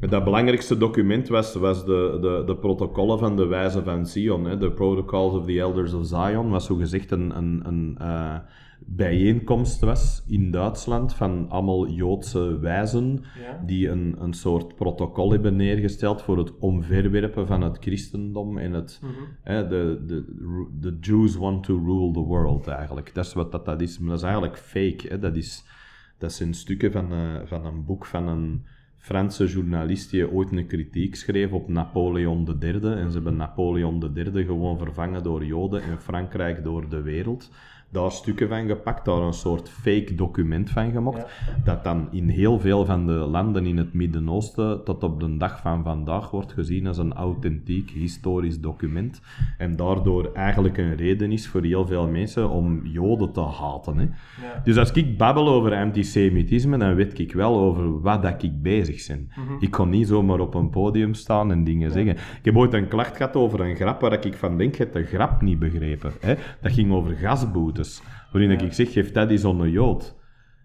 [0.00, 4.44] Dat belangrijkste document was, was de, de, de protocollen van de wijzen van Zion.
[4.44, 4.56] Hè.
[4.56, 8.36] De Protocols of the Elders of Zion, wat zogezegd een, een, een eh,
[8.86, 13.62] bijeenkomst was in Duitsland van allemaal Joodse wijzen Ja.
[13.66, 19.00] die een, een soort protocol hebben neergesteld voor het omverwerpen van het christendom en het...
[19.02, 19.12] Mhm.
[19.42, 20.24] hè, de, de,
[20.80, 23.14] de Jews want to rule the world, eigenlijk.
[23.14, 23.98] Dat is wat dat, dat is.
[23.98, 25.08] Maar dat is eigenlijk fake.
[25.08, 25.18] Hè.
[25.18, 25.64] Dat, is,
[26.18, 28.64] dat zijn stukken van, eh, van een boek van een
[29.06, 32.72] Franse journalist die ooit een kritiek schreef op Napoleon III.
[32.72, 37.50] En ze hebben Napoleon III gewoon vervangen door Joden en Frankrijk door de wereld.
[37.96, 41.26] Daar stukken van gepakt, daar een soort fake document van gemaakt.
[41.64, 45.60] Dat dan in heel veel van de landen in het Midden-Oosten tot op de dag
[45.60, 49.20] van vandaag wordt gezien als een authentiek historisch document.
[49.58, 53.96] En daardoor eigenlijk een reden is voor heel veel mensen om Joden te haten.
[53.98, 54.02] Hè.
[54.02, 54.60] Ja.
[54.64, 59.06] Dus als ik babbel over antisemitisme, dan weet ik wel over wat dat ik bezig
[59.06, 59.28] ben.
[59.28, 59.64] Mhm.
[59.64, 62.12] Ik kon niet zomaar op een podium staan en dingen zeggen.
[62.12, 64.94] Ik heb ooit een klacht gehad over een grap waar ik van denk, je hebt
[64.94, 66.12] de grap niet begrepen.
[66.20, 66.34] Hè?
[66.60, 67.85] Dat ging over gasboetes.
[68.32, 68.58] Waarin Ja.
[68.60, 70.14] ik zeg, geef dat eens aan een Jood.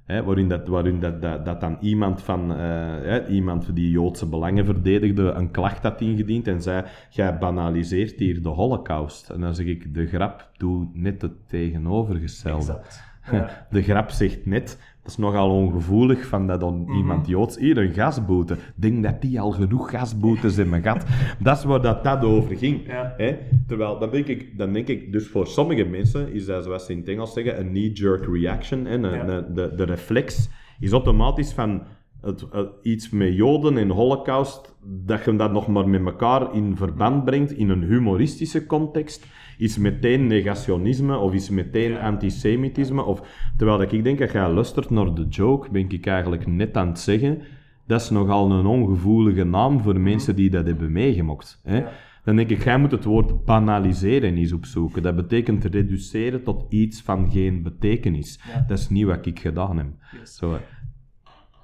[0.06, 4.66] Hè, waarin dat, waarin dat, dat, dat dan iemand van, eh, iemand die Joodse belangen
[4.66, 9.30] verdedigde, een klacht had ingediend en zei, jij banaliseert hier de holocaust.
[9.30, 12.60] En dan zeg ik, de grap doet net het tegenovergestelde.
[12.60, 13.04] Exact.
[13.32, 13.68] Ja.
[13.70, 16.98] De grap zegt net, dat is nogal ongevoelig van dat dan Mhm.
[16.98, 18.56] iemand Joods hier een gasboete.
[18.76, 21.06] Denk dat die al genoeg gasboetes in mijn gat.
[21.44, 22.86] Dat is waar dat, dat over ging.
[22.88, 23.14] Ja.
[23.18, 23.38] Hè?
[23.68, 26.92] Terwijl, dan denk, ik, dan denk ik, dus voor sommige mensen is dat, zoals ze
[26.92, 28.86] in het Engels zeggen, een knee-jerk reaction.
[28.86, 28.94] Hè?
[28.94, 29.28] Een- Ja.
[29.28, 30.50] een- de, de reflex
[30.80, 31.82] is automatisch van,
[32.22, 36.76] het, het- iets met Joden en Holocaust, dat je dat nog maar met elkaar in
[36.78, 39.26] verband brengt in een humoristische context,
[39.62, 43.04] is meteen negationisme of is meteen antisemitisme.
[43.04, 43.22] Of,
[43.58, 46.88] terwijl dat ik denk, als jij luistert naar de joke, ben ik eigenlijk net aan
[46.88, 47.42] het zeggen,
[47.88, 51.60] dat is nogal een ongevoelige naam voor mensen die dat hebben meegemaakt.
[51.64, 51.78] Hè?
[51.78, 51.92] Ja.
[52.24, 55.04] Dan denk ik, jij moet het woord banaliseren eens opzoeken.
[55.04, 58.40] Dat betekent reduceren tot iets van geen betekenis.
[58.54, 58.66] Ja.
[58.68, 59.88] Dat is niet wat ik gedaan heb.
[60.20, 60.36] Yes.
[60.36, 60.58] Zo.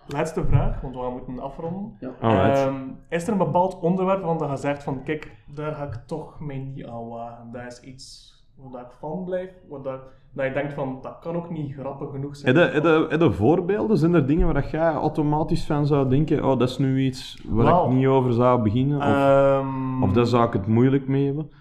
[0.07, 1.97] Laatste vraag, want we gaan moeten afronden.
[1.99, 2.53] Ja.
[2.53, 2.75] Ehm,
[3.09, 6.57] is er een bepaald onderwerp waarvan je zegt van, kijk, daar ga ik toch mij
[6.57, 7.51] niet aan wagen.
[7.51, 9.99] Dat is iets waar ik van blijf, waar dat,
[10.31, 12.55] dat je denkt van, dat kan ook niet grappig genoeg zijn.
[12.55, 12.83] Heb
[13.21, 13.97] je, voorbeelden?
[13.97, 17.43] Zijn er dingen waar dat jij automatisch van zou denken, oh, dat is nu iets
[17.47, 18.97] waar ik niet over zou beginnen?
[18.97, 21.51] Of, Ehm, of daar zou ik het moeilijk mee hebben?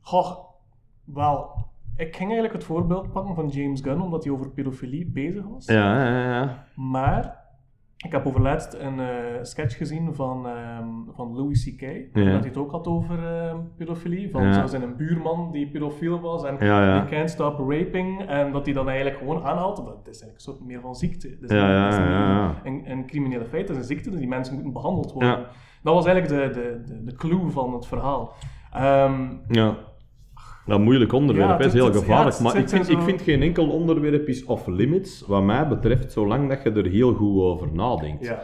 [0.00, 0.38] Goh,
[1.04, 1.50] wel,
[1.96, 5.66] ik ging eigenlijk het voorbeeld pakken van James Gunn, omdat hij over pedofilie bezig was.
[5.66, 6.64] Ja, ja, ja.
[6.74, 7.37] Maar
[8.04, 9.06] ik heb overlaatst een eh,
[9.42, 11.80] sketch gezien van, ehm, van Louis C.K.
[11.80, 12.00] Ja.
[12.12, 14.30] Dat hij het ook had over ehm, pedofilie.
[14.30, 14.52] Van Ja.
[14.52, 18.26] zo zijn een buurman die pedofiel was en Ja, die can't stop raping.
[18.26, 19.76] En dat hij dan eigenlijk gewoon aanhaalt.
[19.76, 21.36] Dat is eigenlijk een soort meer van ziekte.
[21.40, 22.74] Dus Ja, ja, dat is niet.
[22.86, 24.10] Een, een criminele feit, dat is een ziekte.
[24.10, 25.46] Dus die mensen moeten behandeld worden.
[25.82, 28.32] Dat was eigenlijk de, de, de, de clue van het verhaal.
[28.72, 29.74] Ehm, Ja.
[30.68, 32.36] Dat moeilijk onderwerp Ja, hè, is het- heel het- gevaarlijk.
[32.36, 35.68] ja, het maar ik vind, zo- ik vind geen enkel onderwerp is off-limits, wat mij
[35.68, 38.24] betreft, zolang dat je er heel goed over nadenkt.
[38.24, 38.42] ja.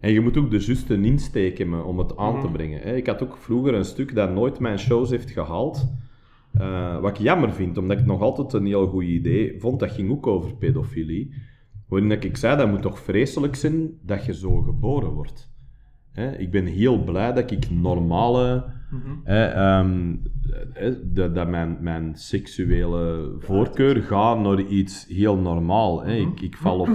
[0.00, 2.52] En je moet ook de juiste insteek hebben om het aan te Mhm.
[2.52, 2.96] brengen.
[2.96, 5.88] Ik had ook vroeger een stuk dat nooit mijn shows heeft gehaald.
[6.58, 9.80] Eh, wat ik jammer vind, omdat ik het nog altijd een heel goed idee vond.
[9.80, 11.34] Dat ging ook over pedofilie.
[11.88, 15.51] Waarin dat ik zei, dat moet toch vreselijk zijn dat je zo geboren wordt.
[16.12, 18.64] Hè, ik ben heel blij dat ik normale...
[18.90, 19.10] Mhm.
[19.24, 20.14] hè, ehm,
[20.72, 26.02] hè, dat, dat mijn, mijn seksuele voorkeur gaat naar iets heel normaal.
[26.04, 26.12] Hè.
[26.14, 26.88] Ik, ik val op...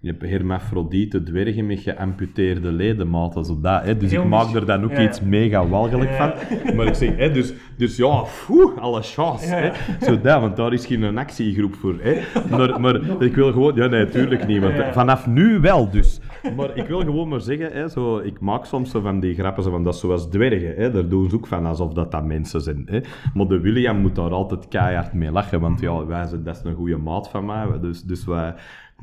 [0.00, 3.44] je hebt hermafrodiete dwergen met geamputeerde ledematen.
[3.44, 3.96] Zo dat, hè.
[3.96, 6.16] Dus Heel ik maak er dan ook Ja, iets mega walgelijk Ja.
[6.36, 6.56] van.
[6.76, 9.46] Maar ik zeg, hè, dus, dus ja, foe, alle chance.
[9.46, 9.54] Ja.
[9.54, 9.70] Hè.
[10.06, 11.94] Zo dat, want daar is geen actiegroep voor.
[12.00, 12.20] Hè.
[12.50, 13.74] Maar, maar ik wil gewoon...
[13.74, 14.60] Ja, nee, tuurlijk niet.
[14.60, 16.20] Want vanaf nu wel dus.
[16.56, 19.62] Maar ik wil gewoon maar zeggen, hè, zo, ik maak soms zo van die grappen,
[19.62, 20.74] zo van, dat zoals dwergen.
[20.74, 20.90] Hè.
[20.90, 22.82] Daar doen ze ook van alsof dat, dat mensen zijn.
[22.86, 23.00] Hè.
[23.34, 26.62] Maar de William moet daar altijd keihard mee lachen, want ja, wij zijn, dat is
[26.64, 27.80] een goede maat van mij.
[27.80, 28.54] Dus, dus wij,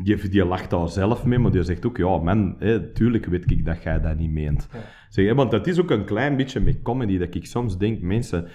[0.03, 3.51] die, die lacht daar zelf mee, maar die zegt ook, ja man, hè, tuurlijk weet
[3.51, 4.67] ik dat jij dat niet meent.
[4.73, 4.79] Ja.
[5.09, 8.01] Zeg, hè, want dat is ook een klein beetje met comedy, dat ik soms denk,
[8.01, 8.47] mensen...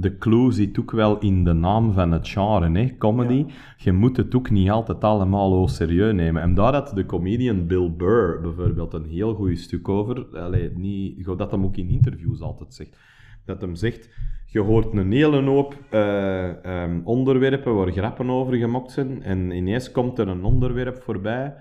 [0.00, 3.46] De clue zit ook wel in de naam van het genre, hè, comedy.
[3.76, 6.42] Je moet het ook niet altijd allemaal heel serieus nemen.
[6.42, 10.26] En daar had de comedian Bill Burr bijvoorbeeld een heel goed stuk over.
[10.38, 12.96] Allee, niet, dat hem ook in interviews altijd zegt.
[13.44, 14.10] Dat hem zegt,
[14.46, 19.22] je hoort een hele hoop ehm, onderwerpen waar grappen over gemaakt zijn.
[19.22, 21.54] En ineens komt er een onderwerp voorbij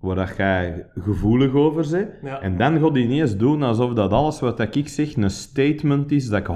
[0.00, 2.10] waar dat jij gevoelig over bent.
[2.22, 2.40] Ja.
[2.40, 6.12] En dan gaat hij ineens doen alsof dat alles wat dat ik zeg een statement
[6.12, 6.48] is dat ik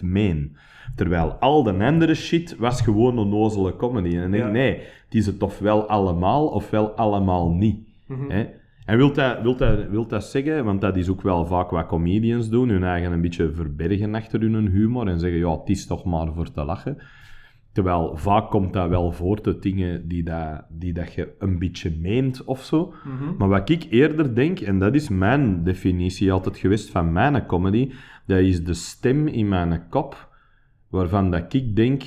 [0.00, 0.56] 100% meen.
[0.94, 4.16] Terwijl al de andere shit was gewoon een nozele comedy.
[4.16, 4.48] En ik Ja.
[4.48, 4.72] nee,
[5.04, 7.78] het is het ofwel allemaal, ofwel allemaal niet.
[8.06, 8.30] Mhm.
[8.30, 8.46] Hè?
[8.84, 11.86] En wilt dat, wilt, dat, wilt dat zeggen, want dat is ook wel vaak wat
[11.86, 15.86] comedians doen, hun eigen een beetje verbergen achter hun humor en zeggen, ja, het is
[15.86, 16.98] toch maar voor te lachen.
[17.76, 21.96] Terwijl vaak komt dat wel voort uit dingen die, dat, die dat je een beetje
[22.00, 22.94] meent of zo.
[23.04, 23.36] Mhm.
[23.38, 27.92] Maar wat ik eerder denk, en dat is mijn definitie altijd geweest van mijn comedy,
[28.26, 30.36] dat is de stem in mijn kop,
[30.90, 32.02] waarvan dat ik denk,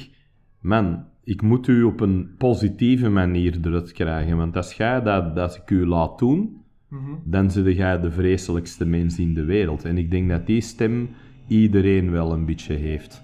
[0.59, 4.37] man, ik moet u op een positieve manier eruit krijgen.
[4.37, 6.57] Want als jij dat, dat ik u laat doen,
[6.87, 7.11] Mhm.
[7.23, 9.85] dan zit jij de vreselijkste mens in de wereld.
[9.85, 11.09] En ik denk dat die stem
[11.47, 13.23] iedereen wel een beetje heeft.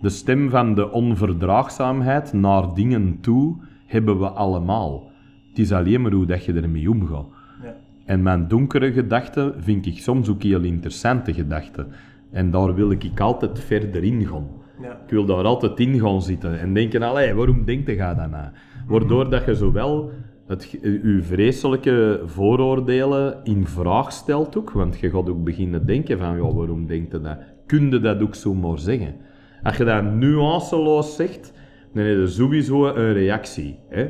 [0.00, 5.10] De stem van de onverdraagzaamheid naar dingen toe hebben we allemaal.
[5.48, 7.26] Het is alleen maar hoe dat je ermee omgaat.
[7.62, 7.76] Ja.
[8.04, 11.86] En mijn donkere gedachten vind ik soms ook heel interessante gedachten.
[12.30, 14.46] En daar wil ik altijd verder in gaan.
[14.82, 14.92] Ja.
[14.92, 18.52] Ik wil daar altijd in gaan zitten en denken, allee, waarom denkt je dat na?
[18.86, 20.10] Waardoor dat je zowel
[20.46, 26.36] het, je vreselijke vooroordelen in vraag stelt ook, want je gaat ook beginnen denken van,
[26.36, 27.38] ja, waarom denkt je dat?
[27.66, 29.14] Kun je dat ook zomaar zeggen?
[29.62, 31.52] Als je dat nuanceloos zegt,
[31.94, 33.78] dan heb je sowieso een reactie.
[33.88, 34.06] Hè?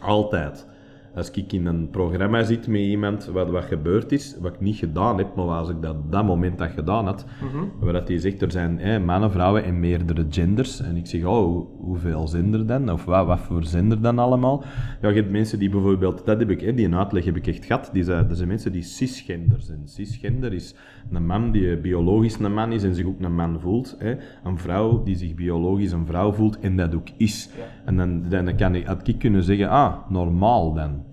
[0.00, 0.66] Altijd.
[1.14, 4.76] Als ik in een programma zit met iemand wat, wat gebeurd is, wat ik niet
[4.76, 7.64] gedaan heb, maar als ik dat op dat moment dat gedaan had, Mhm.
[7.80, 10.80] waar dat hij zegt, er zijn hè, mannen, vrouwen en meerdere genders.
[10.80, 12.90] En ik zeg, oh, hoe- hoeveel zijn er dan?
[12.90, 14.64] Of wat, wat voor zijn er dan allemaal?
[15.02, 17.64] Ja, je hebt mensen die bijvoorbeeld, dat heb ik, hè, die uitleg heb ik echt
[17.64, 19.80] gehad, die zei, er zijn mensen die cisgender zijn.
[19.84, 20.74] Cisgender is
[21.12, 23.96] een man die biologisch een man is en zich ook een man voelt.
[23.98, 24.14] Hè.
[24.44, 27.50] Een vrouw die zich biologisch een vrouw voelt en dat ook is.
[27.56, 27.62] Ja.
[27.84, 31.04] En dan, dan kan ik, had ik kunnen zeggen, ah, normaal dan.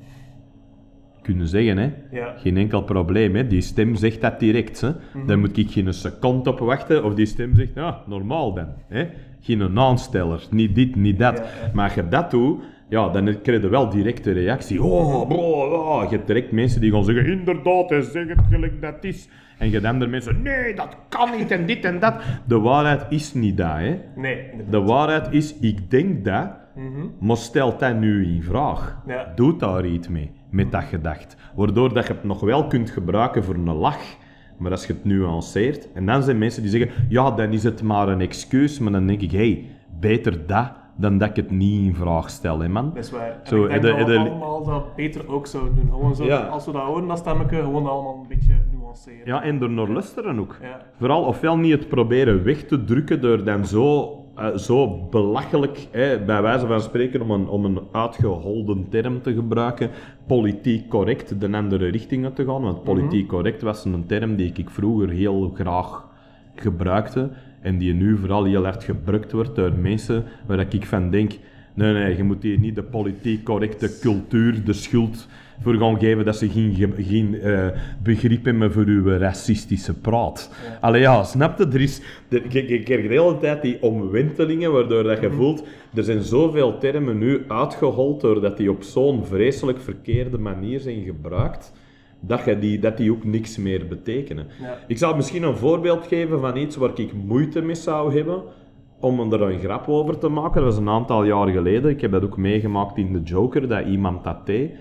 [1.22, 1.92] kunnen zeggen, hè.
[2.12, 2.34] Ja.
[2.38, 3.48] Geen enkel probleem, hè.
[3.48, 4.90] Die stem zegt dat direct, hè.
[5.14, 5.28] Mhm.
[5.28, 9.08] Dan moet ik geen seconde op wachten, of die stem zegt, ja, normaal dan, hè.
[9.42, 11.38] Geen aansteller, niet dit, niet dat.
[11.38, 11.72] Ja.
[11.74, 14.84] Maar als je dat doet, ja, dan krijg je wel direct een reactie.
[14.84, 16.04] Oh, bro, oh.
[16.10, 19.30] Je hebt direct mensen die gaan zeggen, inderdaad, hij zegt het gelijk dat is.
[19.58, 22.16] En je hebt andere mensen, nee, dat kan niet, en dit en dat.
[22.46, 24.00] De waarheid is niet dat, hè.
[24.16, 24.72] Nee, inderdaad.
[24.72, 27.06] De waarheid is, ik denk dat, Mhm.
[27.20, 29.02] maar stelt dat nu in vraag.
[29.08, 29.32] Ja.
[29.36, 31.36] Doe daar iets mee, met dat gedacht.
[31.56, 34.02] Waardoor dat je het nog wel kunt gebruiken voor een lach,
[34.58, 37.82] maar als je het nuanceert, en dan zijn mensen die zeggen, ja, dan is het
[37.84, 39.66] maar een excuus, maar dan denk ik, hé, hey,
[40.00, 42.86] beter dat dan dat ik het niet in vraag stel, hè man.
[42.94, 43.30] Dat is waar.
[43.44, 45.90] En Zo, ik denk de- dat we allemaal dat beter ook zouden doen.
[45.92, 46.38] Gewoon zo, Ja.
[46.40, 49.26] als we dat horen, dat stemmetje gewoon allemaal een beetje nuanceren.
[49.26, 50.58] Ja, en door naar luisteren ook.
[50.62, 50.82] Ja.
[50.98, 56.20] Vooral ofwel niet het proberen weg te drukken door dan zo, eh, zo belachelijk, hè,
[56.20, 59.90] bij wijze van spreken, om een, om een uitgeholden term te gebruiken,
[60.28, 62.62] politiek correct de andere richtingen te gaan.
[62.62, 66.12] Want politiek correct was een term die ik vroeger heel graag
[66.56, 67.30] gebruikte
[67.64, 71.32] en die nu vooral heel hard gebruikt wordt door mensen waar ik van denk,
[71.74, 75.28] nee, nee, je moet hier niet de politiek correcte cultuur de schuld
[75.62, 77.68] voor gaan geven dat ze geen, ge- geen eh,
[78.04, 80.52] begrip hebben voor uw racistische praat.
[80.82, 81.66] Allee ja, snap je?
[81.66, 85.64] Er is, er, ik, ik krijg de hele tijd die omwentelingen waardoor dat je voelt,
[85.94, 91.74] er zijn zoveel termen nu uitgehold doordat die op zo'n vreselijk verkeerde manier zijn gebruikt,
[92.28, 94.48] dat, je die, dat die ook niks meer betekenen.
[94.62, 94.78] Ja.
[94.88, 98.44] Ik zal misschien een voorbeeld geven van iets waar ik moeite mee zou hebben
[99.00, 100.62] om er een grap over te maken.
[100.62, 101.92] Dat was een aantal jaar geleden.
[101.92, 104.72] Ik heb dat ook meegemaakt in The Joker, dat iemand dat deed.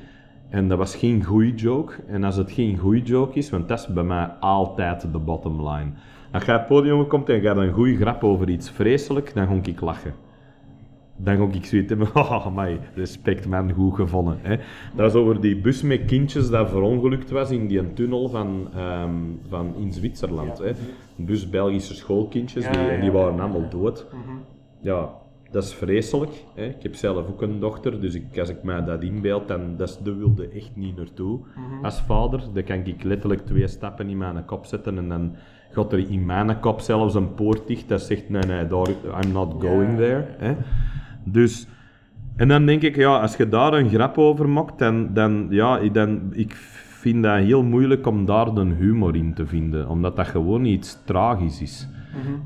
[0.49, 1.95] En dat was geen goede joke.
[2.07, 5.68] En als het geen goede joke is, want dat is bij mij altijd de bottom
[5.68, 5.90] line.
[6.32, 9.34] Als je op het podium komt en je gaat een goede grap over iets vreselijk,
[9.34, 10.14] dan ga ik lachen.
[11.23, 14.39] Dan ga ik zoiets hebben, oh my, respect man, goed gevonden.
[14.43, 14.57] Hè.
[14.57, 19.14] Dat was over die bus met kindjes dat verongelukt was in die tunnel van, ehm,
[19.49, 20.59] van in Zwitserland.
[20.59, 20.64] Ja.
[20.64, 20.70] Hè.
[21.18, 24.07] Een bus Belgische schoolkindjes, Ja, die, en die waren allemaal dood.
[24.12, 24.37] Mhm.
[24.81, 25.11] Ja,
[25.51, 26.45] dat is vreselijk.
[26.55, 26.64] Hè.
[26.64, 29.89] Ik heb zelf ook een dochter, dus ik, als ik mij dat inbeeld, dan dat
[29.89, 31.39] is, wilde echt niet naartoe.
[31.39, 31.85] Mhm.
[31.85, 35.35] Als vader, dan kan ik letterlijk twee stappen in mijn kop zetten en dan
[35.70, 38.89] gaat er in mijn kop zelfs een poort dicht dat zegt, nee, nee, daar,
[39.25, 40.25] I'm not going there.
[40.39, 40.57] Hè.
[41.25, 41.66] Dus,
[42.37, 45.79] en dan denk ik, ja, als je daar een grap over maakt, dan, dan ja,
[45.79, 46.53] ik- dan, ik
[47.03, 50.99] vind dat heel moeilijk om daar de humor in te vinden, omdat dat gewoon iets
[51.05, 51.89] tragisch is.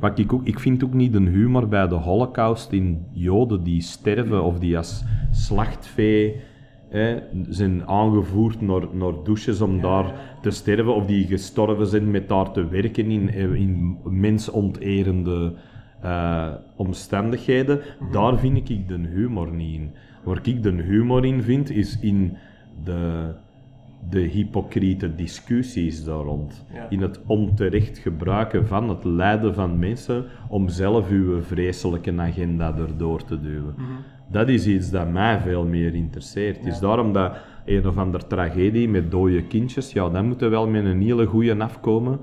[0.01, 3.81] Wat ik, ook, ik vind ook niet de humor bij de holocaust in Joden die
[3.83, 6.41] sterven of die als slachtvee
[6.89, 7.17] hè,
[7.49, 10.13] zijn aangevoerd naar, naar douches om daar
[10.43, 15.55] te sterven of die gestorven zijn met daar te werken in, in mensonterende
[16.01, 17.81] eh, omstandigheden.
[18.13, 19.91] Daar vind ik de humor niet in.
[20.25, 22.37] Waar ik de humor in vind, is in
[22.85, 23.33] de,
[24.11, 26.65] de hypocriete discussies daar rond.
[26.75, 26.87] Ja.
[26.89, 33.25] In het onterecht gebruiken van het lijden van mensen om zelf uw vreselijke agenda erdoor
[33.25, 33.75] te duwen.
[34.31, 36.67] Dat is iets dat mij veel meer interesseert.
[36.67, 40.69] Is daarom dat een of andere tragedie met dode kindjes, ja, dan moet er wel
[40.69, 42.19] met een hele goede afkomen.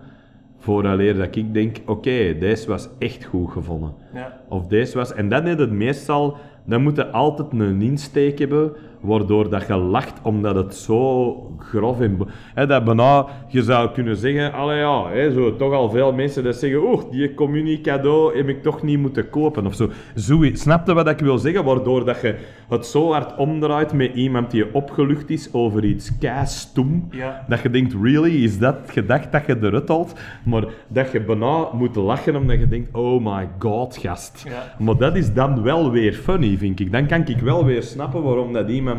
[0.64, 3.94] Vooraleer dat ik denk, oké, deze was echt goed gevonden.
[4.14, 4.42] Ja.
[4.50, 5.14] Of deze was...
[5.14, 6.38] En dan is het meestal...
[6.66, 8.72] Dan moet je altijd een insteek hebben,
[9.04, 12.18] waardoor dat je lacht, omdat het zo grof en...
[12.18, 16.14] bo- Hè, dat bijna, je zou kunnen zeggen, allee ja, hè, zo, toch al veel
[16.14, 19.90] mensen dat zeggen, oeh, die communie-cadeau heb ik toch niet moeten kopen, of zo.
[20.16, 20.62] Zoiets.
[20.62, 21.64] Snap je wat ik wil zeggen?
[21.64, 22.36] Waardoor dat je
[22.70, 27.46] het zo hard omdraait met iemand die opgelucht is over iets kei stoem, Ja.
[27.48, 30.14] dat je denkt, really, is dat gedacht dat je eruit haalt?
[30.46, 34.44] Maar dat je bijna moet lachen omdat je denkt, oh my god, gast.
[34.48, 34.76] Ja.
[34.86, 36.92] Maar dat is dan wel weer funny, vind ik.
[36.92, 38.93] Dan kan ik wel weer snappen waarom dat iemand...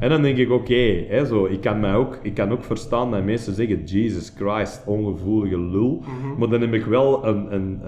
[0.00, 3.10] En dan denk ik, oké, hè, zo, ik, kan mij ook, ik kan ook verstaan
[3.10, 6.02] dat mensen zeggen, Jesus Christ, ongevoelige lul.
[6.38, 7.80] Maar dan heb ik wel een, een.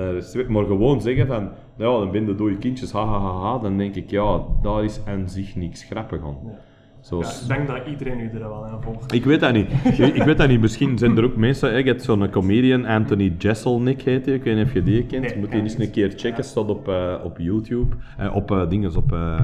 [0.49, 3.59] Maar gewoon zeggen van, ja, dan ben je dode kindjes, ha, ha, ha, ha.
[3.59, 6.39] Dan denk ik, ja, daar is aan zich niks grappig aan.
[6.45, 6.59] Ja.
[7.05, 7.47] Zoals...
[7.47, 9.13] Ja, ik denk dat iedereen u er wel aan volgt.
[9.13, 9.71] Ik weet dat niet.
[10.15, 10.61] Ik weet dat niet.
[10.61, 11.71] Misschien zijn er ook mensen.
[11.71, 14.35] hè, Je hebt zo'n comedian, Anthony Jeselnik heet hij.
[14.35, 15.23] Ik weet niet of je die kent.
[15.23, 16.37] Nee, Moet je eens ik een keer checken.
[16.37, 16.43] Ja.
[16.43, 17.97] Staat op, eh, op YouTube.
[18.19, 19.41] Eh, op uh, dinges, op eh,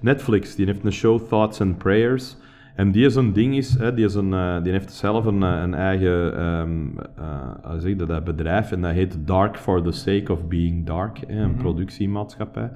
[0.00, 0.54] Netflix.
[0.54, 2.36] Die heeft een show Thoughts and Prayers.
[2.80, 5.60] En die zijn ding is, hè, die, is een, eh, die heeft zelf een, eh,
[5.62, 8.72] een eigen eh, zeg je dat, bedrijf.
[8.72, 11.18] En dat heet Dark for the Sake of Being Dark.
[11.26, 12.70] Hè, een productiemaatschappij.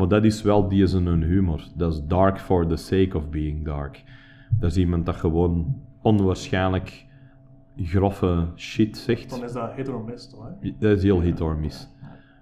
[0.00, 1.62] Maar dat is wel die is een humor.
[1.74, 4.02] Dat is dark for the sake of being dark.
[4.58, 7.06] Dat is iemand dat gewoon onwaarschijnlijk
[7.76, 9.30] grove shit zegt.
[9.30, 10.48] Dan is dat hit or miss, toch?
[10.60, 10.72] hè?
[10.78, 11.88] Dat is heel hit or miss.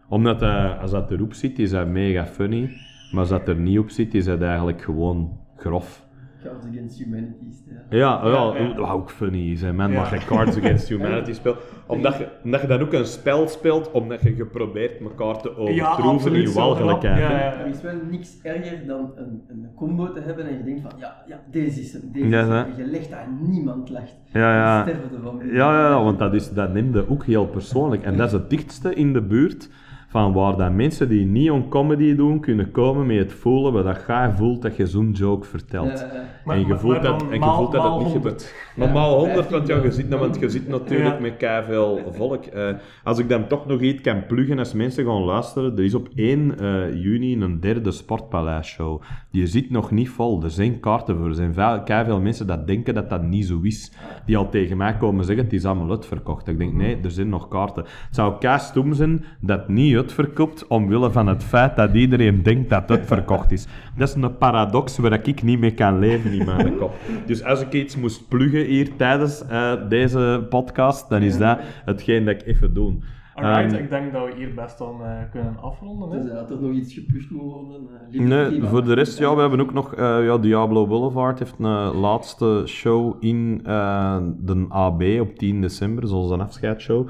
[0.09, 2.71] Omdat hij, als dat erop zit, is hij mega funny.
[3.11, 6.07] Maar als dat er niet op zit, is hij eigenlijk gewoon grof.
[6.43, 7.79] Cards Against Humanity stijl.
[7.91, 8.67] Ja, ja, Ja, ja.
[8.69, 9.91] dat wou ook funny zijn, man.
[9.93, 10.11] Ja.
[10.11, 11.59] Dat je Cards Against Humanity speelt.
[11.87, 16.35] Omdat je, omdat je dan ook een spel speelt, omdat je geprobeerd elkaar te overtroeven
[16.35, 17.19] in je walgelijkheid.
[17.19, 20.65] Ja, ja, Er is wel niks erger dan een, een combo te hebben en je
[20.65, 22.67] denkt van, ja, ja deze is hem, deze Ja, is hem.
[22.77, 24.17] je legt dat en niemand lacht.
[24.33, 24.83] Ja, ja.
[24.83, 25.41] Sterven ervan.
[25.45, 28.03] Ja, ja, ja, want dat, is, dat neemde ook heel persoonlijk.
[28.03, 29.71] En dat is het dichtste in de buurt
[30.11, 33.85] van waar dat mensen die niet on comedy doen, kunnen komen met het voelen wat
[33.85, 35.99] dat jij voelt dat je zo'n joke vertelt.
[35.99, 36.25] Ja, ja.
[36.45, 38.13] Maar- en je maar- voelt maar dat, en je maal- voelt dat het niet 100.
[38.43, 38.55] gebeurt.
[38.77, 39.95] Maar Ja, maal 100, want ja, je 15.000.
[39.95, 41.21] zit, nou, want je zit natuurlijk Ja.
[41.21, 42.45] met keiveel volk.
[42.45, 42.69] Eh,
[43.05, 46.09] als ik dan toch nog iets kan pluggen als mensen gaan luisteren, er is op
[46.15, 49.03] 1 eh, juni een derde Sportpaleis-show.
[49.31, 51.27] Die zit nog niet vol, er zijn kaarten voor.
[51.29, 53.93] Er zijn veel, keiveel mensen dat denken dat dat niet zo is.
[54.27, 56.49] Die al tegen mij komen zeggen, het is allemaal uitverkocht.
[56.49, 57.83] Ik denk, nee, er zijn nog kaarten.
[57.83, 62.71] Het zou kaas stom zijn dat niet uitverkoopt, omwille van het feit dat iedereen denkt
[62.71, 63.67] dat het uitverkocht is.
[63.97, 66.95] Dat is een paradox waar ik niet mee kan leven in mijn kop.
[67.27, 72.25] Dus als ik iets moest pluggen hier tijdens eh, deze podcast, dan is dat hetgeen
[72.25, 72.95] dat ik even doe.
[73.35, 76.11] Alright, Ehm, ik denk dat we hier best dan eh, kunnen afronden.
[76.11, 76.23] Hè?
[76.25, 77.89] Dus dat er nog iets gepusht moet worden.
[78.13, 79.95] eh, Nee, voor de rest, ja, we hebben ook nog...
[79.95, 86.09] eh, ja, Diablo Boulevard heeft een laatste show in eh, de AB op 10 december,
[86.09, 87.09] zoals een afscheidsshow.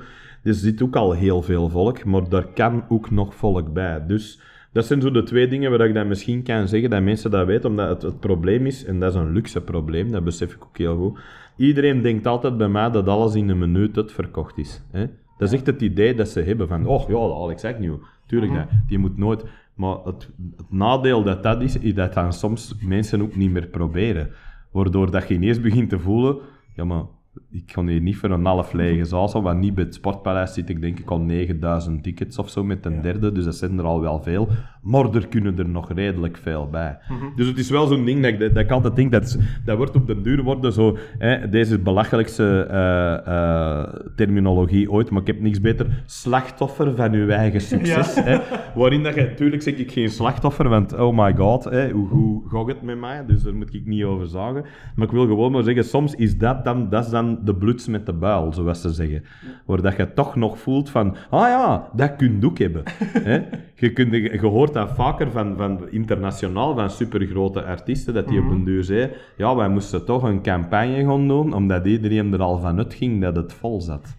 [0.48, 4.06] Er zit ook al heel veel volk, maar daar kan ook nog volk bij.
[4.06, 4.40] Dus
[4.72, 7.46] dat zijn zo de twee dingen waar ik dan misschien kan zeggen dat mensen dat
[7.46, 10.64] weten, omdat het, het probleem is, en dat is een luxe probleem, dat besef ik
[10.64, 11.18] ook heel goed.
[11.56, 14.82] Iedereen denkt altijd bij mij dat alles in een minuut uitverkocht is.
[14.90, 15.06] Hè?
[15.38, 17.94] Dat is echt het idee dat ze hebben van, oh ja, Alex Agnew,
[18.26, 19.44] tuurlijk, dat, die moet nooit...
[19.74, 23.66] Maar het, het nadeel dat dat is, is dat dan soms mensen ook niet meer
[23.66, 24.30] proberen.
[24.72, 26.38] Waardoor dat je ineens begint te voelen,
[26.76, 27.04] ja maar,
[27.50, 30.54] ik ga hier niet voor een half lege zaal staan, want niet bij het Sportpaleis
[30.54, 33.78] zit ik denk ik al 9000 tickets of zo met een derde, dus dat zijn
[33.78, 34.48] er al wel veel.
[34.88, 36.98] Maar er kunnen er nog redelijk veel bij.
[37.36, 39.96] Dus het is wel zo'n ding dat ik, dat ik altijd denk, dat, dat wordt
[39.96, 45.40] op den duur worden zo, hè, deze belachelijkste eh, eh, terminologie ooit, maar ik heb
[45.40, 48.14] niks beter, slachtoffer van uw eigen succes.
[48.14, 48.22] Ja.
[48.22, 48.38] Hè,
[48.74, 52.42] waarin dat je, natuurlijk zeg ik geen slachtoffer, want oh my god, hè, hoe, hoe
[52.48, 53.24] gaat het met mij?
[53.26, 54.64] Dus daar moet ik niet over zagen.
[54.96, 57.88] Maar ik wil gewoon maar zeggen, soms is dat dan, dat is dan de bloeds
[57.88, 59.24] met de buil, zoals ze zeggen.
[59.66, 62.82] Waar dat je toch nog voelt van, ah ja, dat kun je ook hebben.
[63.22, 63.40] hè.
[63.80, 68.50] Je, kunt, je hoort dat vaker van, van internationaal, van supergrote artiesten, dat die op
[68.50, 72.58] een duur zei, ja, wij moesten toch een campagne gaan doen, omdat iedereen er al
[72.58, 74.16] van uitging dat het vol zat.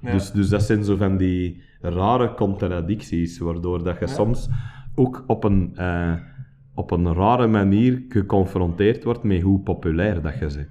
[0.00, 0.12] Ja.
[0.12, 4.48] Dus, dus dat zijn zo van die rare contradicties, waardoor dat je soms
[4.94, 6.12] ook op een, eh,
[6.74, 10.68] op een rare manier geconfronteerd wordt met hoe populair dat je bent.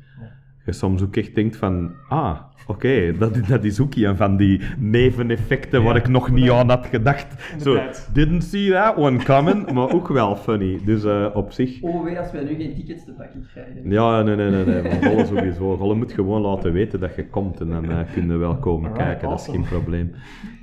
[0.68, 2.38] Je soms ook echt denkt van, ah,
[2.68, 6.70] oké, dat, dat is ook een van die neveneffecten waar Ja, ik nog niet aan
[6.70, 7.28] had gedacht.
[7.62, 7.80] Zo,
[8.14, 10.80] didn't see that one coming, maar ook wel funny.
[10.86, 11.82] Dus eh, op zich...
[11.82, 13.90] Oh wee, als wij nu geen tickets te pakken krijgen.
[13.92, 14.82] Ja, nee, nee, nee, nee.
[14.82, 15.78] Maar Golle sowieso.
[15.78, 18.90] Golle moet gewoon laten weten dat je komt en dan eh, kun je wel komen
[18.90, 19.30] Alright, kijken.
[19.30, 20.12] Dat is geen probleem.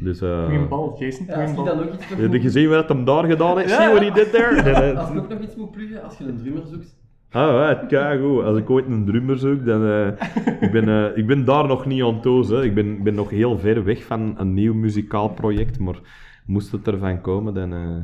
[0.00, 1.26] Dus, eh Goeie bal, Jason.
[1.26, 1.76] Ja, als Goeie je bal.
[1.76, 3.70] dan ook iets nog heb je gezien wat hem daar gedaan heeft?
[3.70, 4.94] Ja, See what he did there?
[4.98, 7.02] Als ik ook nog iets moet pluggen, als je een drummer zoekt.
[7.34, 8.44] Ah, ja, keigoed.
[8.44, 9.86] Als ik ooit een drummer zoek, dan...
[9.86, 10.06] eh,
[10.60, 12.48] ik, ben, eh, ik ben daar nog niet aan toos.
[12.48, 12.64] Hè.
[12.64, 15.98] Ik ben, ben nog heel ver weg van een nieuw muzikaal project, maar
[16.46, 17.72] moest het ervan komen, dan...
[17.72, 17.96] eh,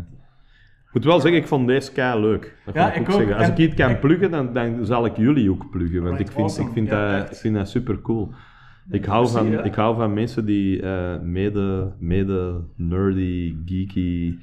[0.87, 2.57] Ik moet wel zeggen, ik vond deze kei leuk.
[2.65, 3.31] Dat Ja, ik, ook.
[3.33, 6.03] Als ik iets kan pluggen, dan, dan zal ik jullie ook pluggen.
[6.03, 6.67] Want Right, ik vind, awesome.
[6.69, 8.33] ik, vind Ja, dat, ik vind dat super cool.
[8.91, 9.63] Ik hou, van, ja.
[9.63, 10.83] ik hou van mensen die
[11.23, 14.35] mede, mede nerdy, geeky.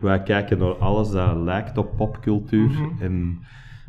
[0.00, 2.68] Wij kijken naar alles dat lijkt op popcultuur.
[2.70, 3.02] Mhm.
[3.02, 3.38] En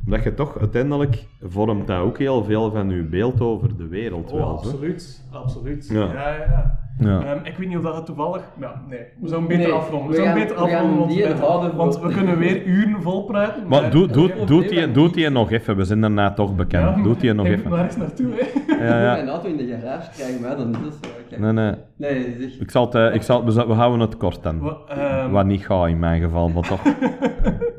[0.06, 4.32] omdat je toch uiteindelijk vormt dat ook heel veel van je beeld over de wereld.
[4.32, 5.23] Oh, wel, absoluut.
[5.32, 5.88] Absoluut.
[5.91, 5.99] Ja.
[5.99, 6.84] Ja, ja, ja.
[6.99, 7.22] Ja.
[7.23, 8.41] Ehm, ik weet niet of dat het toevallig...
[8.60, 8.99] Ja, nee.
[9.22, 10.07] We zouden beter Nee, afronden.
[10.11, 10.72] We, we zouden gaan- beter we
[11.45, 13.68] afronden, want, houden we kunnen weer uren vol praten.
[13.68, 17.03] Maar doe, doe, doe, die, doe die nog even, we zijn daarna toch bekend.
[17.03, 17.64] doe die nog ik even.
[17.64, 18.86] moet maar eens naartoe, hè.
[18.88, 19.11] Ja, ja.
[19.15, 21.10] Mijn auto in de garage krijgen, maar dan is dat zo.
[21.30, 21.41] Kijk.
[21.41, 21.73] Nee, nee.
[21.98, 22.60] Nee, zeg.
[22.60, 24.60] Ik zal het, eh, ik zal, we, houden het kort dan.
[24.60, 26.82] Wa- ehm, Wat niet gaat in mijn geval, maar toch.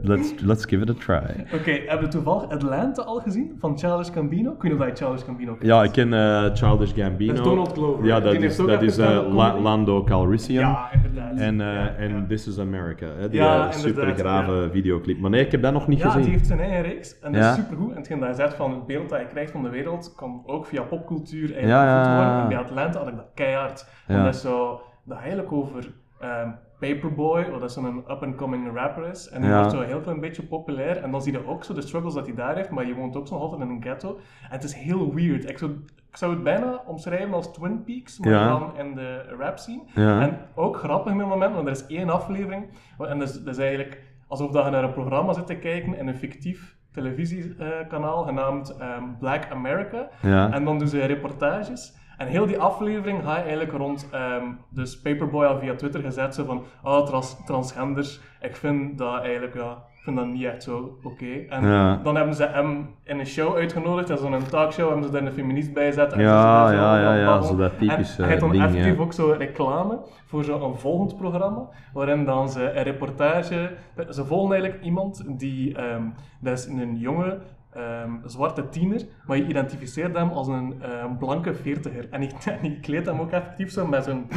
[0.09, 1.47] let's, let's give it a try.
[1.55, 3.57] Oké, hebben we toevallig Atlanta al gezien?
[3.61, 4.51] Van Childish Gambino?
[4.53, 5.67] Ik weet niet of jij Childish Gambino kent.
[5.67, 7.33] Ja, ik ken eh, Childish Gambino.
[7.35, 9.61] Dat is Donald Glover, Ja, dat is, dat is eh, La-.
[9.61, 10.69] Lando Calrissian.
[10.69, 11.39] Ja, inderdaad.
[11.39, 12.25] En, eh, Ja, en ja.
[12.29, 14.71] This is America, hè, die Ja, super grave ja.
[14.71, 15.19] videoclip.
[15.19, 16.23] Maar nee, ik heb dat nog niet Ja, gezien.
[16.23, 17.51] die heeft zijn eigen reeks en dat Ja.
[17.51, 17.91] is supergoed.
[17.91, 20.43] En hetgeen dat je zegt van het beeld dat je krijgt van de wereld, kan
[20.47, 22.35] ook via popcultuur eigenlijk Ja, ja, worden.
[22.35, 22.43] ja.
[22.43, 23.87] En bij Atlanta had ik dat keihard.
[24.07, 24.17] Ja.
[24.19, 29.29] Omdat zo, dat eigenlijk over ehm, Paperboy, wat dat zo'n up-and-coming rapper is.
[29.29, 29.57] En die Ja.
[29.59, 30.97] wordt zo heel klein beetje populair.
[31.03, 33.17] En dan zie je ook zo de struggles dat hij daar heeft, maar je woont
[33.17, 34.09] ook zo altijd in een ghetto.
[34.43, 35.49] En het is heel weird.
[35.51, 35.71] Ik zou,
[36.11, 38.49] ik zou het bijna omschrijven als Twin Peaks, maar Ja.
[38.49, 39.83] dan in de rap scene.
[39.95, 40.21] Ja.
[40.21, 42.67] En ook grappig met het moment, want er is één aflevering.
[42.99, 45.99] En dat is, dat is eigenlijk alsof dat je naar een programma zit te kijken
[45.99, 50.09] in een fictief televisiekanaal genaamd ehm, Black America.
[50.53, 51.95] En dan doen ze reportages.
[52.17, 54.09] En heel die aflevering ga je eigenlijk rond.
[54.13, 56.63] ehm, dus Paperboy had via Twitter gezet zo van.
[56.83, 58.21] Oh, trans transgenders.
[58.41, 59.55] Ik vind dat eigenlijk.
[59.55, 61.27] Ja, ik vind dat niet echt zo oké.
[61.49, 62.01] En Ja.
[62.03, 64.09] dan hebben ze hem in een show uitgenodigd.
[64.09, 64.87] Dat is een talkshow.
[64.89, 66.13] Hebben ze daar een feminist bij gezet.
[66.13, 67.49] en Ja, zo ja, ja, ja, babbelen.
[67.49, 69.03] zo dat En typische hij heeft dan effectief ja.
[69.03, 73.71] ook zo reclame voor zo'n volgend programma, waarin dan ze een reportage...
[74.11, 75.75] Ze volgen eigenlijk iemand die...
[75.77, 76.03] ehm,
[76.41, 77.39] dat is een jonge
[77.77, 82.07] ehm, zwarte tiener, maar je identificeert hem als een ehm, blanke veertiger.
[82.11, 82.21] En
[82.63, 84.27] die kleedt hem ook effectief zo met zo'n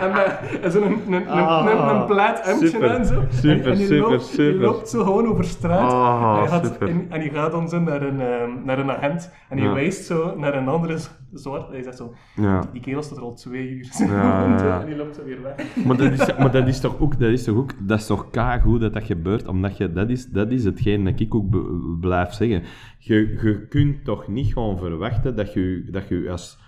[0.00, 3.22] en met zo'n een, een, een, Ah, een, een plaid hemdje en zo.
[3.30, 4.60] super, en, super, loopt, super.
[4.60, 5.92] Loopt zo gewoon over straat.
[5.92, 9.32] Ah, en, die gaat, en, en gaat dan zo naar een, ehm, naar een agent
[9.48, 9.72] en Ja.
[9.72, 10.98] wijst zo naar een andere
[11.34, 11.68] zwart.
[11.68, 12.68] Hij zegt zo, Ja.
[12.72, 13.88] die kerel staat er al twee uur.
[13.98, 14.06] Ja,
[14.56, 14.80] ja, ja.
[14.80, 15.76] En die loopt zo weer weg.
[15.84, 18.26] Maar dat is, maar dat is toch ook, dat is toch ook, dat is toch
[18.62, 21.96] goed dat dat gebeurt, omdat je, dat is, dat is hetgeen dat ik ook be-
[22.00, 22.62] blijf zeggen.
[22.98, 26.58] Je, je kunt toch niet gewoon verwachten dat je dat je als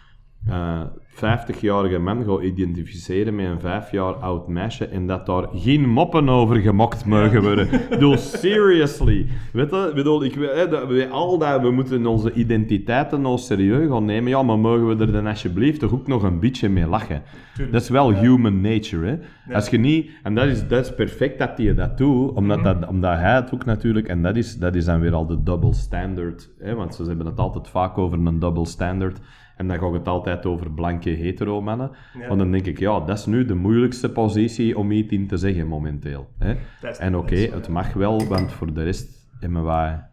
[0.49, 0.81] eh
[1.17, 6.29] 50-jarige man gaat identificeren met een 5 jaar oud meisje en dat daar geen moppen
[6.29, 7.73] over gemokt mogen worden.
[7.73, 9.27] Ik bedoel, seriously.
[9.53, 10.39] Weet je, bedoel, ik,
[10.71, 14.89] dat we, al dat, we moeten onze identiteiten nou serieus gaan nemen, ja, maar mogen
[14.89, 17.23] we er dan alsjeblieft toch ook nog een beetje mee lachen.
[17.71, 19.55] Dat is wel human nature, hè.
[19.55, 20.11] Als je niet...
[20.23, 23.55] En dat is, dat is perfect dat hij dat doet, omdat, dat, omdat hij het
[23.55, 24.09] ook natuurlijk...
[24.09, 27.27] En dat is, dat is dan weer al de double standard, hè, want ze hebben
[27.27, 29.21] het altijd vaak over een double standard.
[29.57, 31.91] En dan gaat het altijd over blanke hetero-mannen.
[32.19, 32.27] Ja.
[32.29, 35.37] Want dan denk ik, ja, dat is nu de moeilijkste positie om iets in te
[35.37, 36.29] zeggen momenteel.
[36.39, 36.55] Hè.
[36.99, 40.05] En oké, het mag wel, want voor de rest hebben wij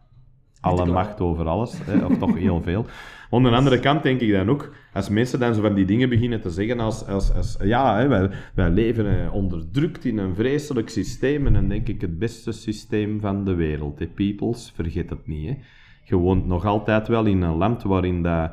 [0.60, 2.86] alle macht over alles, hè, of toch heel veel.
[3.30, 6.08] Aan de andere kant denk ik dan ook, als mensen dan zo van die dingen
[6.08, 10.34] beginnen te zeggen als, als, als ja, hè, wij, wij leven eh, onderdrukt in een
[10.34, 15.10] vreselijk systeem, en dan denk ik het beste systeem van de wereld, hè, peoples, vergeet
[15.10, 15.48] het niet.
[15.48, 15.56] Hè.
[16.04, 18.50] Je woont nog altijd wel in een land waarin, dat,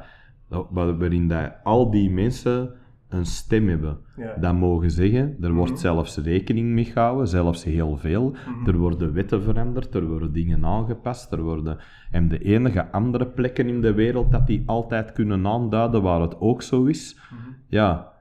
[0.69, 2.69] waarin dat al die mensen
[3.09, 3.97] een stem hebben.
[4.17, 4.35] Ja.
[4.39, 5.35] Dat mogen zeggen.
[5.41, 8.35] Er wordt zelfs rekening mee gehouden, zelfs heel veel.
[8.65, 11.31] Er worden wetten veranderd, er worden dingen aangepast.
[11.31, 11.77] Er worden...
[12.11, 16.39] En de enige andere plekken in de wereld dat die altijd kunnen aanduiden waar het
[16.39, 17.19] ook zo is,
[17.67, 18.11] ja,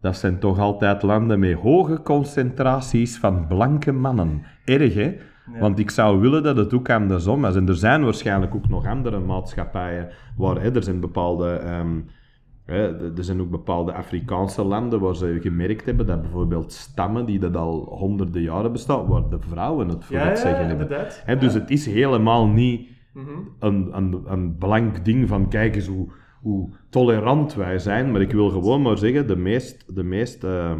[0.00, 4.42] dat zijn toch altijd landen met hoge concentraties van blanke mannen.
[4.64, 5.16] Erg, hè?
[5.58, 7.54] Want ik zou willen dat het ook andersom is.
[7.54, 11.48] En er zijn waarschijnlijk ook nog andere maatschappijen waar hè, er zijn bepaalde...
[11.50, 12.00] ehm,
[12.64, 17.38] hè, er zijn ook bepaalde Afrikaanse landen waar ze gemerkt hebben dat bijvoorbeeld stammen die
[17.38, 21.06] dat al honderden jaren bestaan, waar de vrouwen het voor Ja, het ja, zeggen hebben.
[21.24, 23.28] Hè, dus het is helemaal niet Mhm.
[23.58, 26.12] een, een, een blank ding van kijk eens hoe,
[26.42, 28.10] hoe tolerant wij zijn.
[28.12, 30.78] Maar ik wil gewoon maar zeggen, de meest, de, meest, eh,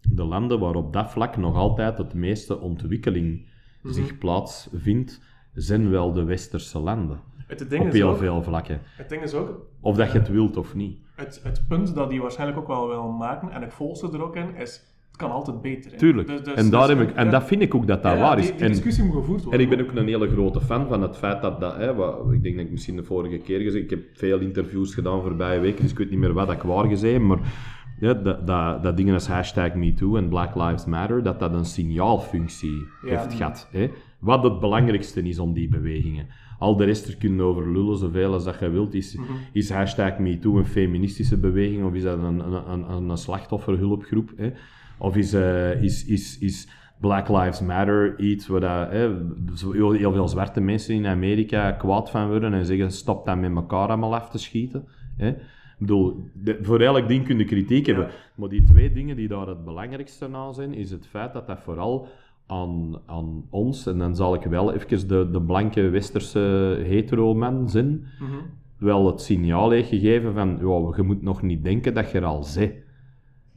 [0.00, 3.46] de landen waar op dat vlak nog altijd het meeste ontwikkeling
[3.82, 3.92] Mhm.
[3.94, 5.20] zich plaatsvindt,
[5.54, 7.20] zijn wel de westerse landen.
[7.46, 8.80] Het ding Op is heel ook, veel vlakken.
[8.96, 10.98] het ding is ook, Of dat je het wilt of niet.
[11.14, 14.22] het, het punt dat die waarschijnlijk ook wel wil maken, en ik volg ze er
[14.22, 15.90] ook in, is, het kan altijd beter.
[15.90, 15.96] hè.
[15.96, 16.28] Tuurlijk.
[16.28, 18.12] Dus- dus- en, daar dus- heb ik, en ja, dat vind ik ook dat dat
[18.12, 18.44] ja, waar is.
[18.46, 21.16] Die, die en, moet gevoerd En ik ben ook een hele grote fan van het
[21.16, 23.90] feit dat, dat hè, wat, ik denk dat ik misschien de vorige keer gezegd ik
[23.90, 27.12] heb veel interviews gedaan voorbije weken, dus ik weet niet meer wat ik waar gezegd
[27.12, 27.38] heb, maar
[28.00, 31.64] ja, dat, dat, dat dingen als hashtag MeToo en Black Lives Matter, dat dat een
[31.64, 33.08] signaalfunctie Ja.
[33.18, 33.68] heeft gehad.
[33.72, 33.90] Hè?
[34.18, 36.26] Wat het belangrijkste is om die bewegingen.
[36.58, 38.94] Al de rest er kunnen over lullen zoveel als dat je wilt.
[38.94, 39.24] Is, Mhm.
[39.52, 44.32] is hashtag MeToo een feministische beweging of is dat een, een, een, een slachtofferhulpgroep?
[44.36, 44.50] Hè?
[44.98, 46.68] Of is, eh, is, is, is
[47.00, 49.14] Black Lives Matter iets waar dat, hè,
[49.72, 53.54] heel, heel veel zwarte mensen in Amerika kwaad van worden en zeggen stop dat met
[53.54, 54.84] elkaar allemaal af te schieten?
[55.16, 55.34] Hè?
[55.80, 58.08] Ik bedoel, de- voor elk ding kun je kritiek hebben.
[58.34, 61.60] Maar die twee dingen die daar het belangrijkste aan zijn, is het feit dat dat
[61.60, 62.06] vooral
[62.46, 66.38] aan, aan ons, en dan zal ik wel even de, de blanke westerse
[66.84, 68.30] hetero-man zijn, Mhm.
[68.78, 72.24] wel het signaal heeft gegeven van, ja, je moet nog niet denken dat je er
[72.24, 72.72] al zit.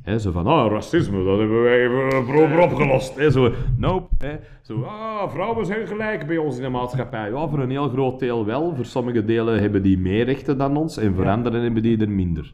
[0.04, 3.16] Hè, zo van, ah, racisme, dat hebben wij even proper opgelost.
[3.16, 4.26] Hè, zo, nope.
[4.26, 7.30] Hè, zo, ah, vrouwen zijn gelijk bij ons in de maatschappij.
[7.30, 8.76] Ja, voor een heel groot deel wel.
[8.76, 11.34] Voor sommige delen hebben die meer rechten dan ons en voor Ja.
[11.34, 12.54] anderen hebben die er minder.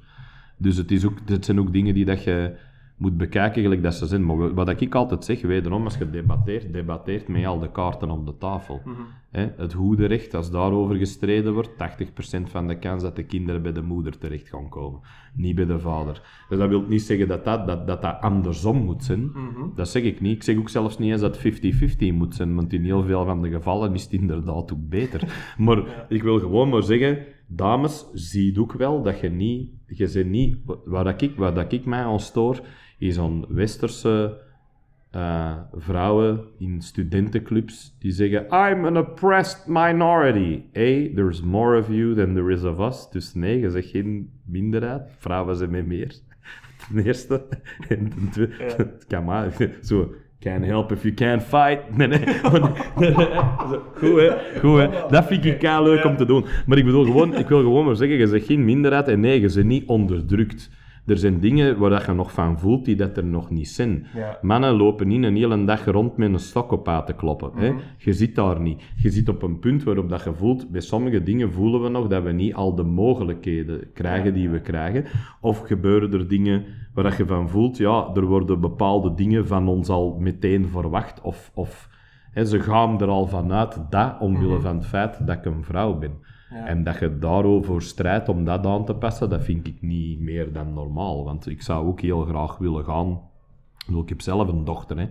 [0.58, 2.52] Dus het, is ook, het zijn ook dingen die dat je
[3.00, 4.26] moet bekijken, gelijk dat ze zijn.
[4.26, 8.26] Maar wat ik altijd zeg, wederom, als je debatteert, debatteert met al de kaarten op
[8.26, 8.82] de tafel.
[8.86, 9.02] Mhm.
[9.32, 13.72] Hè, het hoederecht, als daarover gestreden wordt, 80% van de kans dat de kinderen bij
[13.72, 15.00] de moeder terecht gaan komen.
[15.36, 16.46] Niet bij de vader.
[16.50, 19.26] Dus dat wil niet zeggen dat dat, dat, dat, dat andersom moet zijn.
[19.26, 19.76] Mhm.
[19.76, 20.36] Dat zeg ik niet.
[20.36, 23.42] Ik zeg ook zelfs niet eens dat 50-50 moet zijn, want in heel veel van
[23.42, 25.22] de gevallen is het inderdaad ook beter.
[25.58, 29.70] Maar ik wil gewoon maar zeggen, dames, zie ook wel dat je niet...
[29.88, 32.62] Je bent niet waar, dat ik, waar dat ik mij aan stoor,
[33.00, 34.38] is aan westerse
[35.12, 40.62] eh, vrouwen in studentenclubs die zeggen: I'm an oppressed minority.
[40.78, 43.10] A, there's more of you than there is of us.
[43.12, 45.02] Dus nee, je zegt geen minderheid.
[45.18, 46.16] Vrouwen zijn met meer.
[46.88, 47.46] Ten eerste.
[47.90, 49.54] En ten tweede, kan maar.
[49.82, 51.80] Zo, can't help if you can't fight.
[51.98, 52.40] Nee, nee.
[53.94, 54.60] Goed, hè?
[54.60, 54.90] Goed, hè?
[55.10, 56.46] Dat vind ik kei leuk om te doen.
[56.66, 59.42] Maar ik bedoel gewoon, ik wil gewoon maar zeggen, je zegt geen minderheid en nee,
[59.42, 60.70] je bent niet onderdrukt.
[61.10, 64.06] Er zijn dingen waar dat je nog van voelt die dat er nog niet zijn.
[64.16, 64.38] Ja.
[64.42, 67.52] Mannen lopen niet een hele dag rond met een stok op aan te kloppen.
[67.56, 67.74] hè.
[67.98, 68.82] Je zit daar niet.
[68.96, 72.08] Je zit op een punt waarop dat je voelt, bij sommige dingen voelen we nog
[72.08, 75.06] dat we niet al de mogelijkheden krijgen die we krijgen.
[75.42, 79.68] Of gebeuren er dingen waar dat je van voelt, ja, er worden bepaalde dingen van
[79.68, 81.22] ons al meteen verwacht.
[81.22, 81.90] Of, of
[82.32, 85.98] hè, ze gaan er al vanuit dat, omwille van het feit dat ik een vrouw
[85.98, 86.12] ben.
[86.50, 86.66] Ja.
[86.66, 90.54] En dat je daarover strijdt om dat aan te passen, dat vind ik niet meer
[90.54, 91.24] dan normaal.
[91.24, 93.20] Want ik zou ook heel graag willen gaan.
[93.98, 94.98] Ik heb zelf een dochter.
[94.98, 95.04] Hè.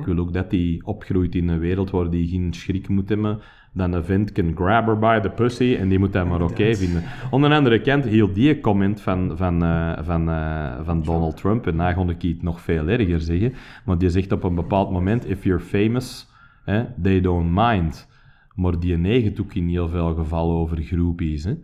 [0.00, 3.40] Ik wil ook dat die opgroeit in een wereld waar die geen schrik moet hebben.
[3.72, 6.74] Dat een vent kan grab her by the pussy en die moet dat maar oké
[6.74, 7.02] vinden.
[7.30, 11.66] Aan de andere kant, heel die comment van, van, eh, van, eh, van Donald Trump,
[11.66, 13.54] en daar kon ik het nog veel erger zeggen,
[13.84, 16.30] maar die zegt op een bepaald moment, if you're famous,
[17.02, 18.08] they don't mind.
[18.54, 21.44] Maar die neigt ook in heel veel gevallen over groepies.
[21.44, 21.54] Hè.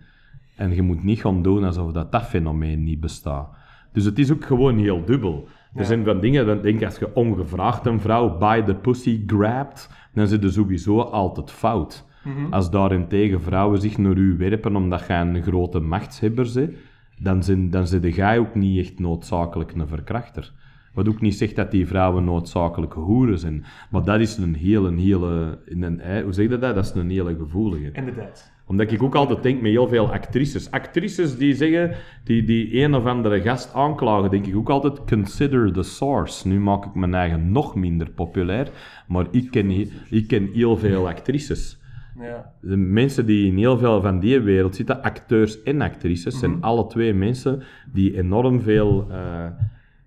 [0.56, 3.48] En je moet niet gaan doen alsof dat, dat fenomeen niet bestaat.
[3.92, 5.48] Dus het is ook gewoon heel dubbel.
[5.74, 9.22] Er zijn van dingen, dan denk ik, als je ongevraagd een vrouw by the pussy
[9.26, 12.08] grabt, dan zit er sowieso altijd fout.
[12.50, 16.76] Als daarentegen vrouwen zich naar u werpen omdat jij een grote machtshebber bent,
[17.18, 20.52] dan zijn, dan zit jij ook niet echt noodzakelijk een verkrachter.
[20.94, 23.64] Wat ook niet zegt dat die vrouwen noodzakelijk hoeren zijn.
[23.90, 25.58] Maar dat is een hele, hele...
[25.66, 26.74] Een, hoe zeg je dat?
[26.74, 28.52] Dat is een hele gevoelige Inderdaad.
[28.66, 30.70] omdat ik ook altijd denk met heel veel actrices.
[30.70, 35.72] Actrices die zeggen, die, die een of andere gast aanklagen, denk ik ook altijd, consider
[35.72, 36.48] the source.
[36.48, 38.70] Nu maak ik mijn eigen nog minder populair,
[39.08, 39.70] maar ik ken,
[40.10, 41.78] ik ken heel veel actrices.
[42.20, 42.52] Ja.
[42.60, 46.86] De mensen die in heel veel van die wereld zitten, acteurs en actrices, zijn alle
[46.86, 47.62] twee mensen
[47.92, 49.44] die enorm veel eh,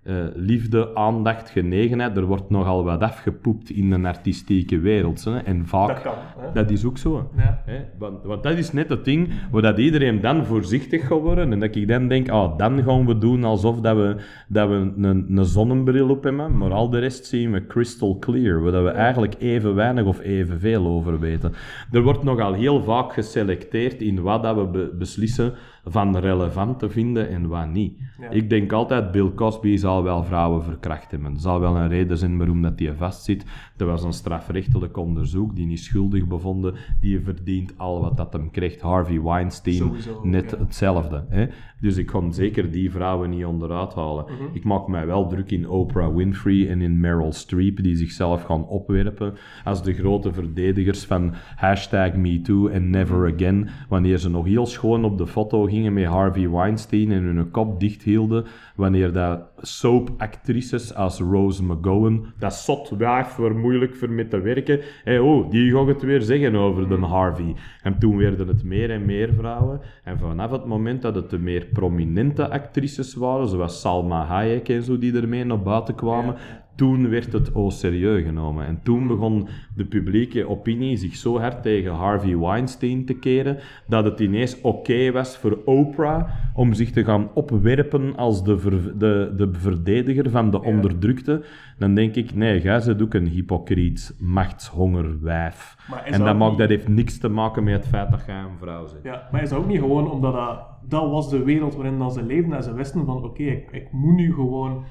[0.04, 2.16] eh, liefde, aandacht, genegenheid.
[2.16, 5.24] Er wordt nogal wat afgepoept in de artistieke wereld.
[5.24, 5.38] Hè?
[5.38, 6.12] En vaak, Dat kan.
[6.38, 6.52] Hè?
[6.52, 7.30] dat is ook zo.
[7.36, 7.62] Ja.
[7.66, 7.78] Hè?
[7.98, 11.52] Want, want dat is net het ding waar dat iedereen dan voorzichtig gaat worden.
[11.52, 14.16] En dat ik dan denk, ah, dan gaan we doen alsof dat we,
[14.48, 16.56] dat we een, een zonnebril op hebben.
[16.56, 18.62] Maar al de rest zien we crystal clear.
[18.62, 21.52] Waar dat we eigenlijk even weinig of evenveel over weten.
[21.92, 25.52] Er wordt nogal heel vaak geselecteerd in wat dat we be- beslissen
[25.84, 27.98] van relevant te vinden en wat niet.
[28.20, 28.30] Ja.
[28.30, 31.32] Ik denk altijd, Bill Cosby zal wel vrouwen verkracht hebben.
[31.34, 33.44] Er zal wel een reden zijn waarom dat hij vastzit.
[33.76, 36.74] Er was een strafrechtelijk onderzoek, die niet schuldig bevonden.
[37.00, 38.80] Die verdient al wat dat hem krijgt.
[38.80, 40.58] Harvey Weinstein, Sowieso, net ja.
[40.58, 41.24] hetzelfde.
[41.28, 41.46] Hè?
[41.80, 44.24] Dus ik kon zeker die vrouwen niet onderuit halen.
[44.24, 44.44] Mhm.
[44.52, 48.66] Ik maak mij wel druk in Oprah Winfrey en in Meryl Streep, die zichzelf gaan
[48.66, 49.34] opwerpen
[49.64, 53.32] als de grote verdedigers van hashtag MeToo en Never.
[53.34, 57.50] Again, wanneer ze nog heel schoon op de foto gingen met Harvey Weinstein en hun
[57.50, 58.44] kop dicht hielden,
[58.76, 65.20] wanneer dat soap-actrices als Rose McGowan, dat zot wijf waar moeilijk voor te werken, hé,
[65.20, 67.54] oh, die gaat het weer zeggen over de Harvey.
[67.82, 69.80] En toen werden het meer en meer vrouwen.
[70.04, 74.82] En vanaf het moment dat het de meer prominente actrices waren, zoals Salma Hayek en
[74.82, 76.34] zo, die ermee naar buiten kwamen,
[76.76, 78.66] toen werd het au serieus genomen.
[78.66, 84.04] En toen begon de publieke opinie zich zo hard tegen Harvey Weinstein te keren, dat
[84.04, 89.32] het ineens oké was voor Oprah om zich te gaan opwerpen als de, ver- de,
[89.36, 91.44] de verdediger van de onderdrukte.
[91.78, 95.76] Dan denk ik, nee, jij bent ook een hypocriet, machtshongerwijf.
[95.90, 98.22] Maar is En dat maakt, niet- dat heeft niks te maken met het feit dat
[98.26, 99.04] jij een vrouw bent.
[99.04, 102.14] Ja, maar is dat ook niet gewoon omdat dat, dat was de wereld waarin dat
[102.14, 104.84] ze leefden en ze wisten van oké, ik, ik moet nu gewoon,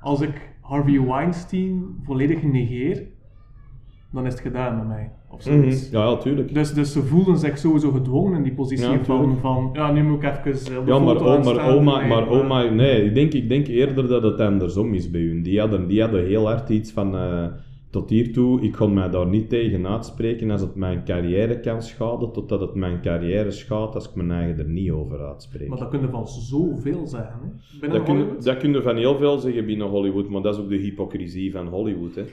[0.00, 3.06] als ik Harvey Weinstein volledig negeer,
[4.12, 5.10] dan is het gedaan met mij.
[5.30, 5.90] Of zoiets.
[5.90, 6.54] Ja, ja, tuurlijk.
[6.54, 10.02] Dus, dus ze voelden zich sowieso gedwongen in die positie Ja, van, van, ja, nu
[10.02, 12.62] moet ik even eh, op de Ja, maar, foto oh, maar, oma, Nee, maar oma,
[12.62, 15.42] nee, ik denk, ik denk eerder dat het andersom is bij hun.
[15.42, 17.44] Die hadden, die hadden heel hard iets van, eh,
[17.90, 22.32] tot hiertoe, ik kon mij daar niet tegen uitspreken als het mijn carrière kan schaden,
[22.32, 25.68] totdat het mijn carrière schaadt als ik mijn eigen er niet over uitspreek.
[25.68, 27.78] Maar dat kunnen van zoveel zeggen, hè.
[27.80, 30.60] Binnen Dat kun, dat kun je van heel veel zeggen binnen Hollywood, maar dat is
[30.60, 32.14] ook de hypocrisie van Hollywood.
[32.14, 32.24] Hè.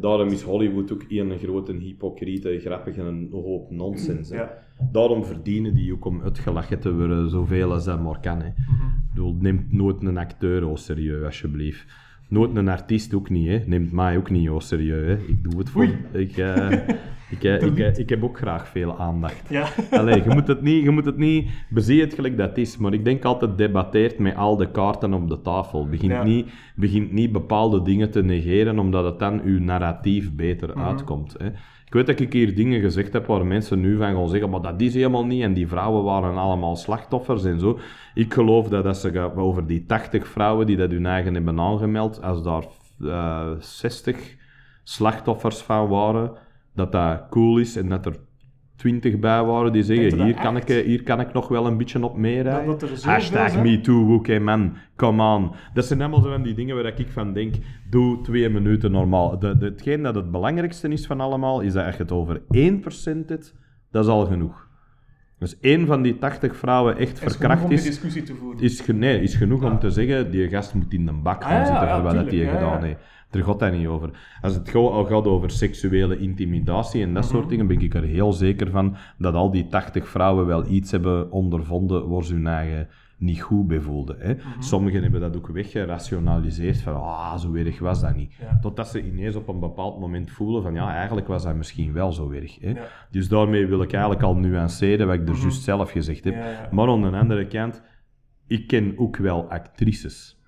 [0.00, 4.30] Daarom is Hollywood ook een grote hypocriete, grappige en een hoop nonsens.
[4.30, 4.36] Hè.
[4.36, 4.58] Ja.
[4.92, 8.38] Daarom verdienen die ook om uitgelachen te worden, zoveel als dat maar kan.
[8.38, 8.48] Hè.
[8.48, 8.86] Mhm.
[8.86, 11.86] Ik bedoel, neemt nooit een acteur au serieus, alsjeblieft.
[12.28, 13.60] Nooit een artiest ook niet, hè.
[13.66, 15.16] Neemt mij ook niet serieus, hè.
[15.28, 15.82] Ik doe het voor...
[15.82, 15.96] Oei.
[16.12, 16.70] Ik, eh,
[17.30, 19.48] Ik, eh, ik, eh, ik heb ook graag veel aandacht.
[19.48, 19.68] Ja.
[19.90, 21.48] Allee, je moet het niet, je moet het niet
[22.14, 25.88] gelijk dat is, maar ik denk altijd debatteert met al de kaarten op de tafel.
[25.88, 26.22] Begint, Ja.
[26.24, 26.46] niet,
[26.76, 30.80] begint niet bepaalde dingen te negeren, omdat het dan uw narratief beter Mhm.
[30.86, 31.34] uitkomt.
[31.38, 31.48] Hè.
[31.86, 34.60] Ik weet dat ik hier dingen gezegd heb waar mensen nu van gaan zeggen, maar
[34.60, 37.78] dat is helemaal niet, en die vrouwen waren allemaal slachtoffers en zo.
[38.14, 42.22] Ik geloof dat als ze over die 80 vrouwen die dat hun eigen hebben aangemeld,
[42.22, 42.64] als daar
[43.00, 44.36] eh 60
[44.82, 46.32] slachtoffers van waren,
[46.74, 48.16] dat dat cool is en dat er
[48.76, 50.70] 20 bij waren die zeggen, hier kan, echt?
[50.70, 52.80] ik, eh, hier kan ik nog wel een beetje op meerijden.
[52.80, 53.62] Er Hashtag?
[53.62, 55.50] MeToo, oké man, come on.
[55.74, 57.54] Dat zijn allemaal zo van die dingen waar ik van denk,
[57.90, 59.38] doe twee minuten normaal.
[59.38, 62.40] De, de, hetgeen dat het belangrijkste is van allemaal, is dat als je het over
[62.40, 63.54] 1% hebt,
[63.90, 64.66] dat is al genoeg.
[65.38, 68.34] Dus één van die 80 vrouwen echt Is genoeg verkracht om die is, discussie te
[68.34, 68.62] voeren.
[68.62, 71.58] is, nee, is genoeg om te zeggen, die gast moet in de bak gaan Ah,
[71.58, 73.00] ja, zitten ja, voor wat dat hij gedaan heeft.
[73.30, 74.10] Er gaat dat niet over.
[74.40, 77.32] Als het al gaat over seksuele intimidatie en dat Mhm.
[77.32, 80.90] soort dingen, ben ik er heel zeker van dat al die 80 vrouwen wel iets
[80.90, 82.88] hebben ondervonden waar ze hun eigen
[83.18, 84.16] niet goed bij voelden.
[84.18, 84.34] Hè.
[84.34, 84.60] Mhm.
[84.62, 88.32] Sommigen hebben dat ook weggerationaliseerd van, ah, zo erg was dat niet.
[88.40, 88.58] Ja.
[88.60, 92.12] Totdat ze ineens op een bepaald moment voelen van, ja, eigenlijk was dat misschien wel
[92.12, 92.60] zo erg.
[92.60, 92.68] Hè.
[92.68, 92.84] Ja.
[93.10, 96.34] Dus daarmee wil ik eigenlijk al nuanceren wat ik er juist zelf gezegd heb.
[96.34, 96.68] Ja.
[96.70, 97.82] Maar aan de andere kant,
[98.46, 100.40] ik ken ook wel actrices.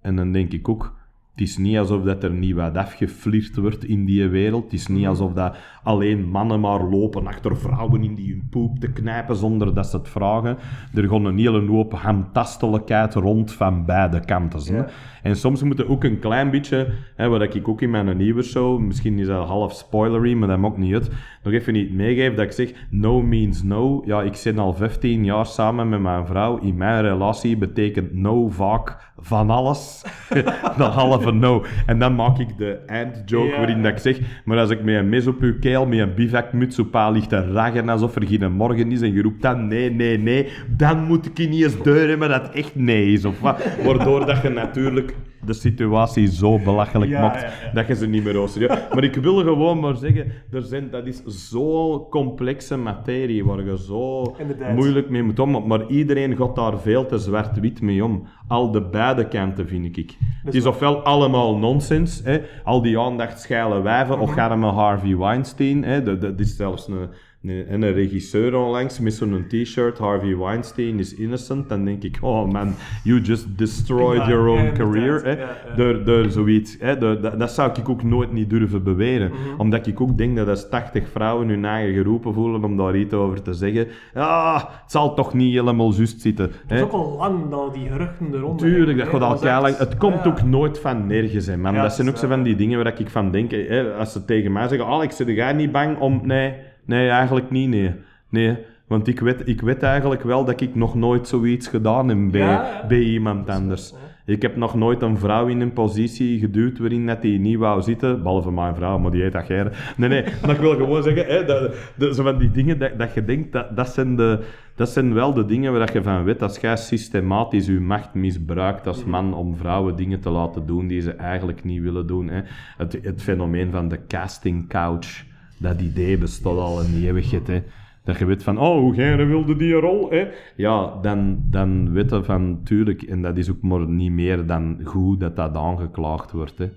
[0.00, 0.98] En dan denk ik ook,
[1.40, 4.64] het is niet alsof dat er niet wat afgeflirt wordt in die wereld.
[4.64, 8.78] Het is niet alsof dat alleen mannen maar lopen achter vrouwen in die hun poep
[8.78, 10.58] te knijpen zonder dat ze het vragen.
[10.94, 14.74] Er gaat een hele hoop handtastelijkheid rond van beide kanten.
[14.74, 14.86] Ja.
[15.22, 18.42] En soms moet je ook een klein beetje, hè, wat ik ook in mijn nieuwe
[18.42, 21.10] show, misschien is dat half spoilery, maar dat maakt niet uit,
[21.42, 24.02] nog even niet meegeven dat ik zeg, no means no.
[24.06, 26.58] Ja, ik zit al 15 jaar samen met mijn vrouw.
[26.58, 30.02] In mijn relatie betekent no vaak van alles.
[30.78, 31.64] dat halve no.
[31.86, 34.94] En dan maak ik de eindjoke Ja, waarin dat ik zeg, maar als ik met
[34.94, 38.26] een mes op uw keel, met een bivakmuts op pa ligt te raggen alsof er
[38.26, 41.82] geen morgen is en je roept dan nee, nee, nee, dan moet ik niet eens
[41.82, 43.24] deur hebben dat echt nee is.
[43.24, 43.64] Of wat?
[43.84, 45.14] Waardoor dat je natuurlijk
[45.44, 47.72] de situatie zo belachelijk Ja, maakt ja, ja, ja.
[47.72, 48.62] dat je ze niet meer rooster.
[48.62, 53.64] Ja, maar ik wil gewoon maar zeggen, er zijn, dat is zo'n complexe materie waar
[53.64, 54.74] je zo Inderdaad.
[54.74, 55.66] moeilijk mee moet om.
[55.66, 58.26] Maar iedereen gaat daar veel te zwart-wit mee om.
[58.50, 60.16] Al de beide kanten, vind ik.
[60.44, 62.40] Het is ofwel allemaal nonsens, hè?
[62.64, 64.22] al die aandacht schijlen wijven, Mhm.
[64.22, 65.84] of gaan met Harvey Weinstein.
[65.84, 66.02] Hè?
[66.02, 67.08] Dat, dat is zelfs een,
[67.42, 71.68] een, een regisseur onlangs met zo'n t-shirt, Harvey Weinstein is innocent.
[71.68, 75.24] Dan denk ik, oh man, you just destroyed your own career.
[75.24, 75.36] Hè?
[75.76, 76.76] Door, door zoiets.
[76.80, 76.98] Hè?
[76.98, 79.30] Door- dat, dat zou ik ook nooit niet durven beweren.
[79.30, 79.60] Mhm.
[79.60, 83.14] Omdat ik ook denk dat als 80 vrouwen hun eigen geroepen voelen om daar iets
[83.14, 83.86] over te zeggen.
[84.14, 86.44] Ja, het zal toch niet helemaal juist zitten.
[86.44, 86.76] Het Hè?
[86.76, 89.76] is ook al lang dat die geruchten eronder Tuurlijk, dat gaat al is echt- lang.
[89.76, 91.74] Het komt ook nooit van nergens, hè, man.
[91.74, 93.50] Ja, dat zijn ook zo van die dingen waar ik van denk.
[93.50, 96.20] Hè, als ze tegen mij zeggen, Alex, zit jij niet bang om...
[96.24, 96.54] Nee,
[96.84, 97.94] nee, eigenlijk niet, nee.
[98.28, 102.30] Nee, want ik weet, ik weet eigenlijk wel dat ik nog nooit zoiets gedaan heb
[102.30, 103.94] bij, Ja, bij iemand anders.
[104.24, 107.82] Ik heb nog nooit een vrouw in een positie geduwd waarin dat die niet wou
[107.82, 109.48] zitten, behalve mijn vrouw, maar die heet dat.
[109.48, 112.98] Nee, nee, maar ik wil gewoon zeggen, hè, dat, dat, zo van die dingen dat,
[112.98, 114.44] dat je denkt, dat, dat, zijn de,
[114.74, 118.86] dat zijn wel de dingen waar je van weet, als jij systematisch je macht misbruikt
[118.86, 122.28] als man om vrouwen dingen te laten doen die ze eigenlijk niet willen doen.
[122.28, 122.40] Hè.
[122.76, 125.24] Het, het fenomeen van de casting couch,
[125.60, 127.46] dat idee bestaat al een eeuwigheid.
[127.46, 127.62] Hè.
[128.04, 130.28] Dat je weet van, oh, jij wilde die rol, hè?
[130.56, 134.80] Ja, dan, dan weet je van, tuurlijk, en dat is ook maar niet meer dan
[134.84, 136.68] goed dat dat aangeklaagd wordt, hè.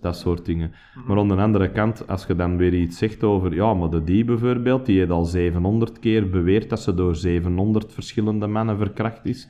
[0.00, 0.72] Dat soort dingen.
[1.06, 4.04] Maar aan de andere kant, als je dan weer iets zegt over, ja, maar de
[4.04, 9.24] die bijvoorbeeld, die heeft al 700 keer beweerd dat ze door 700 verschillende mannen verkracht
[9.24, 9.48] is.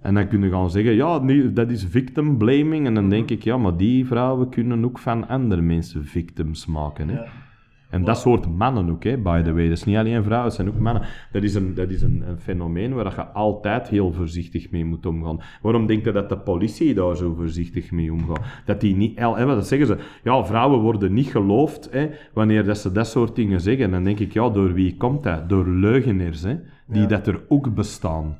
[0.00, 1.18] En dan kun je gaan zeggen, ja,
[1.48, 2.86] dat is victim blaming.
[2.86, 7.08] En dan denk ik, ja, maar die vrouwen kunnen ook van andere mensen victims maken,
[7.08, 7.14] hè.
[7.14, 7.43] Ja.
[7.90, 9.68] En dat soort mannen ook, hè, by the way.
[9.68, 11.02] Dat is niet alleen vrouwen, het zijn ook mannen.
[11.32, 15.06] Dat is een, dat is een, een fenomeen waar je altijd heel voorzichtig mee moet
[15.06, 15.40] omgaan.
[15.62, 18.40] Waarom denk je dat de politie daar zo voorzichtig mee omgaat?
[18.64, 19.18] Dat die niet...
[19.18, 19.98] Hè, dat zeggen ze.
[20.22, 23.90] Ja, vrouwen worden niet geloofd hè, wanneer dat ze dat soort dingen zeggen.
[23.90, 25.48] Dan denk ik, ja, door wie komt dat?
[25.48, 26.56] Door leugenaars, hè,
[26.86, 27.06] die Ja.
[27.06, 28.38] dat er ook bestaan.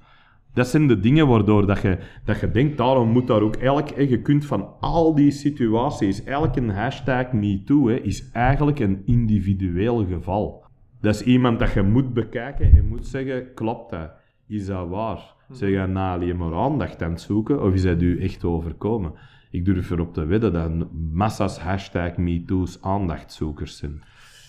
[0.54, 3.88] Dat zijn de dingen waardoor dat je, dat je denkt, daarom moet daar ook elk...
[3.88, 10.06] hè, Je kunt van al die situaties, elke hashtag MeToo, hè, is eigenlijk een individueel
[10.06, 10.64] geval.
[11.00, 14.10] Dat is iemand dat je moet bekijken en moet zeggen, klopt dat?
[14.46, 15.34] Is dat waar?
[15.50, 19.12] Zeg je na alleen maar aandacht aan het zoeken, of is dat u echt overkomen?
[19.50, 24.02] Ik durf erop te wedden dat massa's hashtag MeToo's aandachtzoekers zijn.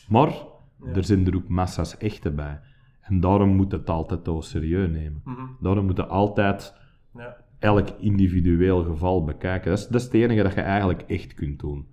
[0.10, 0.34] Maar
[0.94, 2.60] er zijn er ook massa's echte bij.
[3.06, 5.22] En daarom moet het altijd al serieus nemen.
[5.26, 5.42] Mhm.
[5.60, 6.74] Daarom moet je altijd
[7.16, 7.36] Ja.
[7.60, 9.70] elk individueel geval bekijken.
[9.70, 11.88] Dat is, dat is het enige dat je eigenlijk echt kunt doen.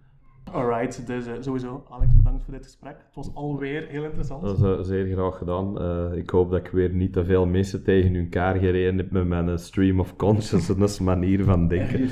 [0.51, 2.97] Alright, dus eh, sowieso, Alex, bedankt voor dit gesprek.
[3.07, 4.43] Het was alweer heel interessant.
[4.43, 5.81] Dat is eh, zeer graag gedaan.
[5.81, 9.11] Eh, ik hoop dat ik weer niet te veel mensen tegen hun kaar gereden heb
[9.11, 12.09] met mijn stream of consciousness manier van denken.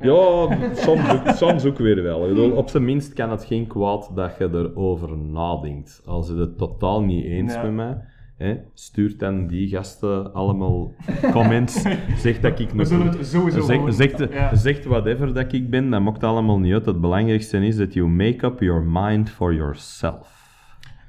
[0.00, 2.28] Ja, soms ook, soms ook weer wel.
[2.28, 6.02] Bedoel, op zijn minst kan het geen kwaad dat je erover nadenkt.
[6.06, 7.62] Als je het totaal niet eens Ja.
[7.62, 8.04] met mij,
[8.40, 10.92] hè, stuurt dan die gasten allemaal
[11.32, 11.82] comments.
[12.24, 13.16] Zeg dat ik We zullen nog...
[13.16, 14.54] het sowieso Zeg, zegt, Ja.
[14.54, 16.86] zegt whatever dat ik ben, dat maakt allemaal niet uit.
[16.86, 20.38] Het belangrijkste is dat you make up your mind for yourself.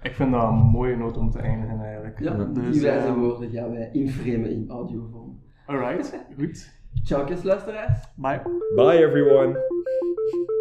[0.02, 2.20] Ik vind dat een mooie noot om te eindigen eigenlijk.
[2.20, 5.40] Ja, Dus, die wijze eh, woorden gaan wij inframen in audiovorm.
[5.66, 6.80] Alright, goed.
[7.04, 8.00] Ciao, luisteraars.
[8.16, 8.42] Bye.
[8.76, 10.60] Bye everyone!